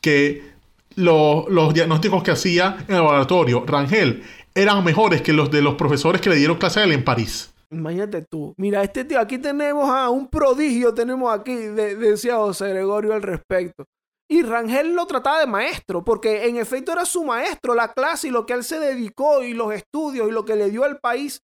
que 0.01 0.51
lo- 0.97 1.47
los 1.49 1.73
diagnósticos 1.73 2.23
que 2.23 2.33
hacía 2.33 2.77
en 2.89 2.95
el 2.97 3.03
laboratorio 3.03 3.65
Rangel 3.67 4.23
eran 4.55 4.83
mejores 4.85 5.23
que 5.23 5.33
los 5.33 5.51
de 5.51 5.63
los 5.63 5.75
profesores 5.77 6.21
que 6.21 6.29
le 6.31 6.37
dieron 6.37 6.59
clase 6.59 6.81
a 6.81 6.85
él 6.85 6.93
en 6.93 7.05
París. 7.05 7.53
Imagínate 7.71 8.23
tú. 8.29 8.53
Mira, 8.57 8.83
este 8.83 9.05
tío, 9.05 9.21
aquí 9.21 9.39
tenemos 9.39 9.89
a 9.89 10.11
un 10.11 10.27
prodigio, 10.29 10.93
tenemos 10.93 11.33
aquí, 11.33 11.55
de- 11.55 11.95
decía 11.95 12.37
José 12.37 12.69
Gregorio 12.71 13.15
al 13.15 13.23
respecto. 13.23 13.85
Y 14.29 14.43
Rangel 14.43 14.95
lo 14.95 15.07
trataba 15.07 15.39
de 15.41 15.47
maestro, 15.47 16.05
porque 16.05 16.47
en 16.49 16.57
efecto 16.57 16.93
era 16.93 17.05
su 17.05 17.25
maestro, 17.25 17.75
la 17.75 17.93
clase 17.93 18.29
y 18.29 18.31
lo 18.31 18.45
que 18.47 18.55
él 18.55 18.65
se 18.65 18.81
dedicó 18.81 19.43
y 19.45 19.55
los 19.55 19.73
estudios 19.73 20.29
y 20.29 20.33
lo 20.33 20.45
que 20.45 20.57
le 20.57 20.71
dio 20.71 20.83
al 20.85 20.99
país 20.99 21.43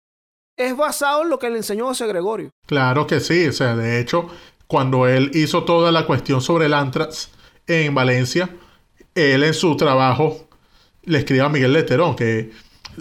es 0.66 0.76
basado 0.76 1.22
en 1.22 1.30
lo 1.30 1.38
que 1.38 1.50
le 1.50 1.58
enseñó 1.58 1.86
José 1.86 2.06
Gregorio. 2.06 2.50
Claro 2.66 3.06
que 3.06 3.20
sí, 3.20 3.46
o 3.46 3.52
sea, 3.52 3.74
de 3.76 4.00
hecho, 4.00 4.28
cuando 4.66 5.06
él 5.08 5.30
hizo 5.34 5.64
toda 5.64 5.90
la 5.90 6.06
cuestión 6.06 6.40
sobre 6.40 6.66
el 6.66 6.74
antrax 6.74 7.30
en 7.66 7.94
Valencia, 7.94 8.50
él 9.14 9.42
en 9.42 9.54
su 9.54 9.76
trabajo 9.76 10.48
le 11.04 11.18
escribe 11.18 11.42
a 11.42 11.48
Miguel 11.48 11.72
Leterón 11.72 12.14
que 12.14 12.50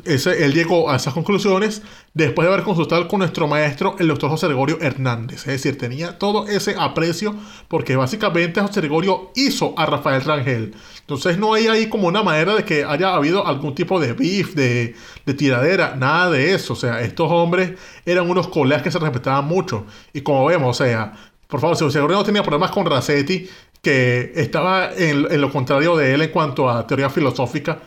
ese, 0.06 0.46
él 0.46 0.54
llegó 0.54 0.90
a 0.90 0.96
esas 0.96 1.14
conclusiones 1.14 1.82
después 2.14 2.48
de 2.48 2.54
haber 2.54 2.66
consultado 2.66 3.08
con 3.08 3.20
nuestro 3.20 3.48
maestro, 3.48 3.96
el 4.00 4.08
doctor 4.08 4.30
José 4.30 4.48
Gregorio 4.48 4.78
Hernández. 4.82 5.40
Es 5.40 5.64
decir, 5.64 5.78
tenía 5.78 6.18
todo 6.18 6.48
ese 6.48 6.76
aprecio 6.78 7.36
porque 7.68 7.96
básicamente 7.96 8.62
José 8.62 8.82
Gregorio 8.82 9.32
hizo 9.36 9.74
a 9.78 9.86
Rafael 9.86 10.24
Rangel. 10.24 10.74
Entonces 11.02 11.38
no 11.38 11.54
hay 11.54 11.68
ahí 11.68 11.90
como 11.90 12.08
una 12.08 12.24
manera 12.24 12.56
de 12.56 12.64
que 12.64 12.84
haya 12.84 13.14
habido 13.14 13.46
algún 13.46 13.76
tipo 13.76 14.00
de 14.00 14.14
beef, 14.14 14.54
de, 14.54 14.96
de 15.26 15.34
tiradera, 15.34 15.96
nada 15.96 16.32
de 16.32 16.54
eso. 16.54 16.74
O 16.74 16.76
sea, 16.76 17.02
estos 17.02 17.32
hombres 17.32 17.72
eran 18.06 18.30
unos 18.30 18.48
colegas 18.48 18.84
que 18.84 18.92
se 18.92 19.00
respetaban 19.00 19.46
mucho. 19.46 19.86
Y 20.14 20.22
como 20.22 20.46
vemos, 20.46 20.80
o 20.80 20.84
sea, 20.84 21.14
por 21.48 21.60
favor, 21.60 21.78
José 21.78 21.98
Gregorio 21.98 22.18
no 22.18 22.24
tenía 22.24 22.44
problemas 22.44 22.72
con 22.72 22.86
Racetti, 22.86 23.50
que 23.82 24.34
estaba 24.36 24.92
en 24.96 25.40
lo 25.40 25.52
contrario 25.52 25.96
de 25.96 26.14
él 26.14 26.22
en 26.22 26.30
cuanto 26.32 26.70
a 26.70 26.86
teoría 26.86 27.10
filosófica, 27.10 27.80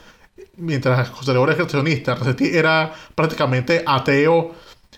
mientras 0.57 1.11
José 1.11 1.32
Gregorio 1.32 1.55
era 1.55 1.64
creacionista, 1.64 2.14
Racetti 2.14 2.57
era 2.57 2.93
prácticamente 3.14 3.82
ateo, 3.86 4.53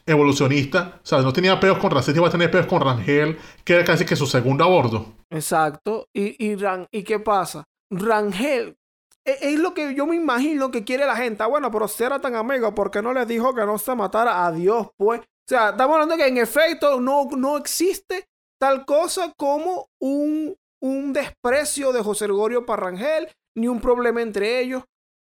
evolucionista. 0.07 1.01
O 1.03 1.07
sea, 1.07 1.21
no 1.21 1.33
tenía 1.33 1.59
peos 1.59 1.79
con 1.79 1.91
Racetti, 1.91 2.19
iba 2.19 2.29
a 2.29 2.33
tener 2.33 2.51
peos 2.51 2.67
con 2.67 2.81
Rangel, 2.81 3.39
que 3.65 3.75
era 3.75 3.85
casi 3.85 4.05
que 4.05 4.17
su 4.17 4.27
segundo 4.27 4.65
a. 4.65 5.15
Exacto. 5.31 6.09
Y, 6.13 6.53
y, 6.53 6.57
¿y 6.91 7.03
qué 7.03 7.19
pasa? 7.21 7.65
Rangel 7.91 8.77
e- 9.25 9.39
es, 9.41 9.59
lo 9.59 9.73
que 9.75 9.95
yo 9.95 10.07
me 10.07 10.17
imagino 10.17 10.71
que 10.71 10.85
quiere 10.85 11.07
la 11.07 11.17
gente. 11.17 11.43
Ah, 11.43 11.47
bueno, 11.47 11.71
pero 11.71 11.89
si 11.89 12.05
era 12.05 12.21
tan 12.21 12.35
amigo, 12.35 12.75
¿por 12.75 12.91
qué 12.91 13.03
no 13.03 13.13
les 13.13 13.27
dijo 13.27 13.55
que 13.55 13.65
no 13.65 13.79
se 13.79 13.95
matara 13.95 14.47
a 14.47 14.53
Dios, 14.53 14.89
pues? 14.97 15.21
O 15.21 15.49
sea, 15.49 15.71
estamos 15.71 15.95
hablando 15.95 16.17
que 16.17 16.27
en 16.27 16.39
efecto 16.39 17.01
no, 17.01 17.29
no 17.37 17.57
existe 17.57 18.27
tal 18.61 18.85
cosa 18.85 19.33
como 19.37 19.89
un, 20.01 20.57
un 20.83 21.13
desprecio 21.13 21.93
de 21.93 22.03
José 22.03 22.27
Gregorio 22.27 22.65
para 22.65 22.85
Rangel, 22.85 23.29
ni 23.57 23.69
un 23.69 23.81
problema 23.81 24.23
entre 24.23 24.61
ellos. 24.61 24.85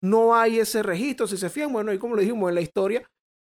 No 0.07 0.35
hay 0.35 0.59
ese 0.59 0.83
registro. 0.83 1.27
Si 1.27 1.37
se 1.37 1.49
fijan, 1.49 1.73
bueno, 1.73 1.91
y 1.93 1.97
como 1.97 2.15
lo 2.15 2.21
dijimos 2.21 2.49
en 2.49 2.55
la 2.55 2.61
historia, 2.61 3.03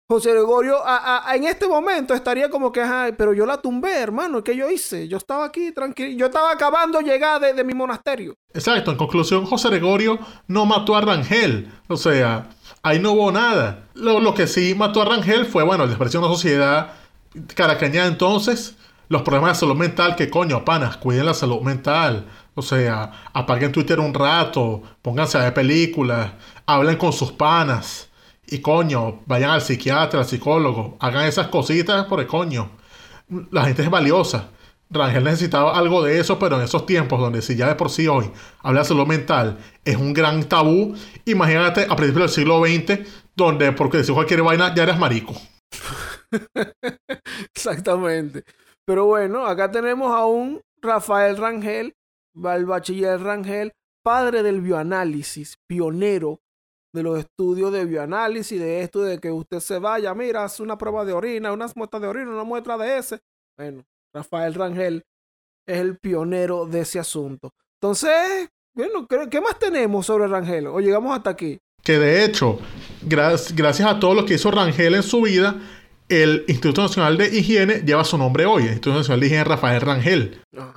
José 0.09 0.31
Gregorio 0.31 0.77
a- 0.85 1.35
en 1.35 1.43
este 1.43 1.67
momento 1.67 2.13
estaría 2.13 2.49
como 2.49 2.71
que, 2.71 2.81
ay, 2.81 3.11
pero 3.17 3.33
yo 3.33 3.45
la 3.45 3.57
tumbé, 3.57 3.93
hermano, 3.99 4.41
¿qué 4.41 4.55
yo 4.55 4.69
hice? 4.69 5.07
Yo 5.09 5.17
estaba 5.17 5.43
aquí 5.45 5.73
tranquilo, 5.73 6.17
yo 6.17 6.27
estaba 6.27 6.51
acabando 6.51 7.01
llegar 7.01 7.41
de, 7.41 7.53
de 7.53 7.63
mi 7.65 7.73
monasterio. 7.73 8.33
Exacto, 8.53 8.91
en 8.91 8.97
conclusión, 8.97 9.45
José 9.45 9.67
Gregorio 9.69 10.17
no 10.47 10.65
mató 10.65 10.95
a 10.95 11.01
Rangel. 11.01 11.69
O 11.89 11.97
sea, 11.97 12.47
ahí 12.83 12.99
no 12.99 13.11
hubo 13.11 13.31
nada. 13.33 13.83
Lo, 13.95 14.21
lo 14.21 14.33
que 14.33 14.47
sí 14.47 14.73
mató 14.75 15.01
a 15.01 15.05
Rangel 15.05 15.45
fue, 15.45 15.63
bueno, 15.63 15.83
el 15.83 15.89
desprecio 15.89 16.21
de 16.21 16.25
una 16.27 16.33
sociedad 16.35 16.93
caracaña 17.55 18.05
entonces, 18.05 18.77
los 19.09 19.21
problemas 19.23 19.51
de 19.57 19.59
salud 19.59 19.75
mental, 19.75 20.15
que 20.15 20.29
coño, 20.29 20.63
panas, 20.65 20.95
cuiden 20.97 21.25
la 21.25 21.33
salud 21.33 21.61
mental. 21.61 22.25
O 22.57 22.63
sea, 22.63 23.11
apaguen 23.33 23.71
Twitter 23.71 23.99
un 23.99 24.15
rato, 24.15 24.81
pónganse 25.03 25.37
a 25.37 25.43
ver 25.43 25.53
películas, 25.53 26.31
hablen 26.65 26.97
con 26.97 27.13
sus 27.13 27.31
panas. 27.31 28.09
Y 28.47 28.61
coño, 28.61 29.19
vayan 29.27 29.51
al 29.51 29.61
psiquiatra, 29.61 30.21
al 30.21 30.25
psicólogo, 30.25 30.97
hagan 30.99 31.25
esas 31.25 31.49
cositas 31.49 32.07
por 32.07 32.25
coño. 32.25 32.71
La 33.51 33.65
gente 33.65 33.83
es 33.83 33.91
valiosa. 33.91 34.49
Rangel 34.89 35.23
necesitaba 35.23 35.77
algo 35.77 36.01
de 36.01 36.19
eso, 36.19 36.39
pero 36.39 36.57
en 36.57 36.63
esos 36.63 36.87
tiempos 36.87 37.19
donde 37.19 37.43
si 37.43 37.55
ya 37.55 37.67
de 37.67 37.75
por 37.75 37.91
sí 37.91 38.07
hoy 38.07 38.31
hablar 38.63 38.83
de 38.83 38.87
salud 38.87 39.05
mental 39.05 39.59
es 39.85 39.95
un 39.95 40.11
gran 40.13 40.43
tabú, 40.45 40.95
imagínate 41.25 41.85
a 41.87 41.95
principios 41.95 42.35
del 42.35 42.43
siglo 42.43 42.65
XX, 42.65 43.07
donde 43.35 43.71
porque 43.71 43.97
decir 43.97 44.15
cualquier 44.15 44.41
vaina 44.41 44.73
ya 44.73 44.81
eres 44.81 44.97
marico. 44.97 45.35
Exactamente. 47.55 48.43
Pero 48.83 49.05
bueno, 49.05 49.45
acá 49.45 49.69
tenemos 49.69 50.11
a 50.11 50.25
un 50.25 50.59
Rafael 50.81 51.37
Rangel, 51.37 51.93
el 52.45 52.65
bachiller 52.65 53.19
Rangel, 53.21 53.71
padre 54.03 54.43
del 54.43 54.61
bioanálisis, 54.61 55.55
pionero 55.67 56.39
de 56.93 57.03
los 57.03 57.19
estudios 57.19 57.71
de 57.73 57.85
bioanálisis, 57.85 58.59
de 58.59 58.81
esto 58.81 59.01
de 59.01 59.19
que 59.19 59.31
usted 59.31 59.59
se 59.59 59.77
vaya, 59.79 60.13
mira, 60.15 60.43
hace 60.45 60.63
una 60.63 60.77
prueba 60.77 61.05
de 61.05 61.13
orina, 61.13 61.51
unas 61.51 61.75
muestras 61.75 62.01
de 62.01 62.07
orina, 62.07 62.31
una 62.31 62.43
muestra 62.43 62.77
de 62.77 62.97
ese. 62.97 63.19
Bueno, 63.57 63.83
Rafael 64.15 64.53
Rangel 64.53 65.03
es 65.67 65.77
el 65.79 65.97
pionero 65.97 66.65
de 66.65 66.81
ese 66.81 66.99
asunto. 66.99 67.51
Entonces, 67.81 68.49
bueno, 68.75 69.07
¿qué 69.07 69.27
qué 69.29 69.41
más 69.41 69.59
tenemos 69.59 70.05
sobre 70.05 70.27
Rangel? 70.27 70.67
O 70.67 70.79
llegamos 70.79 71.15
hasta 71.15 71.31
aquí. 71.31 71.59
Que 71.83 71.99
de 71.99 72.23
hecho, 72.23 72.59
gra- 73.05 73.53
gracias 73.55 73.89
a 73.89 73.99
todo 73.99 74.13
lo 74.13 74.25
que 74.25 74.35
hizo 74.35 74.49
Rangel 74.51 74.95
en 74.95 75.03
su 75.03 75.21
vida, 75.21 75.55
el 76.09 76.45
Instituto 76.47 76.81
Nacional 76.83 77.17
de 77.17 77.27
Higiene 77.37 77.81
lleva 77.81 78.03
su 78.05 78.17
nombre 78.17 78.45
hoy, 78.45 78.63
el 78.63 78.69
Instituto 78.69 78.97
Nacional 78.97 79.19
de 79.19 79.25
Higiene 79.27 79.43
Rafael 79.43 79.81
Rangel. 79.81 80.41
Ah, 80.57 80.73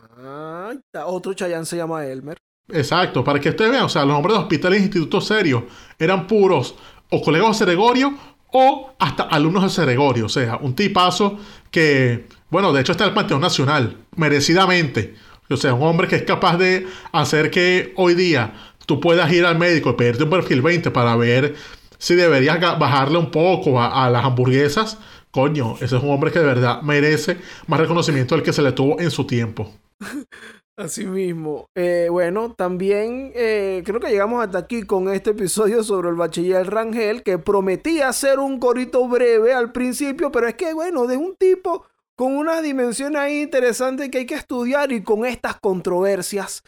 otro 1.06 1.34
Chayán 1.34 1.66
se 1.66 1.76
llama 1.76 2.06
Elmer. 2.06 2.36
Exacto, 2.72 3.24
para 3.24 3.40
que 3.40 3.50
ustedes 3.50 3.70
vean, 3.70 3.84
o 3.84 3.88
sea, 3.88 4.04
los 4.04 4.14
nombres 4.14 4.34
de 4.34 4.42
hospitales 4.42 4.80
e 4.80 4.84
institutos 4.84 5.26
serios 5.26 5.64
eran 5.98 6.26
puros 6.26 6.74
o 7.10 7.20
colegas 7.20 7.58
de 7.58 7.66
Gregorio 7.66 8.14
o 8.52 8.94
hasta 8.98 9.24
alumnos 9.24 9.74
de 9.74 9.84
Gregorio, 9.84 10.26
o 10.26 10.28
sea, 10.28 10.56
un 10.56 10.74
tipazo 10.74 11.38
que, 11.70 12.26
bueno, 12.50 12.72
de 12.72 12.80
hecho 12.80 12.92
está 12.92 13.04
en 13.04 13.10
el 13.10 13.14
Panteón 13.14 13.40
Nacional, 13.40 13.96
merecidamente. 14.16 15.14
O 15.48 15.56
sea, 15.56 15.74
un 15.74 15.82
hombre 15.82 16.06
que 16.06 16.16
es 16.16 16.22
capaz 16.22 16.58
de 16.58 16.86
hacer 17.10 17.50
que 17.50 17.92
hoy 17.96 18.14
día 18.14 18.54
tú 18.86 19.00
puedas 19.00 19.32
ir 19.32 19.44
al 19.44 19.58
médico 19.58 19.90
y 19.90 19.94
pedirte 19.94 20.24
un 20.24 20.30
perfil 20.30 20.62
20 20.62 20.90
para 20.92 21.16
ver 21.16 21.56
si 21.98 22.14
deberías 22.14 22.60
bajarle 22.60 23.18
un 23.18 23.30
poco 23.32 23.80
a, 23.80 24.06
a 24.06 24.10
las 24.10 24.24
hamburguesas, 24.24 24.98
coño, 25.32 25.74
ese 25.80 25.96
es 25.96 26.02
un 26.02 26.10
hombre 26.10 26.30
que 26.30 26.38
de 26.38 26.46
verdad 26.46 26.82
merece 26.82 27.38
más 27.66 27.80
reconocimiento 27.80 28.36
del 28.36 28.44
que 28.44 28.52
se 28.52 28.62
le 28.62 28.72
tuvo 28.72 29.00
en 29.00 29.10
su 29.10 29.26
tiempo. 29.26 29.72
Así 30.76 31.06
mismo. 31.06 31.68
Eh, 31.74 32.08
bueno, 32.10 32.54
también 32.54 33.32
eh, 33.34 33.82
creo 33.84 34.00
que 34.00 34.08
llegamos 34.08 34.42
hasta 34.42 34.58
aquí 34.58 34.82
con 34.84 35.12
este 35.12 35.30
episodio 35.30 35.84
sobre 35.84 36.08
el 36.08 36.14
bachiller 36.14 36.70
Rangel, 36.70 37.22
que 37.22 37.38
prometía 37.38 38.10
ser 38.12 38.38
un 38.38 38.58
corito 38.58 39.06
breve 39.06 39.52
al 39.52 39.72
principio, 39.72 40.32
pero 40.32 40.48
es 40.48 40.54
que, 40.54 40.72
bueno, 40.72 41.06
de 41.06 41.18
un 41.18 41.36
tipo 41.36 41.84
con 42.16 42.36
unas 42.36 42.62
dimensiones 42.62 43.20
ahí 43.20 43.42
interesantes 43.42 44.10
que 44.10 44.18
hay 44.18 44.26
que 44.26 44.34
estudiar 44.34 44.92
y 44.92 45.02
con 45.02 45.24
estas 45.24 45.58
controversias 45.60 46.62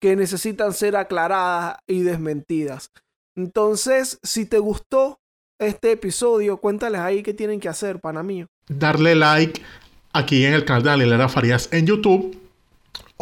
que 0.00 0.16
necesitan 0.16 0.72
ser 0.72 0.96
aclaradas 0.96 1.76
y 1.86 2.02
desmentidas. 2.02 2.90
Entonces, 3.36 4.18
si 4.22 4.46
te 4.46 4.58
gustó 4.58 5.20
este 5.60 5.92
episodio, 5.92 6.56
cuéntales 6.56 7.00
ahí 7.00 7.22
qué 7.22 7.32
tienen 7.32 7.60
que 7.60 7.68
hacer, 7.68 8.00
pana 8.00 8.22
mío. 8.22 8.48
Darle 8.68 9.14
like 9.14 9.62
aquí 10.12 10.44
en 10.44 10.54
el 10.54 10.64
canal 10.64 10.82
de 10.82 10.90
Daniela 10.90 11.28
Farías 11.28 11.68
en 11.72 11.86
YouTube. 11.86 12.36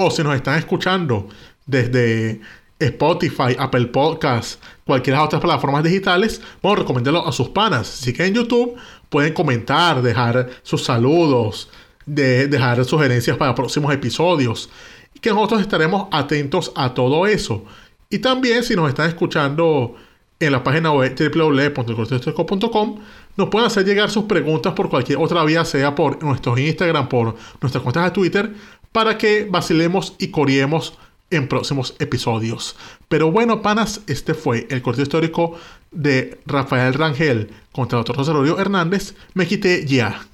O 0.03 0.11
si 0.11 0.23
nos 0.23 0.35
están 0.35 0.59
escuchando 0.59 1.29
desde 1.67 2.41
Spotify, 2.79 3.55
Apple 3.59 3.89
Podcasts, 3.89 4.59
cualquiera 4.87 5.19
de 5.19 5.25
otras 5.27 5.43
plataformas 5.43 5.85
digitales, 5.85 6.41
bueno, 6.63 6.77
recomiéndalo 6.77 7.29
a 7.29 7.33
sus 7.33 7.51
panas. 7.51 7.87
Si 7.87 8.15
que 8.15 8.25
en 8.25 8.33
YouTube 8.33 8.77
pueden 9.11 9.35
comentar, 9.35 10.01
dejar 10.01 10.49
sus 10.63 10.83
saludos, 10.85 11.69
de, 12.07 12.49
dejar 12.49 12.83
sugerencias 12.87 13.37
para 13.37 13.55
próximos 13.55 13.93
episodios. 13.93 14.71
Y 15.13 15.19
que 15.19 15.29
nosotros 15.29 15.61
estaremos 15.61 16.09
atentos 16.13 16.73
a 16.77 16.95
todo 16.95 17.27
eso. 17.27 17.67
Y 18.09 18.21
también 18.21 18.65
si 18.65 18.75
nos 18.77 18.89
están 18.89 19.07
escuchando 19.07 19.97
en 20.41 20.53
la 20.53 20.65
página 20.65 20.93
web 20.93 21.15
nos 23.37 23.49
pueden 23.49 23.67
hacer 23.67 23.85
llegar 23.85 24.11
sus 24.11 24.25
preguntas 24.25 24.73
por 24.73 24.89
cualquier 24.89 25.19
otra 25.19 25.45
vía, 25.45 25.65
sea 25.67 25.95
por 25.95 26.23
nuestros 26.23 26.59
Instagram, 26.59 27.09
por 27.09 27.37
nuestras 27.61 27.83
cuentas 27.83 28.05
de 28.05 28.11
Twitter, 28.11 28.55
para 28.93 29.19
que 29.19 29.47
vacilemos 29.49 30.15
y 30.19 30.29
coriemos 30.29 30.99
en 31.31 31.49
próximos 31.49 31.95
episodios. 31.99 32.77
Pero 33.09 33.31
bueno, 33.31 33.63
panas, 33.63 34.01
este 34.07 34.35
fue 34.35 34.67
el 34.71 34.83
corte 34.83 35.03
histórico 35.03 35.57
de 35.91 36.41
Rafael 36.47 36.95
Rangel 36.95 37.51
contra 37.73 38.03
José 38.03 38.33
Rodrigo 38.33 38.59
Hernández. 38.59 39.15
Me 39.35 39.47
quité 39.47 39.87
ya. 39.87 40.30